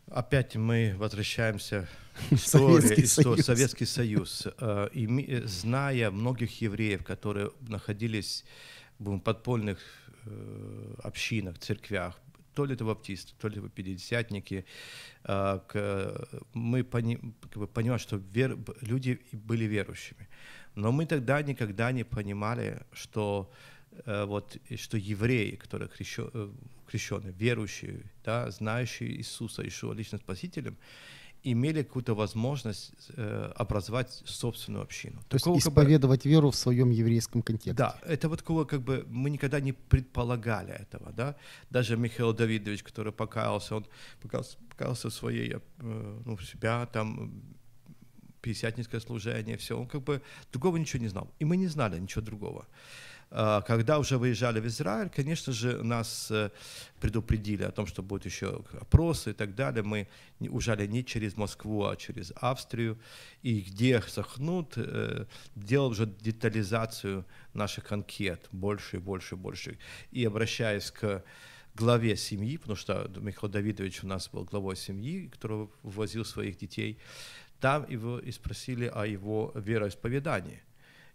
Опять 0.07 0.55
мы 0.55 0.93
возвращаемся 0.97 1.87
к 2.29 2.37
Советский 2.37 3.03
истории, 3.03 3.05
истории- 3.05 3.41
Союз. 3.41 3.45
Советский 3.45 3.85
Союз. 3.85 4.47
Э, 4.59 4.89
и 4.91 5.07
э, 5.07 5.45
зная 5.45 6.11
многих 6.11 6.61
евреев, 6.61 7.03
которые 7.03 7.51
находились 7.61 8.43
в 8.99 9.19
подпольных 9.19 9.79
э, 10.25 10.95
общинах, 11.03 11.59
церквях, 11.59 12.19
то 12.53 12.65
ли 12.65 12.73
это 12.73 12.83
баптисты, 12.83 13.31
то 13.39 13.47
ли 13.47 13.59
это 13.59 13.69
пятидесятники, 13.69 14.65
мы 15.23 16.83
понимаем, 16.83 17.97
что 17.97 18.21
люди 18.81 19.21
были 19.31 19.63
верующими. 19.63 20.27
Но 20.75 20.91
мы 20.91 21.05
тогда 21.05 21.41
никогда 21.41 21.91
не 21.91 22.03
понимали, 22.03 22.81
что 22.93 23.51
э, 24.05 24.25
вот, 24.25 24.57
что 24.77 24.97
евреи, 24.97 25.55
которые 25.55 25.89
крещё- 25.89 26.29
э, 26.33 26.49
крещенные, 26.87 27.33
верующие, 27.33 28.03
да, 28.25 28.49
знающие 28.51 29.09
Иисуса, 29.17 29.63
Ишуа 29.67 29.93
личным 29.93 30.21
спасителем, 30.21 30.75
имели 31.43 31.83
какую-то 31.83 32.13
возможность 32.15 32.93
э, 33.17 33.51
образовать 33.57 34.21
собственную 34.25 34.83
общину. 34.83 35.19
То 35.27 35.35
есть 35.35 35.43
Такого 35.45 35.59
как 35.59 35.73
бы- 35.73 35.81
исповедовать 35.81 36.25
веру 36.25 36.49
в 36.51 36.55
своем 36.55 36.91
еврейском 36.91 37.41
контексте. 37.41 37.73
да, 37.73 37.95
это 38.05 38.29
вот 38.29 38.39
такого 38.39 38.63
как 38.65 38.81
бы 38.81 39.05
мы 39.09 39.29
никогда 39.31 39.59
не 39.59 39.73
предполагали 39.73 40.71
этого, 40.73 41.11
да. 41.11 41.35
Даже 41.69 41.97
Михаил 41.97 42.33
Давидович, 42.33 42.83
который 42.83 43.11
покаялся, 43.11 43.75
он 43.75 43.85
покаялся, 44.21 44.57
покаялся 44.69 45.09
в 45.09 45.13
своей, 45.13 45.53
э, 45.55 46.21
ну, 46.25 46.35
в 46.37 46.43
себя 46.45 46.85
там, 46.85 47.41
пятидесятническое 48.41 49.01
служение, 49.01 49.57
все, 49.57 49.77
он 49.77 49.87
как 49.87 50.01
бы 50.03 50.21
другого 50.51 50.77
ничего 50.77 51.01
не 51.01 51.09
знал. 51.09 51.31
И 51.39 51.45
мы 51.45 51.57
не 51.57 51.67
знали 51.67 51.99
ничего 51.99 52.21
другого. 52.21 52.67
А, 53.33 53.61
Когда 53.61 53.97
уже 53.97 54.17
выезжали 54.17 54.59
в 54.59 54.67
Израиль, 54.67 55.09
конечно 55.09 55.53
же, 55.53 55.81
нас 55.83 56.29
э, 56.31 56.49
предупредили 56.99 57.63
о 57.63 57.71
том, 57.71 57.87
что 57.87 58.03
будут 58.03 58.25
еще 58.25 58.61
опросы 58.79 59.31
и 59.31 59.33
так 59.33 59.55
далее. 59.55 59.83
Мы 59.83 60.07
уезжали 60.39 60.85
не 60.85 61.05
через 61.05 61.37
Москву, 61.37 61.85
а 61.85 61.95
через 61.95 62.33
Австрию. 62.35 62.99
И 63.41 63.61
где 63.61 64.01
Сахнут 64.01 64.73
э, 64.75 65.25
делал 65.55 65.91
уже 65.91 66.07
детализацию 66.07 67.25
наших 67.53 67.91
анкет 67.93 68.49
больше 68.51 68.97
и 68.97 68.99
больше 68.99 69.35
и 69.35 69.37
больше. 69.37 69.77
И 70.11 70.25
обращаясь 70.25 70.91
к 70.91 71.23
главе 71.73 72.17
семьи, 72.17 72.57
потому 72.57 72.75
что 72.75 73.09
Михаил 73.15 73.49
Давидович 73.49 74.03
у 74.03 74.07
нас 74.07 74.27
был 74.27 74.43
главой 74.43 74.75
семьи, 74.75 75.29
который 75.29 75.69
ввозил 75.83 76.25
своих 76.25 76.57
детей, 76.57 76.99
там 77.61 77.89
его 77.89 78.19
и 78.19 78.31
спросили 78.31 78.91
о 78.93 79.05
его 79.05 79.53
вероисповедании 79.55 80.61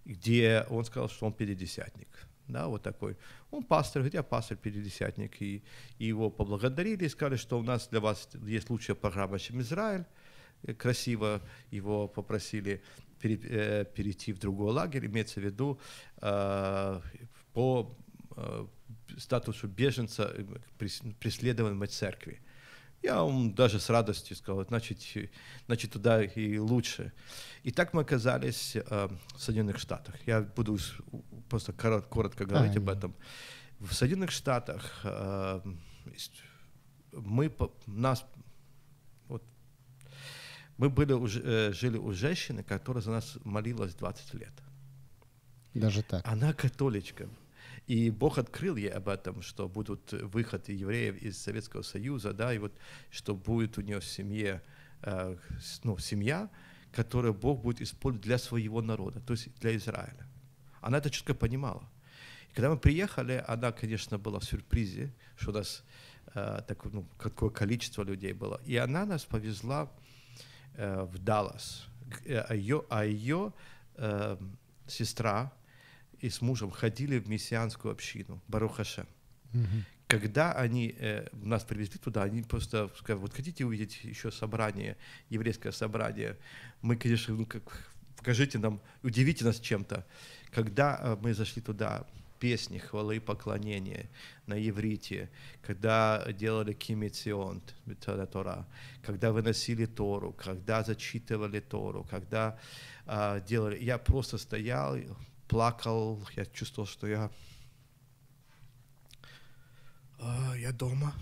где 0.07 0.65
он 0.71 0.85
сказал, 0.85 1.09
что 1.09 1.27
он 1.27 1.33
пятидесятник. 1.33 2.09
Да, 2.49 2.69
вот 2.69 2.83
такой. 2.83 3.17
Он 3.51 3.65
пастор, 3.65 4.03
говорит, 4.03 4.15
я 4.15 4.23
пастор 4.23 4.57
пятидесятник. 4.57 5.43
И, 5.43 5.65
и 5.99 6.07
его 6.07 6.31
поблагодарили 6.31 7.05
и 7.05 7.09
сказали, 7.09 7.37
что 7.37 7.59
у 7.59 7.63
нас 7.63 7.89
для 7.89 8.01
вас 8.01 8.29
есть 8.47 8.71
лучшая 8.71 8.95
программа, 8.95 9.39
чем 9.39 9.61
Израиль. 9.61 10.05
Э, 10.63 10.75
Красиво 10.75 11.43
его 11.73 12.07
попросили 12.07 12.83
э, 13.23 13.85
перейти 13.85 14.33
в 14.33 14.39
другой 14.39 14.73
лагерь, 14.73 15.07
имеется 15.07 15.41
в 15.41 15.45
виду 15.45 15.81
э, 16.23 17.01
по 17.53 17.97
э, 18.37 18.67
статусу 19.19 19.67
беженца 19.67 20.33
э, 20.33 20.45
прес- 20.79 21.15
преследуемой 21.19 21.89
церкви. 21.89 22.39
Я 23.03 23.23
вам 23.23 23.55
даже 23.55 23.79
с 23.79 23.89
радостью 23.91 24.37
сказал, 24.37 24.65
значит, 24.67 24.99
значит 25.67 25.93
туда 25.93 26.23
и 26.25 26.59
лучше. 26.59 27.13
И 27.63 27.71
так 27.71 27.93
мы 27.95 28.03
оказались 28.03 28.77
э, 28.77 29.09
в 29.35 29.39
Соединенных 29.41 29.79
Штатах. 29.79 30.15
Я 30.27 30.41
буду 30.41 30.77
просто 31.49 31.73
корот- 31.73 32.09
коротко 32.09 32.45
говорить 32.47 32.77
об 32.77 32.89
не. 32.89 32.93
этом. 32.97 33.15
В 33.79 33.93
Соединенных 33.93 34.31
Штатах 34.33 35.01
э, 35.05 35.61
мы, 37.13 37.51
нас, 37.87 38.25
вот, 39.29 39.43
мы 40.79 40.89
были, 40.91 41.13
у 41.13 41.27
ж- 41.27 41.43
э, 41.45 41.73
жили 41.73 41.99
у 41.99 42.13
женщины, 42.13 42.63
которая 42.65 43.03
за 43.03 43.11
нас 43.13 43.39
молилась 43.45 43.95
20 43.95 44.35
лет. 44.35 44.53
Даже 45.75 46.03
так. 46.03 46.27
Она 46.27 46.53
католичка. 46.55 47.29
И 47.87 48.11
Бог 48.11 48.39
открыл 48.39 48.77
ей 48.77 48.91
об 48.91 49.09
этом, 49.09 49.43
что 49.43 49.69
будут 49.69 50.13
выход 50.13 50.69
евреев 50.69 51.17
из 51.23 51.39
Советского 51.39 51.83
Союза, 51.83 52.33
да, 52.33 52.53
и 52.53 52.59
вот 52.59 52.73
что 53.11 53.35
будет 53.37 53.79
у 53.79 53.81
нее 53.81 54.01
в 54.01 54.05
семье, 54.05 54.63
э, 55.03 55.37
ну, 55.85 55.97
семья, 55.99 56.51
которую 56.93 57.35
Бог 57.35 57.63
будет 57.63 57.81
использовать 57.81 58.25
для 58.25 58.39
своего 58.39 58.83
народа, 58.83 59.21
то 59.21 59.35
есть 59.35 59.55
для 59.61 59.77
Израиля. 59.77 60.27
Она 60.81 60.99
это 60.99 61.11
четко 61.11 61.35
понимала. 61.35 61.89
И 62.51 62.55
Когда 62.55 62.71
мы 62.71 62.77
приехали, 62.77 63.45
она, 63.47 63.71
конечно, 63.71 64.19
была 64.19 64.41
в 64.41 64.45
сюрпризе, 64.45 65.13
что 65.37 65.51
у 65.51 65.55
нас 65.55 65.85
э, 66.35 66.63
так, 66.67 66.85
ну, 66.87 67.07
какое 67.19 67.51
количество 67.51 68.03
людей 68.03 68.33
было. 68.33 68.61
И 68.65 68.77
она 68.77 69.07
нас 69.07 69.25
повезла 69.25 69.93
э, 70.75 71.03
в 71.03 71.19
Даллас. 71.19 71.87
Э, 72.25 72.39
а 72.49 72.55
ее, 72.55 72.85
а 72.89 73.05
ее 73.05 73.53
э, 73.95 74.37
сестра 74.89 75.53
и 76.21 76.31
с 76.31 76.41
мужем 76.41 76.71
ходили 76.71 77.19
в 77.19 77.29
мессианскую 77.29 77.93
общину 77.93 78.43
Барухаше. 78.49 79.07
Когда 80.09 80.53
они 80.53 80.95
э, 80.99 81.27
нас 81.33 81.65
привезли 81.65 81.99
туда, 81.99 82.23
они 82.23 82.43
просто 82.43 82.91
сказали, 82.97 83.23
вот 83.23 83.35
хотите 83.35 83.65
увидеть 83.65 84.05
еще 84.05 84.31
собрание, 84.31 84.97
еврейское 85.31 85.73
собрание, 85.73 86.37
мы, 86.81 86.97
конечно, 86.97 87.35
ну 87.35 87.45
как, 87.45 87.91
покажите 88.17 88.59
нам, 88.59 88.81
удивите 89.03 89.45
нас 89.45 89.59
чем-то. 89.59 90.07
Когда 90.53 91.01
э, 91.01 91.17
мы 91.21 91.35
зашли 91.35 91.61
туда, 91.61 92.07
песни, 92.39 92.79
хвалы 92.79 93.17
и 93.17 93.21
поклонения 93.21 94.09
на 94.47 94.55
иврите, 94.55 95.31
когда 95.63 96.25
делали 96.33 96.73
кимицион, 96.73 97.63
Тора, 98.01 98.67
когда 99.03 99.33
выносили 99.33 99.87
Тору, 99.87 100.33
когда 100.33 100.83
зачитывали 100.83 101.61
Тору, 101.61 102.07
когда 102.09 102.59
э, 103.07 103.41
делали... 103.47 103.83
Я 103.83 103.99
просто 103.99 104.39
стоял, 104.39 104.97
плакал, 105.49 106.27
я 106.37 106.47
чувствовал, 106.47 106.87
что 106.87 107.07
я 107.07 107.31
а, 110.19 110.55
я 110.55 110.73
дома. 110.73 111.15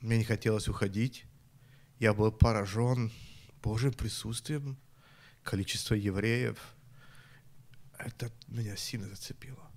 Мне 0.00 0.18
не 0.18 0.24
хотелось 0.24 0.68
уходить. 0.68 1.24
Я 1.98 2.12
был 2.12 2.30
поражен 2.30 3.10
Божьим 3.62 3.92
присутствием, 3.92 4.76
количество 5.42 5.94
евреев. 5.94 6.58
Это 7.98 8.30
меня 8.48 8.76
сильно 8.76 9.08
зацепило. 9.08 9.70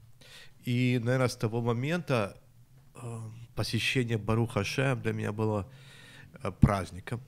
И, 0.66 1.00
наверное, 1.02 1.30
с 1.30 1.38
того 1.38 1.62
момента 1.62 2.38
э, 2.96 3.22
посещение 3.56 4.18
Баруха 4.18 4.66
Шем 4.66 5.02
для 5.02 5.14
меня 5.14 5.32
было 5.32 5.72
э, 6.44 6.52
праздником. 6.52 7.22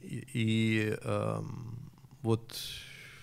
И, 0.00 0.26
и 0.32 0.96
э, 0.98 1.42
вот, 2.22 2.58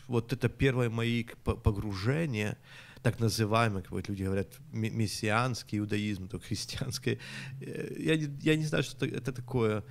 вот 0.08 0.34
это 0.34 0.50
первое 0.50 0.90
мои 0.90 1.26
погружение– 1.44 2.58
так 3.04 3.20
называемый, 3.20 3.82
как 3.82 3.92
вот 3.92 4.10
люди 4.10 4.24
говорят, 4.24 4.48
мессианский 4.72 5.80
иудаизм, 5.80 6.28
то 6.28 6.40
христианский. 6.40 7.20
Э, 7.62 7.96
я, 8.00 8.16
не, 8.16 8.30
я 8.42 8.56
не 8.56 8.66
знаю, 8.66 8.84
что 8.84 9.06
это 9.06 9.32
такое. 9.34 9.84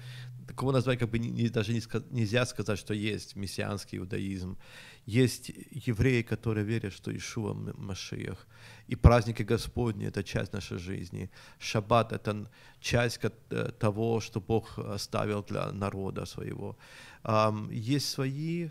Такого 0.48 0.72
названия 0.72 0.98
как 0.98 1.10
бы 1.10 1.18
не, 1.18 1.48
даже 1.48 1.72
не, 1.72 1.82
нельзя 2.10 2.46
сказать, 2.46 2.78
что 2.78 2.94
есть 2.94 3.36
мессианский 3.36 3.98
иудаизм. 3.98 4.56
Есть 5.06 5.52
евреи, 5.70 6.22
которые 6.22 6.64
верят, 6.64 6.92
что 6.92 7.10
Ишуа 7.10 7.54
Машиях. 7.54 8.46
И 8.88 8.96
праздники 8.96 9.42
Господни— 9.42 10.06
это 10.08 10.24
часть 10.24 10.52
нашей 10.52 10.78
жизни. 10.78 11.30
Шаббат— 11.58 12.12
это 12.14 12.50
часть 12.80 13.20
э, 13.22 13.70
того, 13.78 14.20
что 14.20 14.40
Бог 14.40 14.78
оставил 14.78 15.42
для 15.42 15.70
народа 15.72 16.26
своего. 16.26 16.76
Есть 17.70 18.08
свои 18.08 18.70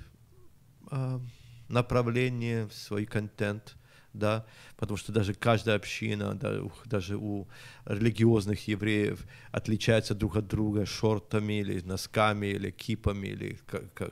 направления, 1.69 2.67
свой 2.71 3.05
контент— 3.05 3.75
да, 4.13 4.45
потому 4.77 4.97
что 4.97 5.11
даже 5.11 5.33
каждая 5.33 5.77
община, 5.77 6.35
да, 6.35 6.61
даже 6.85 7.15
у 7.15 7.47
религиозных 7.85 8.67
евреев 8.67 9.25
отличается 9.51 10.13
друг 10.15 10.35
от 10.35 10.47
друга 10.47 10.85
шортами 10.85 11.61
или 11.61 11.81
носками, 11.81 12.47
или 12.47 12.71
кипами, 12.71 13.27
или 13.27 13.59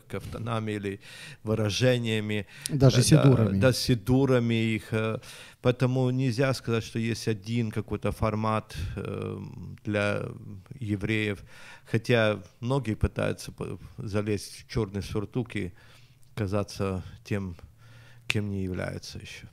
кафтанами, 0.07 0.73
или 0.73 0.99
выражениями. 1.43 2.47
Даже 2.69 3.03
сидурами. 3.03 3.59
Да, 3.59 3.67
да, 3.67 3.73
сидурами 3.73 4.53
их. 4.53 4.93
Э, 4.93 5.19
поэтому 5.61 6.09
нельзя 6.11 6.53
сказать, 6.53 6.83
что 6.83 6.99
есть 6.99 7.27
один 7.27 7.71
какой-то 7.71 8.11
формат 8.11 8.75
э, 8.95 9.37
для 9.83 10.25
евреев, 10.79 11.43
хотя 11.85 12.41
многие 12.61 12.95
пытаются 12.95 13.53
залезть 13.97 14.63
в 14.63 14.71
черные 14.71 15.01
сюртуки, 15.01 15.73
казаться 16.39 17.03
тем, 17.25 17.57
кем 18.27 18.49
не 18.49 18.63
являются 18.63 19.19
еще. 19.19 19.49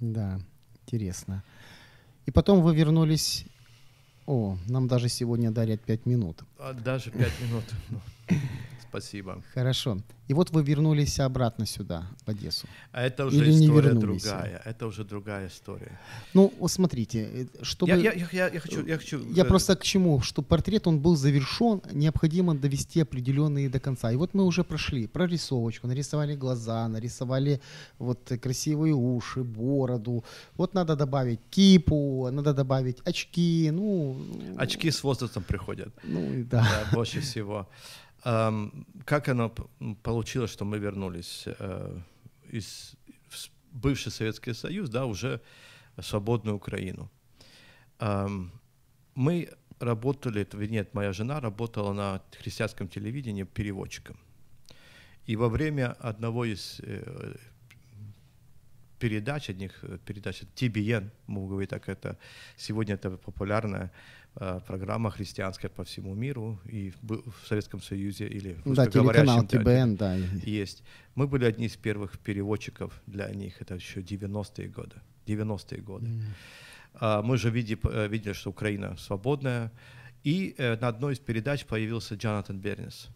Да, 0.00 0.40
интересно. 0.80 1.44
И 2.24 2.30
потом 2.30 2.62
вы 2.62 2.74
вернулись... 2.74 3.44
О, 4.24 4.56
нам 4.66 4.88
даже 4.88 5.10
сегодня 5.10 5.50
дарят 5.50 5.82
пять 5.82 6.06
минут. 6.06 6.42
А, 6.58 6.72
даже 6.72 7.10
пять 7.10 7.38
минут. 7.42 7.64
Ну, 8.92 9.00
спасибо. 9.00 9.42
Хорошо. 9.54 9.98
И 10.28 10.34
вот 10.34 10.50
вы 10.50 10.62
вернулись 10.62 11.20
обратно 11.20 11.66
сюда, 11.66 12.06
в 12.26 12.30
Одессу. 12.30 12.66
А 12.92 13.02
это 13.02 13.26
уже 13.26 13.36
Или 13.36 13.50
история 13.50 13.92
другая. 13.92 14.62
Это 14.64 14.86
уже 14.86 15.04
другая 15.04 15.46
история. 15.48 15.98
Ну, 16.34 16.52
вот 16.58 16.70
смотрите, 16.70 17.18
э, 17.18 17.46
чтобы... 17.62 17.92
Я, 17.92 17.96
я, 17.96 18.28
я, 18.32 18.48
я 18.48 18.60
хочу... 18.60 18.86
Я, 18.86 18.98
хочу, 18.98 19.20
я 19.36 19.42
э... 19.42 19.46
просто 19.46 19.74
к 19.74 19.82
чему? 19.82 20.20
Что 20.20 20.42
портрет, 20.42 20.86
он 20.86 21.00
был 21.00 21.16
завершен, 21.16 21.82
необходимо 21.92 22.54
довести 22.54 23.02
определенные 23.02 23.68
до 23.68 23.80
конца. 23.80 24.12
И 24.12 24.16
вот 24.16 24.34
мы 24.34 24.44
уже 24.44 24.62
прошли 24.62 25.06
прорисовочку, 25.06 25.86
нарисовали 25.86 26.36
глаза, 26.36 26.88
нарисовали 26.88 27.60
вот 27.98 28.32
красивые 28.42 28.94
уши, 28.94 29.42
бороду. 29.42 30.24
Вот 30.56 30.74
надо 30.74 30.96
добавить 30.96 31.40
кипу, 31.50 32.28
надо 32.32 32.54
добавить 32.54 32.98
очки, 33.04 33.70
ну... 33.72 34.16
Очки 34.56 34.90
с 34.90 35.02
возрастом 35.02 35.42
приходят. 35.42 35.92
Ну, 36.04 36.44
да. 36.50 36.62
да 36.62 36.96
больше 36.96 37.20
всего. 37.20 37.66
Как 38.22 39.28
оно 39.28 39.52
получилось, 40.02 40.52
что 40.52 40.64
мы 40.64 40.78
вернулись 40.78 41.44
э, 41.46 42.00
из 42.52 42.94
бывший 43.72 44.12
Советский 44.12 44.54
Союз, 44.54 44.88
да, 44.88 45.06
уже 45.06 45.40
свободную 46.00 46.56
Украину? 46.56 47.10
Мы 49.14 49.48
работали, 49.80 50.46
нет, 50.68 50.94
моя 50.94 51.12
жена 51.12 51.40
работала 51.40 51.92
на 51.92 52.22
христианском 52.38 52.88
телевидении 52.88 53.42
переводчиком. 53.42 54.16
И 55.26 55.36
во 55.36 55.48
время 55.48 55.92
одного 56.00 56.44
из 56.44 56.80
э, 56.80 57.34
передач, 58.98 59.50
одних 59.50 59.72
э, 59.82 59.98
передач, 60.04 60.42
TBN, 60.56 61.10
могу 61.26 61.48
говорить 61.48 61.70
так, 61.70 61.88
это 61.88 62.16
сегодня 62.56 62.94
это 62.94 63.10
популярная 63.10 63.90
программа 64.34 65.10
христианская 65.10 65.68
по 65.68 65.84
всему 65.84 66.14
миру 66.14 66.58
и 66.64 66.92
в 67.02 67.46
Советском 67.46 67.82
Союзе 67.82 68.26
или 68.26 68.56
в 68.64 68.74
да, 68.74 68.86
телеканал 68.86 69.46
ТБН, 69.46 69.96
да. 69.96 70.16
Есть. 70.44 70.82
Мы 71.14 71.26
были 71.26 71.44
одни 71.44 71.66
из 71.66 71.76
первых 71.76 72.18
переводчиков 72.18 73.00
для 73.06 73.28
них, 73.30 73.60
это 73.60 73.74
еще 73.74 74.00
90-е 74.00 74.68
годы. 74.68 74.96
90-е 75.26 75.82
годы. 75.82 76.06
Mm. 76.06 77.22
Мы 77.22 77.36
же 77.36 77.50
видели, 77.50 77.78
э, 77.84 78.08
видели, 78.08 78.32
что 78.32 78.50
Украина 78.50 78.96
свободная, 78.96 79.70
и 80.24 80.54
э, 80.56 80.76
на 80.80 80.88
одной 80.88 81.12
из 81.12 81.18
передач 81.18 81.64
появился 81.64 82.14
Джонатан 82.14 82.58
Бернис, 82.58 83.08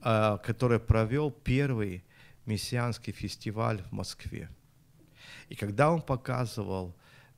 который 0.00 0.80
провел 0.80 1.30
первый 1.30 2.04
мессианский 2.46 3.12
фестиваль 3.12 3.82
в 3.82 3.92
Москве. 3.92 4.50
И 5.48 5.54
когда 5.54 5.90
он 5.90 6.02
показывал 6.02 6.94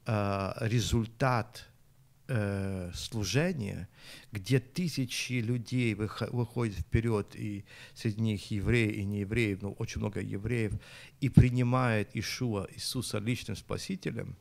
результат 0.07 1.69
э, 2.29 2.91
служение, 2.95 3.89
где 4.33 4.59
тысячи 4.61 5.35
людей 5.35 5.95
выходят 5.95 6.77
вперед, 6.77 7.35
и 7.35 7.65
среди 7.95 8.21
них 8.21 8.51
евреи 8.51 8.93
и 8.93 9.05
неевреи, 9.05 9.59
но 9.61 9.73
очень 9.73 10.01
много 10.01 10.21
евреев, 10.21 10.73
и 11.21 11.29
принимают 11.29 12.11
Ишуа, 12.15 12.69
Иисуса 12.75 13.19
личным 13.19 13.57
спасителем, 13.57 14.37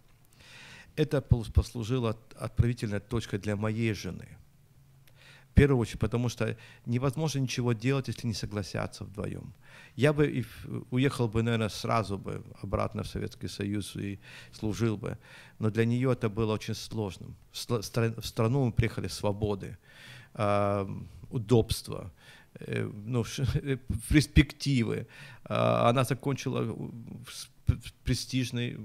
это 0.96 1.22
послужило 1.22 2.18
отправительной 2.36 3.02
точкой 3.02 3.40
для 3.40 3.56
моей 3.56 3.94
жены– 3.94 4.28
первую 5.56 5.80
очередь, 5.80 6.00
потому 6.00 6.30
что 6.30 6.56
невозможно 6.86 7.40
ничего 7.40 7.74
делать, 7.74 8.08
если 8.10 8.28
не 8.28 8.34
согласятся 8.34 9.04
вдвоем. 9.04 9.54
Я 9.96 10.12
бы 10.12 10.46
уехал 10.92 11.28
бы, 11.28 11.44
наверное, 11.44 11.70
сразу 11.70 12.18
бы 12.18 12.44
обратно 12.64 13.04
в 13.04 13.08
Советский 13.08 13.48
Союз 13.48 13.96
и 13.96 14.20
служил 14.52 14.98
бы. 14.98 15.18
Но 15.60 15.70
для 15.70 15.86
нее 15.86 16.12
это 16.12 16.30
было 16.30 16.54
очень 16.54 16.76
сложным. 16.76 17.36
В 17.52 18.24
страну 18.26 18.66
мы 18.66 18.72
приехали 18.72 19.08
свободы, 19.08 19.78
удобства, 21.30 22.12
э, 22.60 22.92
ну, 23.06 23.24
перспективы. 24.10 25.08
А, 25.44 25.90
она 25.90 26.04
закончила 26.04 26.76
престижный 28.04 28.78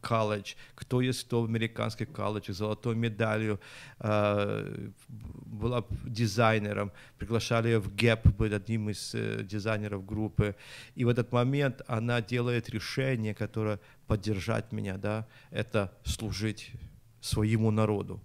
колледж, 0.00 0.54
кто 0.74 1.00
есть 1.00 1.24
кто 1.24 1.42
в 1.42 1.44
американских 1.44 2.10
колледжах, 2.12 2.56
золотой 2.56 2.94
медалью, 2.94 3.60
э, 4.00 4.90
была 5.08 5.84
дизайнером, 6.04 6.92
приглашали 7.18 7.68
ее 7.68 7.80
в 7.80 7.88
Gap 7.94 8.34
быть 8.36 8.52
одним 8.52 8.90
из 8.90 9.14
э, 9.14 9.42
дизайнеров 9.42 10.04
группы. 10.04 10.54
И 10.94 11.04
в 11.04 11.08
этот 11.08 11.32
момент 11.32 11.82
она 11.86 12.20
делает 12.20 12.70
решение, 12.70 13.34
которое 13.34 13.80
поддержать 14.06 14.72
меня, 14.72 14.96
да, 14.96 15.26
это 15.50 15.92
служить 16.04 16.72
своему 17.20 17.70
народу 17.70 18.20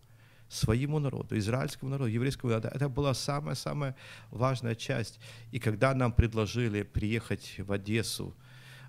своему 0.50 0.98
народу, 1.00 1.38
израильскому 1.38 1.92
народу, 1.92 2.10
еврейскому 2.10 2.50
народу. 2.52 2.70
Это 2.74 2.90
была 2.90 3.14
самая-самая 3.14 3.96
важная 4.32 4.76
часть. 4.76 5.20
И 5.52 5.60
когда 5.60 5.94
нам 5.94 6.12
предложили 6.12 6.82
приехать 6.82 7.56
в 7.60 7.72
Одессу, 7.72 8.36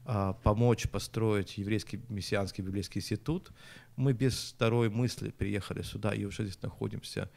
помочь 0.04 0.88
построить 0.88 1.58
еврейский 1.58 2.00
мессианский 2.08 2.64
библейский 2.64 3.00
институт, 3.00 3.52
мы 3.96 4.12
без 4.12 4.52
второй 4.52 4.88
мысли 4.88 5.30
приехали 5.30 5.82
сюда 5.82 6.14
и 6.14 6.24
уже 6.24 6.44
здесь 6.44 6.60
находимся 6.62 7.30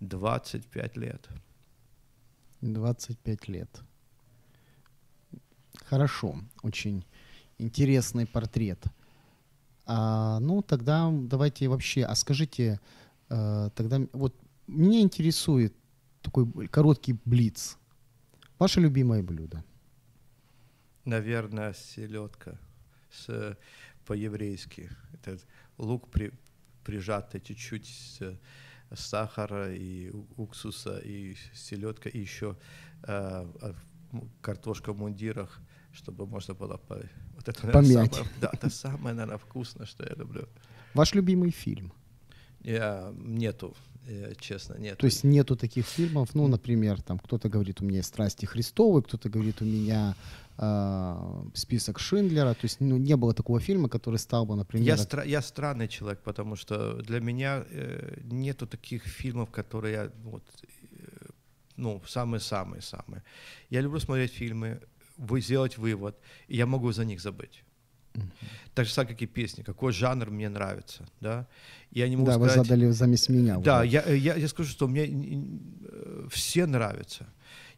25 0.00 0.96
лет. 0.96 1.28
25 2.60 3.48
лет. 3.48 3.82
Хорошо, 5.86 6.36
очень 6.62 7.04
интересный 7.58 8.26
портрет. 8.26 8.84
А, 9.84 10.38
ну, 10.40 10.62
тогда 10.62 11.10
давайте 11.12 11.68
вообще, 11.68 12.04
а 12.04 12.14
скажите, 12.14 12.80
а, 13.28 13.70
тогда 13.70 14.00
вот 14.12 14.34
меня 14.66 15.00
интересует 15.00 15.74
такой 16.22 16.68
короткий 16.68 17.16
блиц. 17.24 17.78
Ваше 18.58 18.80
любимое 18.80 19.22
блюдо? 19.22 19.64
Наверное, 21.04 21.74
селедка 21.74 22.58
с, 23.10 23.56
по-еврейски. 24.06 24.90
Это 25.12 25.38
лук 25.78 26.10
при, 26.10 26.32
прижатый 26.84 27.40
чуть-чуть 27.40 27.86
с, 27.86 28.38
сахара 28.94 29.74
и 29.74 30.10
уксуса, 30.36 30.98
и 30.98 31.36
селедка, 31.54 32.08
и 32.08 32.18
еще 32.18 32.56
э, 33.04 33.46
картошка 34.40 34.92
в 34.92 34.98
мундирах, 34.98 35.60
чтобы 35.92 36.26
можно 36.26 36.54
было 36.54 36.76
по, 36.76 36.96
вот 37.34 37.48
это, 37.48 37.66
наверное, 37.66 37.94
Помять. 37.94 38.14
самое, 38.14 38.32
да, 38.40 38.50
это 38.52 38.70
самое, 38.70 39.14
наверное, 39.14 39.38
вкусное, 39.38 39.86
что 39.86 40.04
я 40.04 40.14
люблю. 40.14 40.48
Ваш 40.94 41.14
любимый 41.14 41.50
фильм? 41.50 41.92
Я, 42.60 43.12
нету, 43.16 43.74
честно, 44.40 44.78
нет. 44.78 44.98
То 44.98 45.06
есть 45.06 45.24
нету 45.24 45.56
таких 45.56 45.86
фильмов, 45.86 46.34
ну, 46.34 46.48
например, 46.48 47.00
там 47.02 47.18
кто-то 47.18 47.48
говорит, 47.48 47.80
у 47.80 47.84
меня 47.84 47.98
есть 47.98 48.08
«Страсти 48.08 48.46
Христовы», 48.46 49.02
кто-то 49.02 49.28
говорит, 49.28 49.62
у 49.62 49.64
меня 49.64 50.14
э, 50.58 51.44
список 51.54 51.98
Шиндлера. 51.98 52.54
То 52.54 52.64
есть 52.64 52.80
ну, 52.80 52.96
не 52.98 53.16
было 53.16 53.34
такого 53.34 53.60
фильма, 53.60 53.88
который 53.88 54.18
стал 54.18 54.46
бы, 54.46 54.56
например... 54.56 54.86
Я, 54.86 54.96
стра- 54.96 55.26
я 55.26 55.40
странный 55.40 55.88
человек, 55.88 56.20
потому 56.22 56.56
что 56.56 57.02
для 57.02 57.20
меня 57.20 57.64
э, 57.70 58.20
нету 58.24 58.66
таких 58.66 59.04
фильмов, 59.04 59.50
которые 59.50 59.92
я 59.94 60.10
вот, 60.24 60.42
э, 60.62 61.26
ну, 61.76 62.02
самые-самые-самые. 62.06 63.22
Я 63.70 63.80
люблю 63.80 64.00
смотреть 64.00 64.32
фильмы, 64.32 64.80
вы 65.16 65.40
сделать 65.40 65.78
вывод, 65.78 66.16
и 66.48 66.56
я 66.56 66.66
могу 66.66 66.92
за 66.92 67.04
них 67.04 67.20
забыть. 67.20 67.64
Так 68.74 68.86
же 68.86 68.94
как 68.94 69.22
и 69.22 69.26
песни. 69.26 69.62
Какой 69.62 69.92
жанр 69.92 70.30
мне 70.30 70.48
нравится, 70.48 71.06
да? 71.20 71.46
Я 71.90 72.08
не 72.08 72.16
могу 72.16 72.26
да, 72.26 72.34
сказать... 72.34 72.56
вы 72.56 72.64
задали 72.64 72.90
замесь 72.90 73.28
меня. 73.28 73.58
Да, 73.58 73.80
вот. 73.80 73.84
я, 73.84 74.02
я, 74.12 74.34
я 74.36 74.48
скажу, 74.48 74.70
что 74.70 74.88
мне 74.88 75.06
э, 75.06 76.28
все 76.30 76.66
нравятся. 76.66 77.26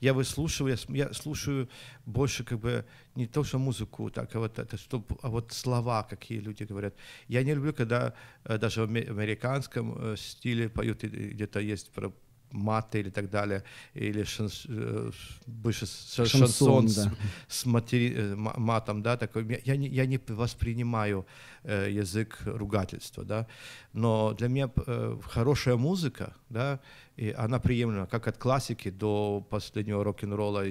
Я 0.00 0.12
выслушиваю, 0.12 0.76
я, 0.88 1.06
я 1.06 1.12
слушаю 1.12 1.68
больше 2.06 2.44
как 2.44 2.60
бы 2.60 2.84
не 3.16 3.26
то, 3.26 3.42
что 3.42 3.58
музыку, 3.58 4.10
так, 4.10 4.34
а 4.36 4.38
вот 4.38 4.58
это, 4.58 4.76
что, 4.76 5.04
а 5.22 5.28
вот 5.28 5.52
слова, 5.52 6.02
какие 6.02 6.40
люди 6.40 6.64
говорят. 6.64 6.94
Я 7.28 7.42
не 7.42 7.54
люблю, 7.54 7.72
когда 7.72 8.12
э, 8.44 8.58
даже 8.58 8.82
в 8.82 8.84
аме- 8.84 9.08
американском 9.10 9.96
э, 9.96 10.16
стиле 10.16 10.68
поют, 10.68 11.02
где-то 11.02 11.58
есть 11.60 11.90
про 11.90 12.12
маты 12.54 13.00
или 13.00 13.10
так 13.10 13.30
далее, 13.30 13.62
или 13.94 14.24
шанс, 14.24 14.66
э, 14.68 15.10
больше 15.46 15.86
с- 15.86 16.14
Шансон, 16.14 16.38
шансон, 16.40 16.88
с, 16.88 16.94
да. 16.96 17.10
с 17.48 17.66
матери- 17.66 18.14
э, 18.16 18.34
ма- 18.36 18.54
матом, 18.58 19.02
да, 19.02 19.16
такой. 19.16 19.60
Я- 19.66 19.76
не, 19.76 19.88
я 19.88 20.06
не 20.06 20.18
воспринимаю 20.28 21.26
язык 21.64 22.38
ругательства, 22.44 23.24
да, 23.24 23.46
но 23.92 24.34
для 24.34 24.48
меня 24.48 24.70
э, 24.86 25.18
хорошая 25.22 25.76
музыка, 25.76 26.34
да, 26.50 26.80
и 27.16 27.30
она 27.30 27.58
приемлема 27.60 28.06
как 28.06 28.26
от 28.26 28.38
классики 28.38 28.90
до 28.90 29.46
последнего 29.48 30.02
рок-н-ролла, 30.02 30.64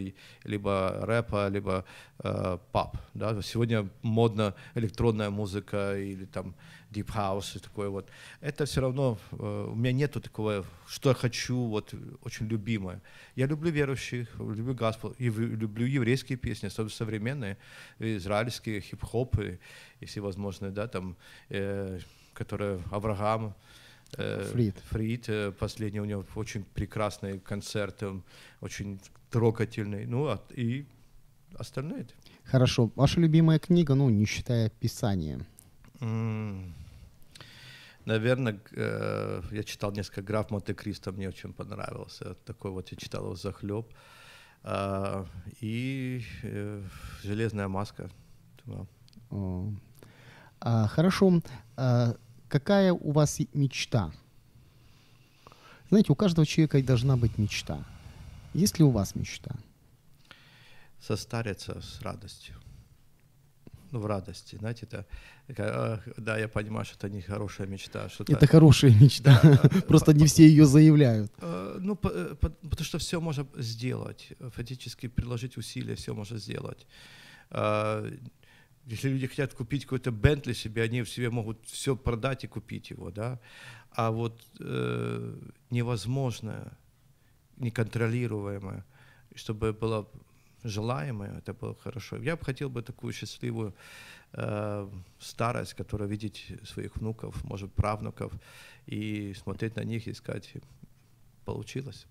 либо 0.44 1.00
рэпа, 1.02 1.48
либо 1.48 1.86
э, 2.20 2.58
пап, 2.72 2.98
да. 3.14 3.42
Сегодня 3.42 3.90
модна 4.02 4.54
электронная 4.76 5.30
музыка 5.30 5.98
или 5.98 6.26
там 6.26 6.54
deep 6.92 7.08
house 7.08 7.58
и 7.58 7.60
такое 7.60 7.90
вот. 7.90 8.10
Это 8.42 8.66
все 8.66 8.82
равно 8.82 9.18
э, 9.32 9.68
у 9.72 9.76
меня 9.76 9.94
нету 9.94 10.20
такого, 10.22 10.66
что 10.86 11.10
я 11.10 11.16
хочу, 11.16 11.56
вот 11.56 11.94
очень 12.22 12.48
любимое. 12.48 13.02
Я 13.36 13.48
люблю 13.48 13.72
верующих, 13.72 14.28
люблю 14.38 14.76
госпел, 14.76 15.16
и 15.18 15.30
люблю 15.30 15.86
еврейские 15.86 16.38
песни, 16.38 16.68
особенно 16.68 16.92
современные, 16.92 17.58
израильские, 18.00 18.82
хип-хоп 18.82 19.40
и, 19.40 19.60
и 20.04 20.06
всевозможные, 20.06 20.72
да, 20.72 20.88
там, 20.88 21.16
э, 21.50 22.00
которые 22.34 22.80
Авраам, 22.92 23.54
э, 24.18 24.44
Фрид. 24.52 24.76
Фрид, 24.90 25.30
э, 25.30 25.52
последний 25.52 26.02
у 26.02 26.06
него 26.06 26.26
очень 26.36 26.64
прекрасный 26.74 27.40
концерт, 27.40 28.04
он 28.04 28.24
очень 28.62 29.00
трогательный, 29.30 30.06
ну, 30.06 30.28
а- 30.28 30.40
и 30.58 30.86
остальные. 31.60 32.06
Хорошо. 32.52 32.92
Ваша 32.96 33.20
любимая 33.22 33.60
книга, 33.60 33.96
ну, 33.96 34.10
не 34.10 34.26
считая 34.26 34.70
Писания. 34.70 35.40
М, 36.02 36.74
Наверное, 38.06 38.60
я 39.52 39.64
читал 39.64 39.94
несколько 39.94 40.22
граф 40.22 40.52
Монте-Кристо, 40.52 41.14
мне 41.14 41.30
очень 41.30 41.54
понравился. 41.54 42.34
Такой 42.46 42.72
вот 42.72 42.92
я 42.92 42.98
читал 42.98 43.24
его 43.24 43.36
захлеб. 43.36 43.86
А, 44.64 45.26
И 45.62 46.22
э, 46.44 46.84
железная 47.24 47.68
маска. 47.70 48.10
О. 49.30 49.74
А, 50.66 50.88
хорошо. 50.88 51.42
А, 51.76 52.16
какая 52.48 52.94
у 52.94 53.12
вас 53.12 53.40
мечта? 53.54 54.12
Знаете, 55.90 56.12
у 56.12 56.16
каждого 56.16 56.46
человека 56.46 56.82
должна 56.82 57.18
быть 57.18 57.38
мечта. 57.38 57.84
Есть 58.54 58.80
ли 58.80 58.86
у 58.86 58.90
вас 58.90 59.16
мечта? 59.16 59.56
Состариться 61.02 61.82
с 61.82 62.02
радостью. 62.02 62.56
Ну, 63.92 64.00
в 64.00 64.06
радости, 64.06 64.56
знаете, 64.56 64.88
это, 64.90 65.06
а, 65.58 66.00
да, 66.18 66.38
я 66.40 66.48
понимаю, 66.48 66.86
что 66.86 66.96
это 66.96 67.10
не 67.16 67.22
хорошая 67.22 67.68
мечта, 67.68 68.10
что-то 68.10 68.34
Это 68.34 68.48
хорошая 68.48 68.92
мечта. 68.92 69.40
Просто 69.88 70.14
не 70.14 70.26
все 70.26 70.48
ее 70.48 70.66
заявляют. 70.66 71.32
Э, 71.42 71.78
Ну, 71.80 71.94
э, 72.04 72.36
по- 72.40 72.50
потому 72.50 72.86
что 72.86 72.98
все 72.98 73.20
можно 73.20 73.46
сделать, 73.58 74.30
э, 74.40 74.50
фактически 74.50 75.08
приложить 75.10 75.58
усилия, 75.58 75.94
все 75.96 76.14
можно 76.16 76.38
сделать. 76.40 76.88
Если 78.86 79.10
люди 79.10 79.28
хотят 79.28 79.54
купить 79.54 79.84
какой-то 79.84 80.12
Бентли 80.12 80.54
себе, 80.54 80.84
они 80.84 81.02
в 81.02 81.10
себе 81.10 81.30
могут 81.30 81.66
все 81.66 81.96
продать 81.96 82.44
и 82.44 82.48
купить 82.48 82.92
его, 82.92 83.12
да. 83.12 83.40
А 83.92 84.12
вот 84.12 84.46
э, 84.60 85.36
невозможное, 85.70 86.78
неконтролируемое, 87.58 88.84
чтобы 89.36 89.74
было 89.74 90.10
желаемое, 90.64 91.38
это 91.38 91.54
было 91.54 91.76
хорошо. 91.76 92.18
Я 92.18 92.36
бы 92.36 92.46
хотел 92.46 92.70
бы 92.70 92.82
такую 92.82 93.14
счастливую 93.14 93.74
э, 94.34 94.90
старость, 95.20 95.74
которая 95.74 96.10
видеть 96.10 96.54
своих 96.64 96.96
внуков, 96.96 97.44
может, 97.44 97.74
правнуков, 97.74 98.34
и 98.86 99.34
смотреть 99.34 99.76
на 99.76 99.84
них 99.84 100.08
и 100.08 100.14
сказать, 100.14 100.54
получилось. 101.46 102.06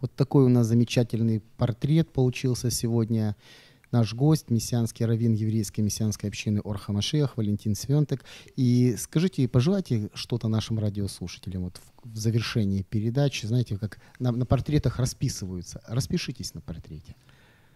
Вот 0.00 0.14
такой 0.14 0.44
у 0.44 0.48
нас 0.48 0.66
замечательный 0.66 1.40
портрет 1.56 2.12
получился 2.12 2.70
сегодня. 2.70 3.36
Наш 3.94 4.12
гость, 4.12 4.50
мессианский 4.50 5.06
раввин 5.06 5.34
еврейской 5.34 5.80
мессианской 5.80 6.28
общины 6.28 6.60
Орха 6.64 6.90
Машех, 6.90 7.36
Валентин 7.36 7.76
Свентек. 7.76 8.24
И 8.56 8.96
скажите, 8.98 9.46
пожелайте 9.46 10.10
что-то 10.14 10.48
нашим 10.48 10.80
радиослушателям 10.80 11.62
вот 11.62 11.76
в, 11.76 12.12
в 12.12 12.16
завершении 12.16 12.82
передачи. 12.82 13.46
Знаете, 13.46 13.78
как 13.78 14.00
на, 14.18 14.32
на 14.32 14.46
портретах 14.46 14.98
расписываются. 14.98 15.80
Распишитесь 15.86 16.54
на 16.54 16.60
портрете. 16.60 17.14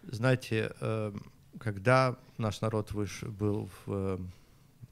Знаете, 0.03 0.73
э, 0.81 1.13
когда 1.61 2.19
наш 2.37 2.63
народ 2.63 2.91
выш, 2.91 3.23
был 3.23 3.69
в, 3.87 3.93
э, 3.93 4.19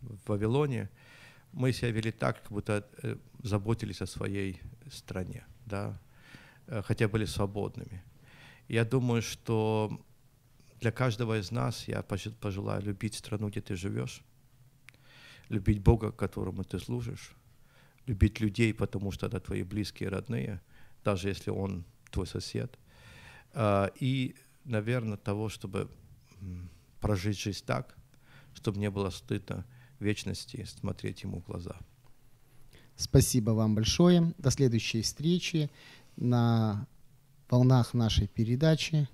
в 0.03 0.29
Вавилоне, 0.29 0.89
мы 1.53 1.73
себя 1.73 1.91
вели 1.91 2.13
так, 2.13 2.41
как 2.41 2.53
будто 2.53 2.87
э, 3.03 3.17
заботились 3.43 4.01
о 4.01 4.07
своей 4.07 4.61
стране, 4.93 5.45
да, 5.65 5.99
хотя 6.85 7.09
были 7.09 7.25
свободными. 7.25 8.05
Я 8.69 8.85
думаю, 8.85 9.23
что 9.23 10.01
для 10.81 10.93
каждого 10.93 11.39
из 11.39 11.51
нас 11.51 11.89
я 11.89 12.03
пожелаю 12.03 12.83
любить 12.83 13.15
страну, 13.15 13.49
где 13.49 13.61
ты 13.61 13.77
живешь, 13.77 14.23
любить 15.49 15.81
Бога, 15.81 16.13
которому 16.13 16.65
ты 16.65 16.79
служишь, 16.79 17.33
любить 18.07 18.41
людей, 18.41 18.75
потому 18.75 19.11
что 19.13 19.27
это 19.27 19.41
твои 19.41 19.63
близкие, 19.63 20.09
родные, 20.09 20.61
даже 21.05 21.29
если 21.29 21.51
он 21.51 21.85
твой 22.11 22.27
сосед. 22.27 22.79
А, 23.53 23.91
И, 24.01 24.35
наверное, 24.65 25.17
того, 25.17 25.49
чтобы 25.49 25.89
прожить 27.01 27.39
жизнь 27.39 27.65
так, 27.65 27.97
чтобы 28.55 28.79
не 28.79 28.91
было 28.91 29.11
стыдно 29.11 29.65
вечности 30.01 30.65
смотреть 30.65 31.23
ему 31.23 31.41
в 31.41 31.47
глаза. 31.47 31.77
Спасибо 32.97 33.51
вам 33.51 33.75
большое. 33.75 34.35
До 34.39 34.51
следующей 34.51 35.03
встречи 35.03 35.71
на 36.17 36.87
волнах 37.51 37.95
нашей 37.95 38.27
передачи. 38.27 39.09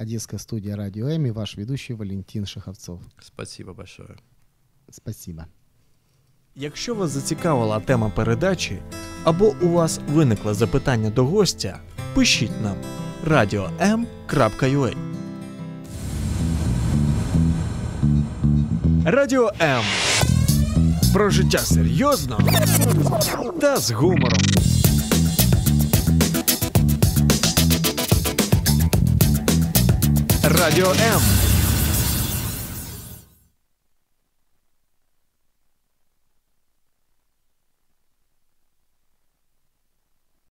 Одесская 0.00 0.40
студия 0.40 0.76
«Радио 0.76 1.08
М» 1.08 1.26
и 1.26 1.30
ваш 1.30 1.58
ведущий 1.58 1.92
Валентин 1.92 2.46
Шаховцов. 2.46 3.00
Спасибо 3.20 3.74
большое. 3.74 4.16
Спасибо. 4.90 5.44
Якщо 6.54 6.94
вас 6.94 7.10
зацікавила 7.10 7.80
тема 7.80 8.10
передачі 8.10 8.78
або 9.24 9.54
у 9.62 9.68
вас 9.68 10.00
виникло 10.08 10.54
запитання 10.54 11.10
до 11.10 11.24
гостя, 11.24 11.80
пишіть 12.14 12.62
нам 12.62 12.76
radio.m.ua 13.26 14.96
Радіо 19.04 19.52
М. 19.60 19.82
Про 21.12 21.30
життя 21.30 21.58
серйозно 21.58 22.38
та 23.60 23.76
з 23.76 23.90
гумором. 23.90 24.49
Радіо 30.50 30.86
М. 30.86 31.39